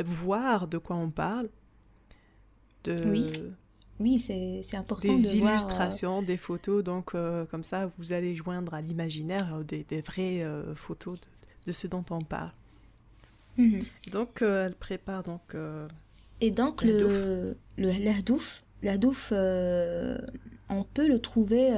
voir 0.04 0.66
de 0.66 0.78
quoi 0.78 0.96
on 0.96 1.11
parle. 1.11 1.50
De... 2.84 3.04
Oui 3.10 3.32
oui, 4.00 4.18
c'est 4.18 4.76
important 4.76 5.14
des 5.14 5.22
de 5.22 5.36
illustrations, 5.36 6.22
des 6.22 6.38
photos, 6.38 6.82
donc 6.82 7.14
euh, 7.14 7.44
comme 7.44 7.64
ça, 7.64 7.90
vous 7.98 8.12
allez 8.14 8.34
joindre 8.34 8.72
à 8.72 8.80
l'imaginaire 8.80 9.56
euh, 9.56 9.62
des, 9.62 10.00
vraies 10.00 10.42
euh, 10.42 10.74
photos 10.74 11.20
de, 11.66 11.72
ce 11.72 11.86
dont 11.86 12.04
on 12.08 12.22
parle. 12.22 12.52
Mhm. 13.58 13.80
Donc, 14.10 14.40
elle 14.40 14.74
prépare 14.74 15.22
donc. 15.22 15.54
Et 16.40 16.50
donc 16.50 16.82
le 16.82 17.58
le 17.76 17.90
l'herdouf, 17.90 18.62
l'herdouf, 18.82 19.32
on 19.32 20.84
peut 20.94 21.06
le 21.06 21.18
trouver 21.18 21.70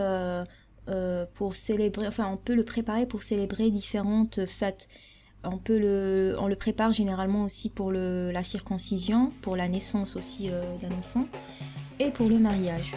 pour 1.34 1.56
célébrer, 1.56 2.06
enfin, 2.06 2.28
on 2.32 2.36
peut 2.36 2.54
le 2.54 2.64
préparer 2.64 3.06
pour 3.06 3.24
célébrer 3.24 3.72
différentes 3.72 4.46
fêtes. 4.46 4.86
On 5.44 5.58
le, 5.78 6.36
le 6.46 6.56
prépare 6.56 6.92
généralement 6.92 7.44
aussi 7.44 7.68
pour 7.68 7.90
le, 7.90 8.30
la 8.30 8.44
circoncision, 8.44 9.32
pour 9.42 9.56
la 9.56 9.68
naissance 9.68 10.16
aussi 10.16 10.48
d'un 10.80 10.96
enfant 10.96 11.26
et 11.98 12.10
pour 12.10 12.28
le 12.28 12.38
mariage. 12.38 12.94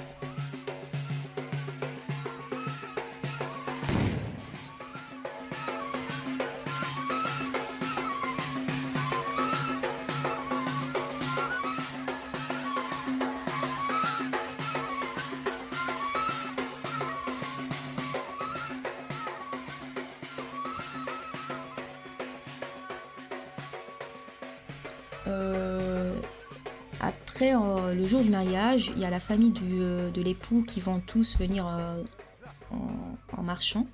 Y 29.06 29.08
a 29.08 29.12
la 29.12 29.20
famille 29.20 29.54
euh, 29.62 30.10
de 30.10 30.22
l'époux 30.22 30.64
qui 30.64 30.80
vont 30.80 31.00
tous 31.00 31.38
venir 31.38 31.68
euh, 31.68 32.02
en, 33.38 33.44
marchant. 33.44 33.86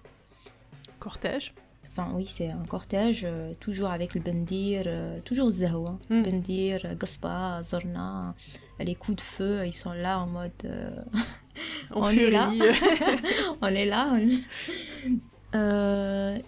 Cortège 0.99 1.53
Enfin 1.89 2.09
oui, 2.16 2.26
c'est 2.30 2.49
un 2.49 2.64
cortège, 2.64 3.24
euh, 3.26 3.53
toujours 3.59 3.89
avec 3.89 4.16
le 4.16 4.22
bendir, 4.22 4.86
toujours 5.26 5.49
zahwa. 5.49 5.99
Hmm. 6.09 6.22
Bendir, 6.22 6.95
gaspa, 6.97 7.62
zorna, 7.64 8.34
les 8.80 8.95
coups 8.95 9.18
de 9.18 9.22
feu, 9.22 9.64
ils 9.66 9.74
sont 9.74 9.91
là 9.91 10.20
en 10.20 10.28
mode... 10.28 10.51
on, 11.93 12.09
est 12.09 12.32
là. 12.32 12.49
on 13.62 13.68
est 13.68 13.86
là. 13.86 14.18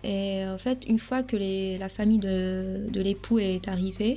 et 0.03 0.45
en 0.47 0.57
fait, 0.57 0.85
une 0.87 0.99
fois 0.99 1.23
que 1.23 1.35
la 1.77 1.89
famille 1.89 2.19
de, 2.19 2.87
de 2.89 3.01
l'époux 3.01 3.39
est 3.39 3.67
arrivée, 3.67 4.15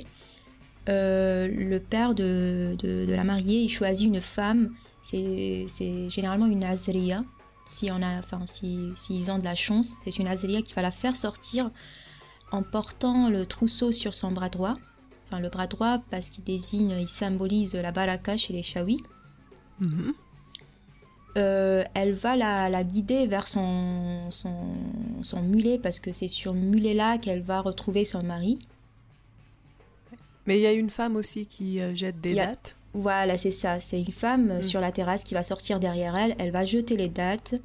euh, 0.89 1.47
le 1.47 1.79
père 1.79 2.15
de, 2.15 2.75
de, 2.79 3.05
la 3.13 3.23
mariée, 3.23 3.59
il 3.61 3.69
choisit 3.69 4.07
une 4.07 4.21
femme, 4.21 4.73
c'est 5.03 5.67
généralement 6.09 6.45
une 6.45 6.63
azria. 6.63 7.23
Si 7.65 7.91
on 7.91 8.01
a, 8.01 8.19
enfin, 8.19 8.45
s'ils 8.45 8.93
si, 8.95 9.29
ont 9.29 9.39
de 9.39 9.43
la 9.43 9.55
chance, 9.55 9.93
c'est 9.99 10.17
une 10.17 10.27
azria 10.27 10.61
qui 10.61 10.73
va 10.73 10.81
la 10.81 10.91
faire 10.91 11.17
sortir 11.17 11.69
en 12.51 12.63
portant 12.63 13.29
le 13.29 13.45
trousseau 13.45 13.91
sur 13.91 14.13
son 14.13 14.31
bras 14.31 14.49
droit. 14.49 14.77
Enfin, 15.27 15.41
le 15.41 15.49
bras 15.49 15.67
droit 15.67 15.99
parce 16.09 16.29
qu'il 16.29 16.45
désigne, 16.45 16.95
il 16.97 17.09
symbolise 17.09 17.75
la 17.75 17.91
baraka 17.91 18.37
chez 18.37 18.53
les 18.53 18.63
Shawi. 18.63 19.03
Mhm. 19.79 20.13
Euh, 21.37 21.83
elle 21.93 22.13
va 22.13 22.35
la, 22.35 22.69
la, 22.69 22.83
guider 22.83 23.27
vers 23.27 23.47
son, 23.47 24.31
son, 24.31 24.55
son 25.21 25.43
mulet 25.43 25.77
parce 25.77 25.99
que 25.99 26.11
c'est 26.11 26.29
sur 26.29 26.53
mulet 26.53 26.95
là 26.95 27.17
qu'elle 27.17 27.41
va 27.41 27.61
retrouver 27.61 28.05
son 28.05 28.23
mari. 28.23 28.57
Mais 30.47 30.57
il 30.57 30.61
y 30.61 30.65
a 30.65 30.71
une 30.71 30.89
femme 30.89 31.15
aussi 31.17 31.45
qui 31.45 31.79
euh, 31.79 31.93
jette 31.93 32.19
des 32.21 32.33
dates. 32.33 32.75
Voilà, 32.93 33.37
c'est 33.37 33.51
ça. 33.51 33.79
C'est 33.79 33.99
une 33.99 34.11
femme 34.11 34.49
euh, 34.49 34.59
mm. 34.59 34.63
sur 34.63 34.79
la 34.79 34.91
terrasse 34.91 35.23
qui 35.23 35.33
va 35.33 35.43
sortir 35.43 35.79
derrière 35.79 36.17
elle. 36.17 36.35
Elle 36.39 36.51
va 36.51 36.65
jeter 36.65 36.97
les 36.97 37.09
dates. 37.09 37.55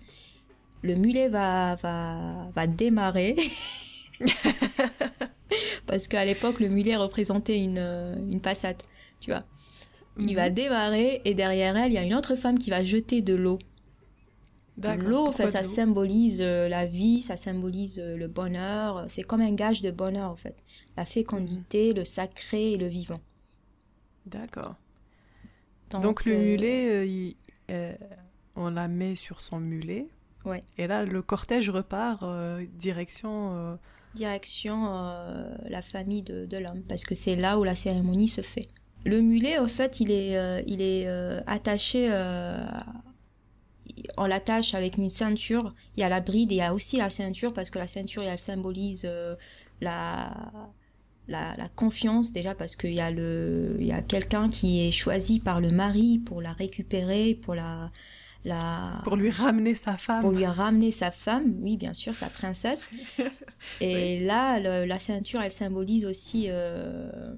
Le 0.83 0.97
mulet 0.97 1.29
va, 1.29 1.77
va, 1.77 2.51
va 2.55 2.67
démarrer. 2.67 3.37
Parce 5.87 6.09
qu'à 6.09 6.25
l'époque, 6.25 6.59
le 6.59 6.69
mulet 6.69 6.97
représentait 6.97 7.59
une, 7.59 7.79
euh, 7.79 8.17
une 8.31 8.41
passate, 8.41 8.85
tu 9.21 9.31
vois. 9.31 9.43
Il 10.19 10.35
va 10.35 10.51
mm-hmm. 10.51 10.55
démarrer 10.55 11.23
et 11.25 11.35
derrière 11.35 11.77
elle, 11.77 11.93
il 11.93 11.95
y 11.95 11.99
a 11.99 12.03
une 12.03 12.15
autre 12.15 12.37
femme 12.37 12.59
qui 12.59 12.71
va 12.71 12.85
jeter 12.85 13.23
de 13.23 13.35
l'eau. 13.35 13.59
L'eau, 14.79 15.33
ça 15.33 15.63
symbolise 15.63 16.41
euh, 16.41 16.69
la 16.69 16.87
vie, 16.87 17.21
ça 17.21 17.37
symbolise 17.37 17.99
euh, 17.99 18.17
le 18.17 18.27
bonheur. 18.27 19.05
C'est 19.09 19.23
comme 19.23 19.41
un 19.41 19.53
gage 19.53 19.83
de 19.83 19.91
bonheur, 19.91 20.31
en 20.31 20.37
fait. 20.37 20.57
La 20.97 21.05
fécondité, 21.05 21.91
mhm. 21.91 21.97
le 21.97 22.05
sacré 22.05 22.73
et 22.73 22.77
le 22.79 22.87
vivant. 22.87 23.21
D'accord. 24.27 24.77
Donc, 25.91 26.25
le 26.25 26.35
euh, 26.35 26.39
mulet, 26.39 27.37
on 28.57 28.71
la 28.71 28.89
met 28.89 29.15
sur 29.15 29.41
son 29.41 29.61
mulet. 29.61 30.07
Ouais. 30.45 30.65
Et 30.79 30.87
là, 30.87 31.05
le 31.05 31.23
cortège 31.23 31.71
repart 31.71 32.25
direction... 32.79 33.79
Direction 34.15 34.85
la 35.71 35.81
famille 35.81 36.23
de, 36.23 36.45
de 36.45 36.59
l'homme, 36.59 36.83
parce 36.87 37.03
que 37.03 37.15
c'est 37.15 37.35
là 37.35 37.59
où 37.59 37.65
la 37.65 37.75
cérémonie 37.75 38.29
se 38.29 38.43
fait. 38.43 38.69
Le 39.07 39.23
mulet, 39.23 39.59
en 39.59 39.69
fait, 39.69 40.01
il 40.01 40.11
est, 40.11 40.63
il 40.67 40.83
est 40.83 41.07
attaché 41.47 42.11
on 44.17 44.27
l'attache 44.27 44.75
avec 44.75 44.97
une 44.97 45.09
ceinture. 45.09 45.75
Il 45.97 46.01
y 46.01 46.05
a 46.05 46.09
la 46.09 46.21
bride 46.21 46.53
et 46.53 46.57
il 46.57 46.59
y 46.59 46.63
a 46.63 46.75
aussi 46.75 46.97
la 46.97 47.11
ceinture 47.11 47.53
parce 47.53 47.71
que 47.71 47.79
la 47.79 47.87
ceinture, 47.87 48.23
elle 48.23 48.39
symbolise 48.39 49.03
euh, 49.05 49.37
la, 49.81 50.35
la, 51.29 51.69
confiance 51.77 52.33
déjà 52.33 52.55
parce 52.55 52.77
qu'il 52.77 52.95
y 52.95 53.01
a, 53.01 53.11
le, 53.11 53.77
il 53.81 53.87
y 53.87 53.93
a 53.93 54.03
quelqu'un 54.03 54.49
qui 54.49 54.87
est 54.87 54.93
choisi 54.93 55.41
par 55.41 55.61
le 55.61 55.71
mari 55.71 56.19
pour 56.19 56.43
la 56.43 56.53
récupérer, 56.53 57.35
pour 57.35 57.55
la, 57.55 57.91
la... 58.45 59.01
Pour 59.05 59.17
lui 59.17 59.31
ramener 59.31 59.75
sa 59.75 59.97
femme. 59.97 60.21
Pour 60.21 60.33
lui 60.33 60.47
ramener 60.47 60.91
sa 60.91 61.11
femme, 61.11 61.57
oui, 61.61 61.77
bien 61.77 61.95
sûr, 61.95 62.15
sa 62.15 62.29
princesse. 62.29 62.91
Et 63.81 64.21
là, 64.21 64.59
la 64.59 64.99
ceinture, 64.99 65.41
elle 65.43 65.53
symbolise 65.53 66.05
aussi... 66.05 66.47
Euh, 66.49 67.35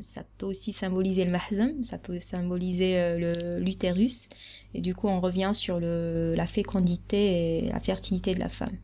ça 0.00 0.22
peut 0.38 0.46
aussi 0.46 0.72
symboliser 0.72 1.24
le 1.24 1.30
mahzam, 1.30 1.84
ça 1.84 1.98
peut 1.98 2.18
symboliser 2.20 2.94
euh, 2.96 3.58
l'utérus. 3.60 4.30
Et 4.74 4.80
du 4.80 4.94
coup, 4.94 5.08
on 5.08 5.20
revient 5.20 5.50
sur 5.52 5.78
le, 5.78 6.34
la 6.34 6.46
fécondité 6.46 7.58
et 7.58 7.68
la 7.68 7.80
fertilité 7.80 8.34
de 8.34 8.40
la 8.40 8.48
femme. 8.48 8.76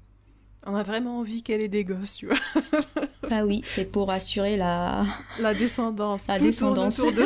On 0.66 0.74
a 0.74 0.82
vraiment 0.82 1.18
envie 1.18 1.42
qu'elle 1.42 1.62
ait 1.62 1.68
des 1.68 1.84
gosses, 1.84 2.16
tu 2.16 2.26
vois. 2.26 2.36
ah 3.30 3.46
oui, 3.46 3.62
c'est 3.64 3.86
pour 3.86 4.10
assurer 4.10 4.56
la... 4.56 5.06
La 5.38 5.54
descendance. 5.54 6.26
La 6.26 6.38
descendance. 6.38 6.98
de 6.98 7.24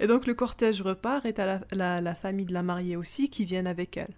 et 0.00 0.06
donc 0.08 0.26
le 0.26 0.34
cortège 0.34 0.82
repart 0.82 1.24
et 1.24 1.38
à 1.38 1.60
la, 1.70 2.00
la, 2.00 2.14
famille 2.16 2.46
de 2.46 2.52
la 2.52 2.64
mariée 2.64 2.96
aussi 2.96 3.30
qui 3.30 3.44
viennent 3.44 3.68
avec 3.68 3.96
elle. 3.96 4.14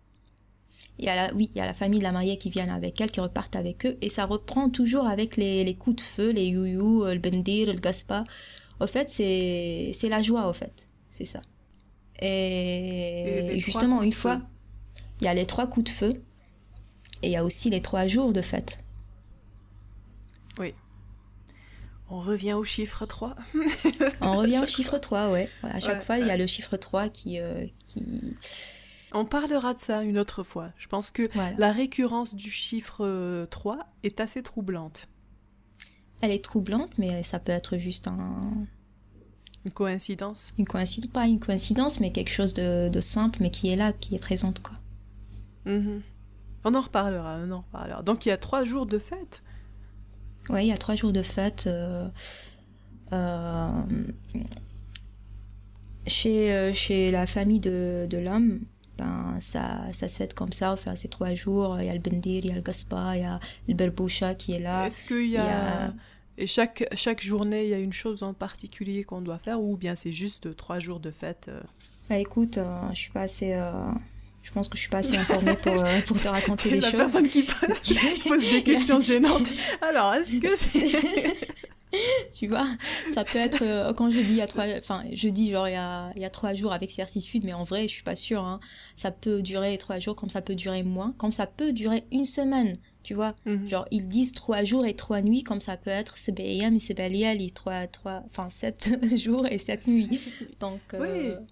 Il 0.99 1.05
y 1.05 1.09
a 1.09 1.17
la, 1.17 1.35
oui, 1.35 1.51
il 1.55 1.59
y 1.59 1.61
a 1.61 1.67
la 1.67 1.75
famille 1.75 1.99
de 1.99 2.05
la 2.05 2.13
mariée 2.13 2.39
qui 2.39 2.51
viennent 2.51 2.71
avec 2.71 3.01
elle, 3.01 3.11
qui 3.11 3.21
repartent 3.21 3.57
avec 3.57 3.85
eux, 3.85 3.97
et 4.01 4.11
ça 4.11 4.27
reprend 4.27 4.71
toujours 4.71 5.07
avec 5.07 5.37
les, 5.37 5.65
les 5.65 5.75
coups 5.75 5.97
de 5.97 6.01
feu, 6.01 6.31
les 6.31 6.47
youyou, 6.47 7.05
le 7.05 7.19
bendir, 7.19 7.67
le 7.67 7.81
gaspa. 7.81 8.25
Au 8.81 8.87
fait, 8.87 9.11
c'est 9.11 10.09
la 10.09 10.23
joie, 10.23 10.49
au 10.49 10.53
fait. 10.53 10.89
C'est 11.11 11.25
ça. 11.25 11.41
Et, 12.21 13.59
justement, 13.59 14.03
une 14.03 14.13
fois, 14.13 14.41
il 15.21 15.25
y 15.25 15.29
a 15.29 15.35
les 15.35 15.47
trois 15.47 15.67
coups 15.67 15.85
de 15.85 15.91
feu. 15.91 16.23
Et 17.23 17.29
il 17.29 17.31
y 17.31 17.37
a 17.37 17.45
aussi 17.45 17.71
les 17.71 17.81
trois 17.81 18.07
jours 18.07 18.33
de 18.33 18.43
fête. 18.43 18.79
Oui. 20.59 20.75
On 22.11 22.21
revient 22.21 22.53
au 22.53 22.65
chiffre 22.65 23.07
3. 23.07 23.35
On 24.21 24.37
revient 24.37 24.61
au 24.63 24.67
chiffre 24.69 24.99
3, 24.99 25.31
ouais. 25.31 25.49
À 25.63 25.81
chaque 25.81 26.03
fois, 26.03 26.19
il 26.19 26.27
y 26.27 26.31
a 26.31 26.37
le 26.37 26.47
chiffre 26.47 26.77
3 26.77 27.09
qui, 27.09 27.41
euh, 27.41 27.65
qui... 27.87 28.03
On 29.15 29.25
parlera 29.25 29.75
de 29.75 29.79
ça 29.79 30.03
une 30.03 30.19
autre 30.19 30.43
fois. 30.43 30.71
Je 30.77 30.89
pense 30.89 31.11
que 31.11 31.31
la 31.57 31.73
récurrence 31.73 32.35
du 32.35 32.51
chiffre 32.51 33.47
3 33.51 33.79
est 34.03 34.21
assez 34.21 34.43
troublante. 34.43 35.09
Elle 36.21 36.33
est 36.33 36.45
troublante, 36.45 36.91
mais 36.99 37.23
ça 37.23 37.39
peut 37.39 37.53
être 37.53 37.79
juste 37.79 38.09
un... 38.09 38.41
Une 39.65 39.71
coïncidence 39.71 40.53
Une 40.59 40.67
coïncidence, 40.67 41.11
pas 41.11 41.27
une 41.27 41.41
coïncidence, 41.41 42.01
mais 42.01 42.13
quelque 42.13 42.31
chose 42.31 42.55
de, 42.55 43.01
simple, 43.01 43.39
mais 43.41 43.51
qui 43.51 43.71
est 43.71 43.77
là, 43.77 43.93
qui 43.93 44.15
est 44.15 44.19
présente, 44.19 44.61
quoi. 44.61 44.77
Mhm. 45.65 46.03
On 46.65 46.75
en 46.75 46.81
reparlera, 46.81 47.39
on 47.45 47.51
en 47.51 47.59
reparlera. 47.59 48.03
Donc 48.03 48.27
il 48.27 48.31
y 48.31 48.33
a 48.33 48.37
trois 48.37 48.65
jours 48.65 48.87
de 48.87 48.99
fête 48.99 49.43
Oui, 50.49 50.65
il 50.65 50.69
y 50.69 50.73
a 50.73 50.79
trois 50.79 50.95
jours 50.95 51.13
de 51.13 51.23
fête. 51.23 51.65
Euh, 51.67 52.09
euh, 53.13 53.69
chez, 56.07 56.53
euh, 56.53 56.73
chez 56.75 57.11
la 57.11 57.27
famille 57.27 57.61
de, 57.61 58.07
de 58.09 58.19
l'homme, 58.19 58.61
ça, 59.41 59.81
ça 59.93 60.09
se 60.09 60.17
fait 60.17 60.35
comme 60.35 60.53
ça, 60.53 60.73
enfin, 60.73 60.97
ces 60.97 61.09
trois 61.09 61.35
jours. 61.35 61.77
Il 61.81 61.87
y 61.87 61.91
a 61.91 61.95
le 61.95 62.01
Bendir, 62.01 62.45
il 62.45 62.49
y 62.49 62.53
a 62.53 62.55
le 62.55 62.61
Gaspa, 62.61 63.17
il 63.17 63.23
y 63.23 63.25
a 63.25 63.41
le 63.69 63.75
Berboucha 63.75 64.35
qui 64.35 64.53
est 64.53 64.61
là. 64.61 64.87
Est-ce 64.87 65.05
qu'il 65.05 65.31
y 65.31 65.37
a... 65.37 65.93
Et 66.37 66.47
chaque, 66.47 66.85
chaque 66.95 67.23
journée, 67.23 67.65
il 67.65 67.71
y 67.71 67.75
a 67.75 67.79
une 67.79 67.93
chose 67.93 68.23
en 68.23 68.35
particulier 68.35 69.05
qu'on 69.05 69.21
doit 69.21 69.39
faire 69.39 69.61
ou 69.61 69.77
bien 69.77 69.95
c'est 69.95 70.13
juste 70.13 70.57
trois 70.57 70.81
jours 70.81 70.99
de 70.99 71.13
fête 71.13 71.47
euh? 71.49 71.61
Bah 72.11 72.19
écoute, 72.19 72.59
euh, 72.59 72.77
je 72.93 72.99
suis 72.99 73.11
pas 73.13 73.23
assez... 73.23 73.53
Euh, 73.53 73.73
je 74.43 74.51
pense 74.51 74.69
que 74.69 74.77
je 74.77 74.83
suis 74.83 74.91
pas 74.91 74.99
assez 74.99 75.17
informée 75.17 75.55
pour, 75.55 75.85
pour 76.07 76.21
te 76.21 76.29
raconter 76.39 76.71
les 76.71 76.81
la 76.81 76.91
choses. 76.91 76.99
la 76.99 77.05
personne 77.05 77.29
qui 77.29 77.45
pose 78.29 78.41
des 78.41 78.63
questions 78.65 79.01
gênantes. 79.01 79.53
Alors, 79.81 80.15
est-ce 80.15 80.37
que 80.37 80.57
c'est... 80.57 81.37
tu 82.35 82.47
vois, 82.47 82.67
ça 83.13 83.25
peut 83.25 83.39
être 83.39 83.93
quand 83.95 84.11
je 84.11 84.19
dis 84.19 84.31
il 84.31 84.37
y 84.37 84.41
a 84.41 84.47
trois, 84.47 84.67
enfin 84.79 85.05
je 85.13 85.29
dis 85.29 85.51
genre 85.51 85.69
il 85.69 85.73
y 85.73 85.77
a, 85.77 86.13
il 86.17 86.23
y 86.23 86.25
a 86.25 86.31
trois 86.31 86.55
jours 86.55 86.73
avec 86.73 86.91
certitude, 86.91 87.45
mais 87.45 87.53
en 87.53 87.65
vrai 87.65 87.83
je 87.83 87.93
suis 87.93 88.03
pas 88.03 88.17
sûre. 88.17 88.43
Hein. 88.43 88.61
Ça 88.97 89.11
peut 89.11 89.43
durer 89.43 89.77
trois 89.79 89.99
jours, 89.99 90.17
comme 90.17 90.31
ça 90.31 90.43
peut 90.43 90.55
durer 90.55 90.83
moins, 90.83 91.15
comme 91.19 91.33
ça 91.33 91.47
peut 91.47 91.73
durer 91.73 92.05
une 92.13 92.25
semaine 92.25 92.79
tu 93.05 93.15
vois. 93.15 93.37
Mhm. 93.45 93.69
Genre, 93.69 93.87
ils 93.93 94.09
disent 94.09 94.33
trois 94.33 94.65
jours 94.65 94.85
et 94.85 94.95
trois 94.95 95.21
nuits, 95.21 95.45
comme 95.45 95.61
ça 95.61 95.77
peut 95.77 95.91
être 95.91 96.19
Sebeyam 96.19 96.75
et 96.75 96.81
Sebaliali, 96.81 97.53
trois, 97.53 97.87
trois, 97.87 98.25
enfin, 98.31 98.49
sept 98.51 98.91
jours 99.17 99.47
et 99.47 99.59
sept 99.59 99.87
nuits. 99.87 100.27
Donc, 100.59 100.81
euh, 100.95 101.37
oui. 101.39 101.47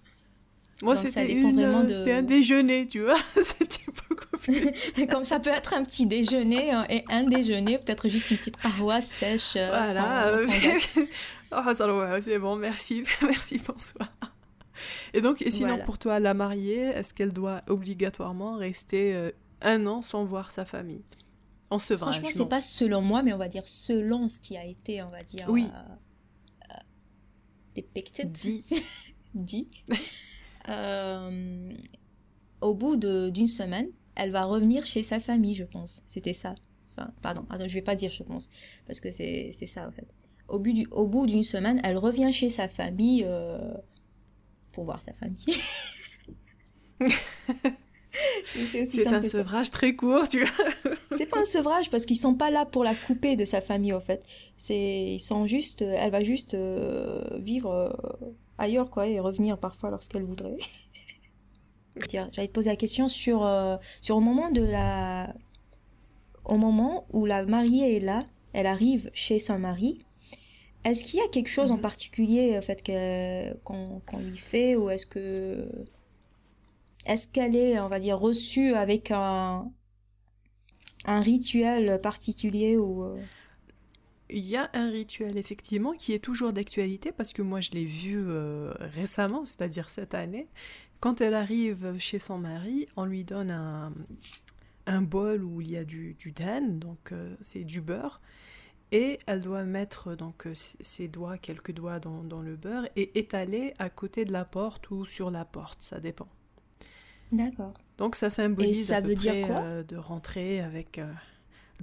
Moi, 0.81 0.97
c'était 0.97 1.27
de... 1.27 2.11
un 2.11 2.21
déjeuner, 2.23 2.87
tu 2.87 3.01
vois. 3.01 3.17
c'était 3.41 3.85
beaucoup 4.09 4.37
plus... 4.37 5.07
Comme 5.11 5.23
ça 5.23 5.39
peut 5.39 5.49
être 5.49 5.73
un 5.73 5.83
petit 5.83 6.05
déjeuner 6.05 6.71
hein, 6.71 6.85
et 6.89 7.03
un 7.09 7.23
déjeuner, 7.23 7.77
peut-être 7.77 8.09
juste 8.09 8.31
une 8.31 8.37
petite 8.37 8.57
paroisse 8.57 9.07
sèche. 9.07 9.55
Euh, 9.55 9.67
voilà. 9.69 10.35
oh, 11.51 12.19
c'est 12.21 12.39
bon, 12.39 12.55
merci. 12.55 13.03
merci, 13.21 13.59
François. 13.59 14.09
Et 15.13 15.21
donc, 15.21 15.41
et 15.41 15.51
sinon, 15.51 15.77
pour 15.85 15.97
toi, 15.97 16.19
la 16.19 16.33
mariée, 16.33 16.81
est-ce 16.81 17.13
qu'elle 17.13 17.31
doit 17.31 17.61
obligatoirement 17.67 18.57
rester 18.57 19.13
euh, 19.13 19.31
un 19.61 19.85
an 19.85 20.01
sans 20.01 20.25
voir 20.25 20.49
sa 20.49 20.65
famille? 20.65 21.03
Franchement, 21.79 22.29
c'est 22.31 22.49
pas 22.49 22.61
selon 22.61 23.01
moi, 23.01 23.23
mais 23.23 23.33
on 23.33 23.37
va 23.37 23.47
dire 23.47 23.63
selon 23.65 24.27
ce 24.27 24.39
qui 24.39 24.57
a 24.57 24.65
été, 24.65 25.01
on 25.01 25.09
va 25.09 25.23
dire. 25.23 25.45
Oui. 25.49 25.67
Euh. 27.75 27.81
Dit. 28.25 28.63
dit. 29.33 29.69
Euh, 30.69 31.73
au 32.61 32.73
bout 32.73 32.95
d'une 32.95 33.47
semaine, 33.47 33.89
elle 34.15 34.31
va 34.31 34.43
revenir 34.43 34.85
chez 34.85 35.03
sa 35.03 35.19
famille, 35.19 35.55
je 35.55 35.63
pense. 35.63 36.03
C'était 36.09 36.33
ça. 36.33 36.55
Enfin, 36.95 37.11
pardon, 37.21 37.45
attends, 37.49 37.67
je 37.67 37.73
vais 37.73 37.81
pas 37.81 37.95
dire 37.95 38.11
je 38.11 38.23
pense, 38.23 38.51
parce 38.85 38.99
que 38.99 39.11
c'est 39.11 39.51
ça 39.51 39.87
en 39.87 39.91
fait. 39.91 40.07
Au, 40.47 40.59
but 40.59 40.73
du, 40.73 40.87
au 40.91 41.07
bout 41.07 41.25
d'une 41.25 41.43
semaine, 41.43 41.81
elle 41.83 41.97
revient 41.97 42.31
chez 42.31 42.49
sa 42.49 42.67
famille 42.67 43.23
euh, 43.25 43.73
pour 44.71 44.83
voir 44.85 45.01
sa 45.01 45.13
famille. 45.13 45.57
C'est 48.45 49.07
un 49.07 49.23
sevrage 49.23 49.71
très 49.71 49.95
court, 49.95 50.29
tu 50.29 50.45
vois. 50.45 50.93
c'est 51.17 51.25
pas 51.25 51.39
un 51.39 51.45
sevrage 51.45 51.89
parce 51.89 52.05
qu'ils 52.05 52.17
sont 52.17 52.35
pas 52.35 52.51
là 52.51 52.65
pour 52.65 52.83
la 52.83 52.93
couper 52.93 53.35
de 53.35 53.45
sa 53.45 53.59
famille 53.59 53.93
en 53.93 54.01
fait. 54.01 54.23
C'est 54.55 55.15
ils 55.15 55.19
sont 55.19 55.47
juste, 55.47 55.81
elle 55.81 56.11
va 56.11 56.23
juste 56.23 56.53
euh, 56.53 57.23
vivre 57.39 57.97
ailleurs 58.63 58.89
quoi 58.89 59.07
et 59.07 59.19
revenir 59.19 59.57
parfois 59.57 59.89
lorsqu'elle 59.89 60.23
voudrait. 60.23 60.57
J'allais 62.11 62.47
te 62.47 62.53
poser 62.53 62.69
la 62.71 62.75
question 62.75 63.07
sur 63.07 63.45
euh, 63.45 63.77
sur 64.01 64.17
au 64.17 64.19
moment 64.19 64.49
de 64.49 64.63
la 64.63 65.33
au 66.43 66.57
moment 66.57 67.05
où 67.11 67.25
la 67.25 67.45
mariée 67.45 67.97
est 67.97 67.99
là, 67.99 68.19
elle 68.53 68.67
arrive 68.67 69.11
chez 69.13 69.39
son 69.39 69.59
mari. 69.59 69.99
Est-ce 70.83 71.05
qu'il 71.05 71.19
y 71.19 71.23
a 71.23 71.27
quelque 71.29 71.49
chose 71.49 71.71
en 71.71 71.75
mhm. 71.75 71.81
particulier 71.81 72.57
en 72.57 72.61
fait 72.61 72.83
qu'on 73.63 74.01
lui 74.19 74.37
fait 74.37 74.75
ou 74.75 74.89
est-ce 74.89 75.05
que 75.05 75.69
est-ce 77.05 77.27
qu'elle 77.27 77.55
est, 77.55 77.79
on 77.79 77.89
va 77.89 77.99
dire, 77.99 78.17
reçue 78.17 78.73
avec 78.75 79.11
un, 79.11 79.69
un 81.05 81.21
rituel 81.21 81.99
particulier 82.01 82.77
ou 82.77 83.03
euh? 83.03 83.21
Il 84.35 84.45
y 84.45 84.57
a 84.57 84.69
un 84.73 84.89
rituel 84.89 85.37
effectivement 85.37 85.93
qui 85.93 86.11
est 86.13 86.19
toujours 86.19 86.53
d'actualité 86.53 87.11
parce 87.11 87.33
que 87.33 87.41
moi 87.43 87.61
je 87.61 87.71
l'ai 87.71 87.85
vu 87.85 88.17
euh, 88.17 88.73
récemment, 88.79 89.45
c'est-à-dire 89.45 89.89
cette 89.89 90.15
année. 90.15 90.47
Quand 90.99 91.21
elle 91.21 91.35
arrive 91.35 91.97
chez 91.99 92.17
son 92.17 92.39
mari, 92.39 92.87
on 92.95 93.05
lui 93.05 93.23
donne 93.23 93.51
un, 93.51 93.93
un 94.87 95.01
bol 95.01 95.43
où 95.43 95.61
il 95.61 95.71
y 95.71 95.77
a 95.77 95.83
du, 95.85 96.15
du 96.15 96.31
dan, 96.31 96.79
donc 96.79 97.11
euh, 97.11 97.35
c'est 97.41 97.63
du 97.63 97.79
beurre, 97.81 98.21
et 98.91 99.19
elle 99.27 99.41
doit 99.41 99.65
mettre 99.65 100.15
donc 100.15 100.47
ses 100.53 101.07
doigts, 101.07 101.37
quelques 101.37 101.71
doigts 101.73 101.99
dans, 101.99 102.23
dans 102.23 102.41
le 102.41 102.55
beurre 102.55 102.87
et 102.95 103.19
étaler 103.19 103.73
à 103.79 103.89
côté 103.89 104.25
de 104.25 104.31
la 104.31 104.45
porte 104.45 104.89
ou 104.91 105.05
sur 105.05 105.29
la 105.31 105.45
porte, 105.45 105.81
ça 105.81 105.99
dépend. 105.99 106.27
D'accord. 107.31 107.73
Donc 107.97 108.15
ça 108.15 108.29
symbolise 108.29 108.87
ça 108.87 109.01
veut 109.01 109.15
dire 109.15 109.47
quoi? 109.47 109.57
euh, 109.57 109.83
de 109.83 109.97
rentrer 109.97 110.61
avec 110.61 110.99
euh, 110.99 111.11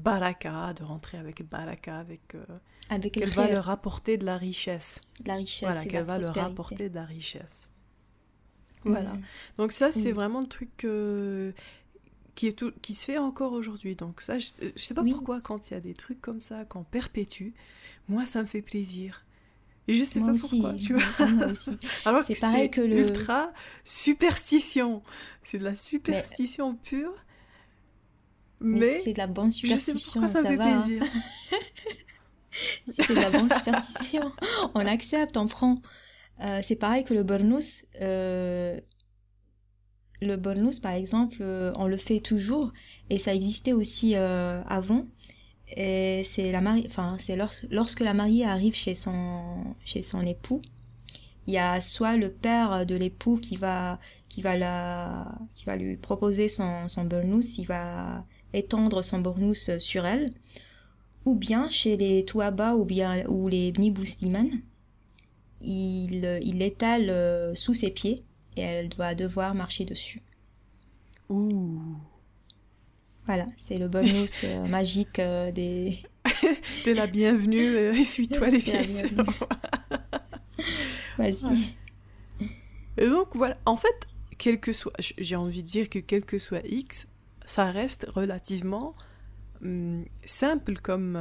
baraka, 0.02 0.74
de 0.74 0.82
rentrer 0.84 1.18
avec 1.18 1.48
baraka, 1.48 1.98
avec, 1.98 2.34
euh, 2.34 2.44
avec 2.88 3.14
qu'elle 3.14 3.30
va 3.30 3.48
leur 3.48 3.70
apporter 3.70 4.18
de 4.18 4.24
la 4.24 4.36
richesse. 4.36 5.00
De 5.20 5.28
la 5.28 5.34
richesse. 5.34 5.68
Voilà, 5.68 5.84
qu'elle 5.84 6.04
va 6.04 6.18
leur 6.18 6.38
apporter 6.38 6.88
de 6.88 6.94
la 6.94 7.04
richesse. 7.04 7.70
Voilà. 8.84 9.12
Donc 9.58 9.72
ça, 9.72 9.92
c'est 9.92 10.12
vraiment 10.12 10.40
le 10.40 10.46
truc 10.46 10.86
qui, 12.34 12.46
est 12.46 12.52
tout, 12.52 12.72
qui 12.82 12.94
se 12.94 13.04
fait 13.04 13.18
encore 13.18 13.52
aujourd'hui. 13.52 13.96
Donc 13.96 14.20
ça, 14.20 14.38
je, 14.38 14.48
ne 14.62 14.70
sais 14.78 14.94
pas 14.94 15.04
pourquoi 15.04 15.40
quand 15.40 15.70
il 15.70 15.74
y 15.74 15.76
a 15.76 15.80
des 15.80 15.94
trucs 15.94 16.20
comme 16.20 16.40
ça, 16.40 16.64
qu'on 16.64 16.84
perpétue, 16.84 17.50
moi, 18.08 18.26
ça 18.26 18.40
me 18.40 18.46
fait 18.46 18.62
plaisir. 18.62 19.24
Et 19.88 19.94
je 19.94 20.04
sais 20.04 20.20
pas 20.20 20.34
pourquoi, 20.38 20.74
tu 20.74 20.94
vois. 20.94 21.26
Alors 22.04 22.22
c'est 22.22 22.38
pareil 22.38 22.70
que 22.70 22.80
le 22.80 23.00
ultra 23.00 23.52
superstition. 23.84 25.02
C'est 25.42 25.58
de 25.58 25.64
la 25.64 25.76
superstition 25.76 26.76
pure. 26.76 27.14
Mais, 28.60 29.00
c'est 29.00 29.14
de 29.14 29.18
la 29.18 29.26
bonne 29.26 29.50
superstition. 29.50 29.94
Je 29.94 29.98
sais 29.98 30.10
pas 30.10 30.20
pourquoi 30.20 30.28
ça, 30.28 30.42
me 30.42 30.56
fait 30.56 30.62
hein. 30.62 31.06
c'est 32.86 33.14
de 33.14 33.20
la 33.20 33.30
bonne 33.30 33.50
superstition. 33.50 34.32
on 34.74 34.86
accepte, 34.86 35.36
on 35.36 35.46
prend. 35.46 35.80
Euh, 36.42 36.60
c'est 36.62 36.76
pareil 36.76 37.04
que 37.04 37.14
le 37.14 37.22
burnous. 37.22 37.84
Euh, 38.00 38.78
le 40.20 40.36
burnous, 40.36 40.80
par 40.82 40.92
exemple, 40.92 41.38
euh, 41.40 41.72
on 41.76 41.86
le 41.86 41.96
fait 41.96 42.20
toujours 42.20 42.72
et 43.08 43.18
ça 43.18 43.34
existait 43.34 43.72
aussi 43.72 44.14
avant. 44.14 45.06
Et 45.76 46.22
c'est 46.24 46.50
la 46.50 46.60
mariée, 46.60 46.84
enfin, 46.86 47.16
c'est 47.20 47.38
lorsque 47.70 48.00
la 48.00 48.12
mariée 48.12 48.44
arrive 48.44 48.74
chez 48.74 48.94
son, 48.94 49.76
chez 49.84 50.02
son 50.02 50.20
époux, 50.22 50.60
il 51.46 51.54
y 51.54 51.58
a 51.58 51.80
soit 51.80 52.16
le 52.16 52.30
père 52.30 52.84
de 52.84 52.96
l'époux 52.96 53.36
qui 53.36 53.56
va, 53.56 54.00
qui 54.28 54.42
va 54.42 54.56
la, 54.56 55.32
qui 55.54 55.64
va 55.64 55.76
lui 55.76 55.96
proposer 55.96 56.48
son, 56.48 56.88
son 56.88 57.04
burnous, 57.04 57.58
il 57.58 57.66
va 57.66 58.24
étendre 58.52 59.02
son 59.02 59.20
burnous 59.20 59.78
sur 59.78 60.06
elle, 60.06 60.30
ou 61.24 61.34
bien 61.34 61.70
chez 61.70 61.96
les 61.96 62.24
Touaba 62.24 62.76
ou 62.76 62.84
bien, 62.84 63.26
ou 63.28 63.48
les 63.48 63.72
Bni 63.72 63.94
il, 65.62 66.40
il 66.42 66.58
l'étale 66.58 67.10
euh, 67.10 67.54
sous 67.54 67.74
ses 67.74 67.90
pieds 67.90 68.24
et 68.56 68.62
elle 68.62 68.88
doit 68.88 69.14
devoir 69.14 69.54
marcher 69.54 69.84
dessus. 69.84 70.22
Ouh. 71.28 71.78
Voilà, 73.26 73.46
c'est 73.56 73.76
le 73.76 73.88
bonus 73.88 74.42
euh, 74.44 74.66
magique 74.68 75.18
euh, 75.18 75.50
des. 75.52 75.98
de 76.86 76.92
la 76.92 77.06
bienvenue, 77.06 77.76
euh, 77.76 77.94
suis-toi 77.94 78.48
les 78.48 78.58
pieds. 78.58 78.78
Vas-y. 81.18 81.74
Et 82.96 83.06
donc 83.06 83.28
voilà, 83.34 83.58
en 83.66 83.76
fait, 83.76 84.06
quel 84.36 84.58
que 84.58 84.72
soit, 84.72 84.92
j'ai 84.98 85.36
envie 85.36 85.62
de 85.62 85.68
dire 85.68 85.88
que 85.88 85.98
quel 85.98 86.24
que 86.24 86.38
soit 86.38 86.66
X, 86.66 87.08
ça 87.50 87.70
reste 87.70 88.06
relativement 88.14 88.94
hum, 89.62 90.04
simple 90.24 90.74
comme 90.74 91.18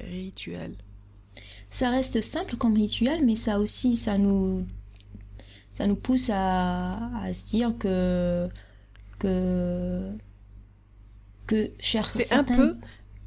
rituel. 0.00 0.74
Ça 1.70 1.90
reste 1.90 2.20
simple 2.20 2.56
comme 2.56 2.74
rituel, 2.74 3.24
mais 3.24 3.36
ça 3.36 3.58
aussi, 3.58 3.96
ça 3.96 4.18
nous, 4.18 4.66
ça 5.72 5.86
nous 5.86 5.96
pousse 5.96 6.30
à, 6.32 7.10
à 7.22 7.32
se 7.34 7.44
dire 7.44 7.74
que 7.78 8.48
que 9.18 10.10
que 11.46 11.70
C'est 11.78 12.32
un 12.32 12.44
peu, 12.44 12.76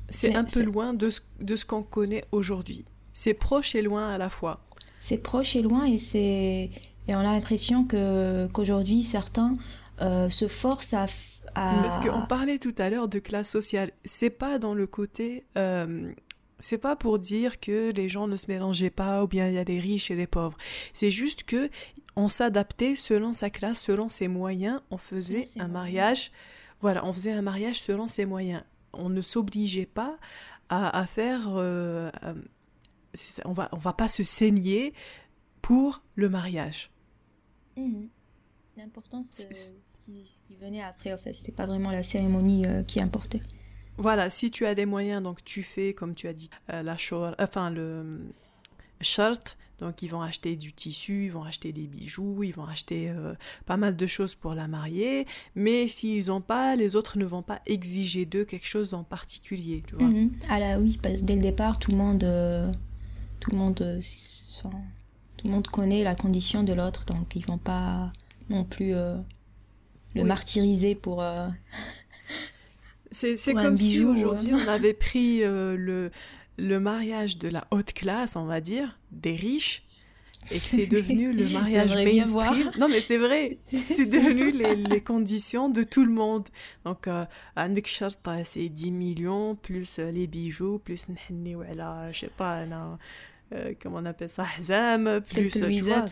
c'est 0.10 0.36
un 0.36 0.44
peu 0.44 0.64
loin 0.64 0.94
de 0.94 1.10
ce, 1.10 1.22
de 1.40 1.56
ce 1.56 1.66
qu'on 1.66 1.84
connaît 1.84 2.26
aujourd'hui. 2.32 2.86
C'est 3.14 3.34
proche 3.34 3.76
et 3.76 3.82
loin 3.82 4.10
à 4.10 4.18
la 4.18 4.30
fois. 4.30 4.66
C'est 5.00 5.18
proche 5.18 5.56
et 5.56 5.62
loin 5.62 5.86
et 5.86 5.98
c'est 5.98 6.72
et 7.08 7.16
on 7.16 7.20
a 7.20 7.24
l'impression 7.24 7.86
que 7.86 8.48
qu'aujourd'hui 8.48 9.04
certains 9.04 9.56
euh, 10.02 10.30
se 10.30 10.48
forcent 10.48 10.94
à, 10.94 11.08
à... 11.56 11.82
Parce 11.82 11.98
qu'on 11.98 12.26
parlait 12.26 12.60
tout 12.60 12.76
à 12.78 12.90
l'heure 12.90 13.08
de 13.08 13.20
classe 13.20 13.50
sociale. 13.50 13.92
C'est 14.06 14.30
pas 14.30 14.60
dans 14.60 14.74
le 14.74 14.88
côté. 14.88 15.46
Euh, 15.58 16.12
c'est 16.60 16.78
pas 16.78 16.96
pour 16.96 17.20
dire 17.20 17.60
que 17.60 17.92
les 17.92 18.10
gens 18.10 18.28
ne 18.28 18.36
se 18.36 18.48
mélangeaient 18.48 18.90
pas 18.90 19.24
ou 19.24 19.28
bien 19.28 19.48
il 19.48 19.56
y 19.56 19.58
a 19.58 19.66
des 19.66 19.80
riches 19.80 20.12
et 20.12 20.16
des 20.16 20.28
pauvres. 20.28 20.58
C'est 20.94 21.12
juste 21.12 21.44
que 21.44 21.70
on 22.16 22.28
s'adaptait 22.28 22.96
selon 22.96 23.34
sa 23.34 23.50
classe, 23.50 23.82
selon 23.82 24.10
ses 24.10 24.28
moyens. 24.28 24.82
On 24.92 24.98
faisait 24.98 25.46
un 25.58 25.68
mariage. 25.68 26.32
Voilà, 26.82 27.06
on 27.06 27.14
faisait 27.14 27.32
un 27.32 27.42
mariage 27.42 27.82
selon 27.82 28.08
ses 28.08 28.26
moyens. 28.26 28.64
On 28.94 29.10
ne 29.10 29.22
s'obligeait 29.22 29.86
pas 29.86 30.18
à, 30.70 31.06
faire. 31.08 31.48
Euh, 31.56 32.10
euh, 32.24 32.34
on 33.46 33.54
va, 33.54 33.70
on 33.72 33.78
va 33.78 33.94
pas 33.94 34.08
se 34.08 34.24
saigner 34.24 34.94
pour 35.62 36.02
le 36.16 36.30
mariage. 36.30 36.92
Mmh. 37.78 38.08
L'important, 38.80 39.24
c'est 39.24 39.54
ce 39.54 39.72
qui, 40.06 40.56
venait 40.60 40.82
après. 40.82 41.14
En 41.14 41.18
fait, 41.18 41.34
c'était 41.34 41.52
pas 41.52 41.66
vraiment 41.66 41.92
la 41.92 42.02
cérémonie 42.02 42.66
euh, 42.66 42.82
qui 42.84 43.02
importait. 43.02 43.42
Voilà, 43.98 44.30
si 44.30 44.50
tu 44.50 44.66
as 44.66 44.74
des 44.74 44.86
moyens, 44.86 45.22
donc 45.22 45.44
tu 45.44 45.64
fais, 45.64 45.94
comme 45.94 46.16
tu 46.16 46.28
as 46.28 46.34
dit, 46.34 46.50
la 46.70 46.96
short, 46.96 47.36
enfin 47.38 47.70
le 47.70 48.32
shirt, 49.02 49.58
donc 49.80 50.02
ils 50.02 50.08
vont 50.08 50.22
acheter 50.22 50.56
du 50.56 50.74
tissu, 50.74 51.26
ils 51.26 51.32
vont 51.32 51.44
acheter 51.44 51.72
des 51.72 51.88
bijoux, 51.88 52.44
ils 52.44 52.54
vont 52.54 52.66
acheter 52.66 53.10
euh, 53.10 53.34
pas 53.66 53.78
mal 53.78 53.96
de 53.96 54.08
choses 54.08 54.36
pour 54.36 54.54
la 54.54 54.68
marier. 54.68 55.26
Mais 55.56 55.88
s'ils 55.88 56.28
n'ont 56.28 56.42
pas, 56.42 56.76
les 56.76 56.96
autres 56.96 57.18
ne 57.18 57.26
vont 57.26 57.42
pas 57.42 57.62
exiger 57.66 58.26
d'eux 58.26 58.46
quelque 58.46 58.68
chose 58.68 58.94
en 58.94 59.04
particulier, 59.04 59.82
tu 59.88 59.96
vois. 59.96 60.08
Mhm. 60.08 60.32
Ah 60.50 60.60
là 60.60 60.80
oui, 60.80 61.00
dès 61.22 61.36
le 61.36 61.42
départ, 61.42 61.80
tout 61.80 61.92
le 61.92 61.98
monde, 61.98 62.24
euh, 62.24 62.72
tout 63.40 63.52
le 63.52 63.58
monde, 63.58 63.82
euh, 63.82 64.02
tout 65.38 65.48
le 65.48 65.52
monde 65.52 65.68
connaît 65.68 66.04
la 66.04 66.16
condition 66.16 66.64
de 66.64 66.74
l'autre, 66.74 67.06
donc 67.06 67.36
ils 67.36 67.46
vont 67.46 67.58
pas 67.58 68.12
non 68.50 68.64
plus 68.64 68.94
le 68.94 70.24
martyriser 70.24 70.96
pour. 70.96 71.24
C'est 73.12 73.54
comme 73.54 73.78
si 73.78 74.04
aujourd'hui 74.04 74.54
on 74.54 74.68
avait 74.68 74.94
pris 74.94 75.40
le, 75.40 76.12
le 76.58 76.80
mariage 76.80 77.38
de 77.38 77.48
la 77.48 77.66
haute 77.72 77.94
classe, 77.94 78.36
on 78.36 78.46
va 78.46 78.62
dire, 78.62 79.00
des 79.12 79.36
riches, 79.36 79.84
et 80.52 80.56
que 80.56 80.66
c'est 80.66 80.88
devenu 80.88 81.32
le 81.32 81.48
mariage 81.54 81.94
mainstream. 81.94 82.72
Non, 82.78 82.88
mais 82.90 83.02
c'est 83.02 83.18
vrai, 83.18 83.58
c'est 83.72 84.06
devenu 84.06 84.52
les, 84.52 85.02
conditions 85.02 85.70
de 85.70 85.84
tout 85.84 86.06
le 86.06 86.12
monde. 86.12 86.48
Donc, 86.86 87.08
euh, 87.08 87.26
c'est 88.44 88.70
10 88.70 88.92
millions, 88.92 89.56
plus 89.56 90.00
euh, 90.00 90.12
les 90.12 90.28
bijoux, 90.28 90.80
plus, 90.80 91.08
je 91.08 92.20
sais 92.20 92.32
pas, 92.36 92.66
euh, 93.54 93.74
comment 93.82 93.98
on 93.98 94.06
appelle 94.06 94.30
ça, 94.30 94.46
plus, 95.22 95.56
euh, 95.58 95.68
tu 95.68 95.82
vois. 95.82 96.06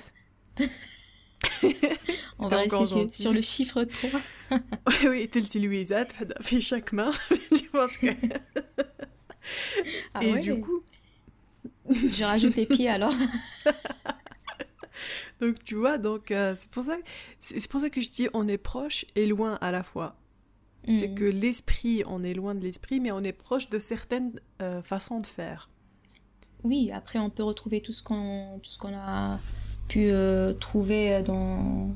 On 2.39 2.47
va 2.47 2.57
rester 2.57 3.09
sur 3.09 3.33
le 3.33 3.41
chiffre 3.41 3.83
3. 3.83 4.21
oui, 4.51 5.07
oui, 5.09 5.29
tel 5.29 5.43
Louisette, 5.61 6.13
fait 6.41 6.59
chaque 6.59 6.93
main. 6.93 7.11
je 7.29 7.69
pense 7.69 7.97
que... 7.97 8.07
Ah 10.13 10.23
et 10.23 10.39
du 10.39 10.59
coup. 10.59 10.83
Je 11.89 12.23
rajoute 12.23 12.55
les 12.55 12.65
pieds 12.65 12.89
alors. 12.89 13.13
donc 15.41 15.63
tu 15.63 15.75
vois, 15.75 15.97
donc 15.97 16.31
euh, 16.31 16.53
c'est 16.57 16.69
pour 16.69 16.83
ça, 16.83 16.97
c'est 17.39 17.69
pour 17.69 17.79
ça 17.79 17.89
que 17.89 18.01
je 18.01 18.11
dis 18.11 18.27
on 18.33 18.47
est 18.47 18.57
proche 18.57 19.05
et 19.15 19.25
loin 19.25 19.57
à 19.61 19.71
la 19.71 19.83
fois. 19.83 20.17
C'est 20.87 21.09
mm. 21.09 21.15
que 21.15 21.23
l'esprit, 21.25 22.03
on 22.05 22.23
est 22.23 22.33
loin 22.33 22.55
de 22.55 22.61
l'esprit, 22.61 22.99
mais 22.99 23.11
on 23.11 23.21
est 23.21 23.33
proche 23.33 23.69
de 23.69 23.79
certaines 23.79 24.39
euh, 24.61 24.81
façons 24.81 25.19
de 25.19 25.27
faire. 25.27 25.69
Oui, 26.63 26.91
après 26.93 27.19
on 27.19 27.29
peut 27.29 27.43
retrouver 27.43 27.81
tout 27.81 27.93
ce 27.93 28.03
qu'on 28.03 28.59
tout 28.63 28.71
ce 28.71 28.77
qu'on 28.77 28.93
a 28.93 29.39
pu 29.87 30.09
euh, 30.09 30.53
trouver 30.53 31.21
dans 31.23 31.89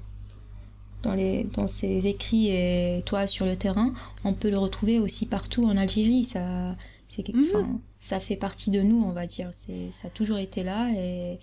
dans, 1.04 1.14
les, 1.14 1.46
dans 1.56 1.68
ses 1.68 2.06
écrits 2.06 2.50
et 2.50 3.02
toi 3.06 3.26
sur 3.26 3.46
le 3.48 3.56
terrain, 3.56 3.92
on 4.24 4.34
peut 4.34 4.52
le 4.52 4.60
retrouver 4.60 5.00
aussi 5.00 5.26
partout 5.26 5.64
en 5.66 5.76
Algérie. 5.76 6.26
Ça, 6.26 6.76
c'est 7.10 7.28
mhm. 7.34 7.80
ça 8.00 8.20
fait 8.20 8.36
partie 8.36 8.70
de 8.70 8.82
nous, 8.82 9.04
on 9.04 9.12
va 9.12 9.26
dire. 9.26 9.50
C'est, 9.52 9.92
ça 9.92 10.08
a 10.08 10.12
toujours 10.12 10.38
été 10.38 10.64
là 10.64 10.90
et. 10.94 11.40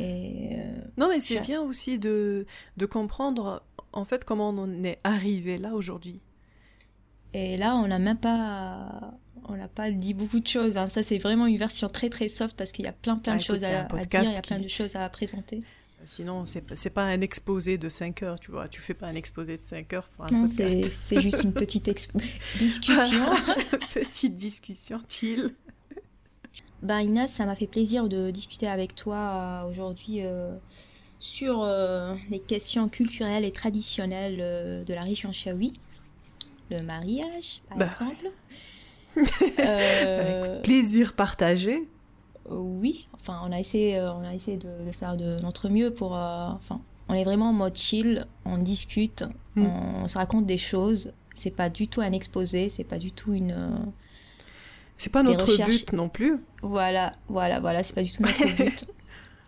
Euh, 0.00 0.74
non, 0.96 1.08
mais 1.08 1.20
c'est 1.20 1.38
bien 1.38 1.62
aussi 1.62 2.00
de, 2.00 2.46
de 2.76 2.86
comprendre 2.86 3.62
en 3.92 4.04
fait 4.04 4.24
comment 4.24 4.48
on 4.48 4.58
en 4.58 4.84
est 4.84 4.98
arrivé 5.04 5.56
là 5.56 5.74
aujourd'hui. 5.74 6.20
Et 7.34 7.56
là, 7.56 7.74
on 7.76 7.88
n'a 7.88 7.98
même 7.98 8.16
pas, 8.16 9.12
on 9.48 9.56
n'a 9.56 9.68
pas 9.68 9.90
dit 9.90 10.14
beaucoup 10.14 10.40
de 10.40 10.46
choses. 10.46 10.76
Hein. 10.76 10.88
Ça, 10.88 11.02
c'est 11.02 11.18
vraiment 11.18 11.46
une 11.46 11.58
version 11.58 11.88
très 11.88 12.08
très 12.08 12.28
soft 12.28 12.56
parce 12.56 12.72
qu'il 12.72 12.84
y 12.84 12.88
a 12.88 12.92
plein 12.92 13.16
plein 13.16 13.36
de 13.36 13.42
choses 13.42 13.64
à, 13.64 13.82
à, 13.82 14.04
dire, 14.04 14.22
il 14.22 14.32
y 14.32 14.36
a 14.36 14.42
plein 14.42 14.60
de 14.60 14.68
choses 14.68 14.96
à 14.96 15.08
présenter. 15.08 15.60
Sinon, 16.06 16.44
c'est 16.46 16.70
n'est 16.70 16.90
pas 16.90 17.04
un 17.04 17.20
exposé 17.20 17.78
de 17.78 17.88
5 17.88 18.22
heures, 18.22 18.38
tu 18.38 18.50
vois. 18.50 18.68
Tu 18.68 18.80
fais 18.80 18.94
pas 18.94 19.06
un 19.06 19.14
exposé 19.14 19.56
de 19.56 19.62
5 19.62 19.92
heures 19.94 20.08
pour 20.08 20.26
un 20.26 20.28
non, 20.30 20.40
podcast. 20.42 20.90
c'est 20.92 21.20
juste 21.20 21.42
une 21.42 21.52
petite 21.52 21.84
discussion. 22.58 23.24
petite 23.94 24.36
discussion 24.36 25.00
chill. 25.08 25.54
Ben 26.82 27.00
Inès, 27.00 27.32
ça 27.32 27.46
m'a 27.46 27.56
fait 27.56 27.66
plaisir 27.66 28.08
de 28.08 28.30
discuter 28.30 28.68
avec 28.68 28.94
toi 28.94 29.16
euh, 29.16 29.70
aujourd'hui 29.70 30.18
euh, 30.20 30.54
sur 31.18 31.62
euh, 31.62 32.14
les 32.30 32.40
questions 32.40 32.90
culturelles 32.90 33.44
et 33.44 33.52
traditionnelles 33.52 34.84
de 34.84 34.94
la 34.94 35.00
région 35.00 35.32
Chaoui. 35.32 35.72
Le 36.70 36.82
mariage, 36.82 37.62
par 37.68 37.78
bah. 37.78 37.90
exemple. 37.90 38.30
Avec 39.58 40.62
plaisir 40.62 41.14
partagé. 41.14 41.88
oui, 42.48 43.06
Enfin, 43.26 43.40
on 43.42 43.52
a 43.52 43.58
essayé, 43.58 43.98
euh, 43.98 44.12
on 44.12 44.22
a 44.22 44.34
essayé 44.34 44.58
de, 44.58 44.92
faire 44.92 45.16
de 45.16 45.40
notre 45.42 45.70
mieux 45.70 45.90
pour. 45.90 46.14
Euh, 46.14 46.48
enfin, 46.48 46.82
on 47.08 47.14
est 47.14 47.24
vraiment 47.24 47.48
en 47.48 47.52
mode 47.54 47.74
chill, 47.74 48.26
on 48.44 48.58
discute, 48.58 49.24
mm. 49.54 49.64
on, 49.64 50.08
se 50.08 50.18
raconte 50.18 50.44
des 50.44 50.58
choses. 50.58 51.14
C'est 51.34 51.50
pas 51.50 51.70
du 51.70 51.88
tout 51.88 52.02
un 52.02 52.12
exposé, 52.12 52.68
c'est 52.68 52.84
pas 52.84 52.98
du 52.98 53.12
tout 53.12 53.32
une. 53.32 53.52
Euh, 53.52 53.78
c'est 54.98 55.10
pas 55.10 55.22
notre 55.22 55.56
but 55.64 55.90
non 55.94 56.10
plus. 56.10 56.36
Voilà, 56.60 57.12
voilà, 57.28 57.60
voilà, 57.60 57.82
c'est 57.82 57.94
pas 57.94 58.02
du 58.02 58.12
tout 58.12 58.22
notre 58.22 58.56
but. 58.62 58.84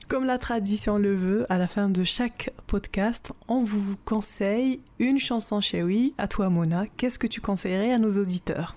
Comme 0.09 0.25
la 0.25 0.39
tradition 0.39 0.99
le 0.99 1.17
veut, 1.17 1.47
à 1.49 1.59
la 1.59 1.67
fin 1.67 1.89
de 1.89 2.05
chaque 2.05 2.53
podcast, 2.69 3.33
on 3.49 3.65
vous 3.65 3.97
conseille 4.05 4.79
une 5.01 5.19
chanson 5.19 5.61
chez 5.61 5.83
Oui. 5.83 6.15
À 6.17 6.29
toi, 6.29 6.49
Mona, 6.49 6.85
qu'est-ce 6.97 7.19
que 7.19 7.27
tu 7.27 7.41
conseillerais 7.41 7.93
à 7.93 7.99
nos 7.99 8.17
auditeurs? 8.17 8.77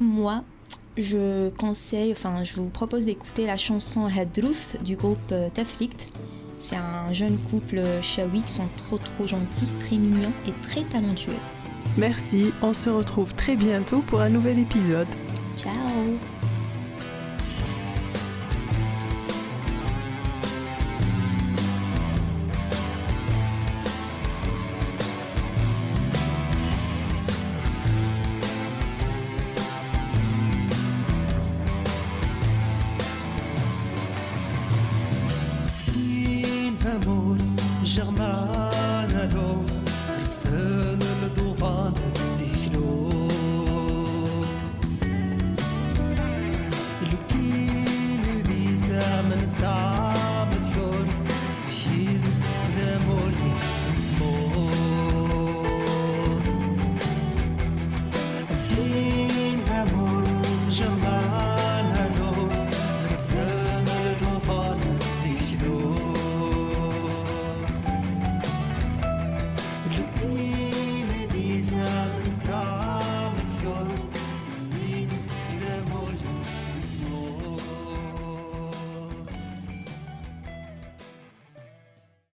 Moi, 0.00 0.44
je 0.98 1.48
conseille, 1.50 2.12
enfin, 2.12 2.44
je 2.44 2.56
vous 2.56 2.68
propose 2.68 3.06
d'écouter 3.06 3.46
la 3.46 3.56
chanson 3.56 4.04
Hadruth 4.04 4.76
du 4.84 4.96
groupe 4.96 5.18
euh, 5.32 5.48
Taflict. 5.48 6.10
C'est 6.60 6.76
un 6.76 7.10
jeune 7.14 7.38
couple 7.50 7.80
shawi 8.02 8.42
qui 8.42 8.52
sont 8.52 8.68
trop 8.76 8.98
trop 8.98 9.26
gentils, 9.26 9.68
très 9.80 9.96
mignons 9.96 10.32
et 10.46 10.52
très 10.62 10.82
talentueux. 10.82 11.32
Merci, 11.96 12.52
on 12.60 12.74
se 12.74 12.90
retrouve 12.90 13.32
très 13.32 13.56
bientôt 13.56 14.02
pour 14.02 14.20
un 14.20 14.28
nouvel 14.28 14.58
épisode. 14.58 15.08
Ciao 15.56 15.72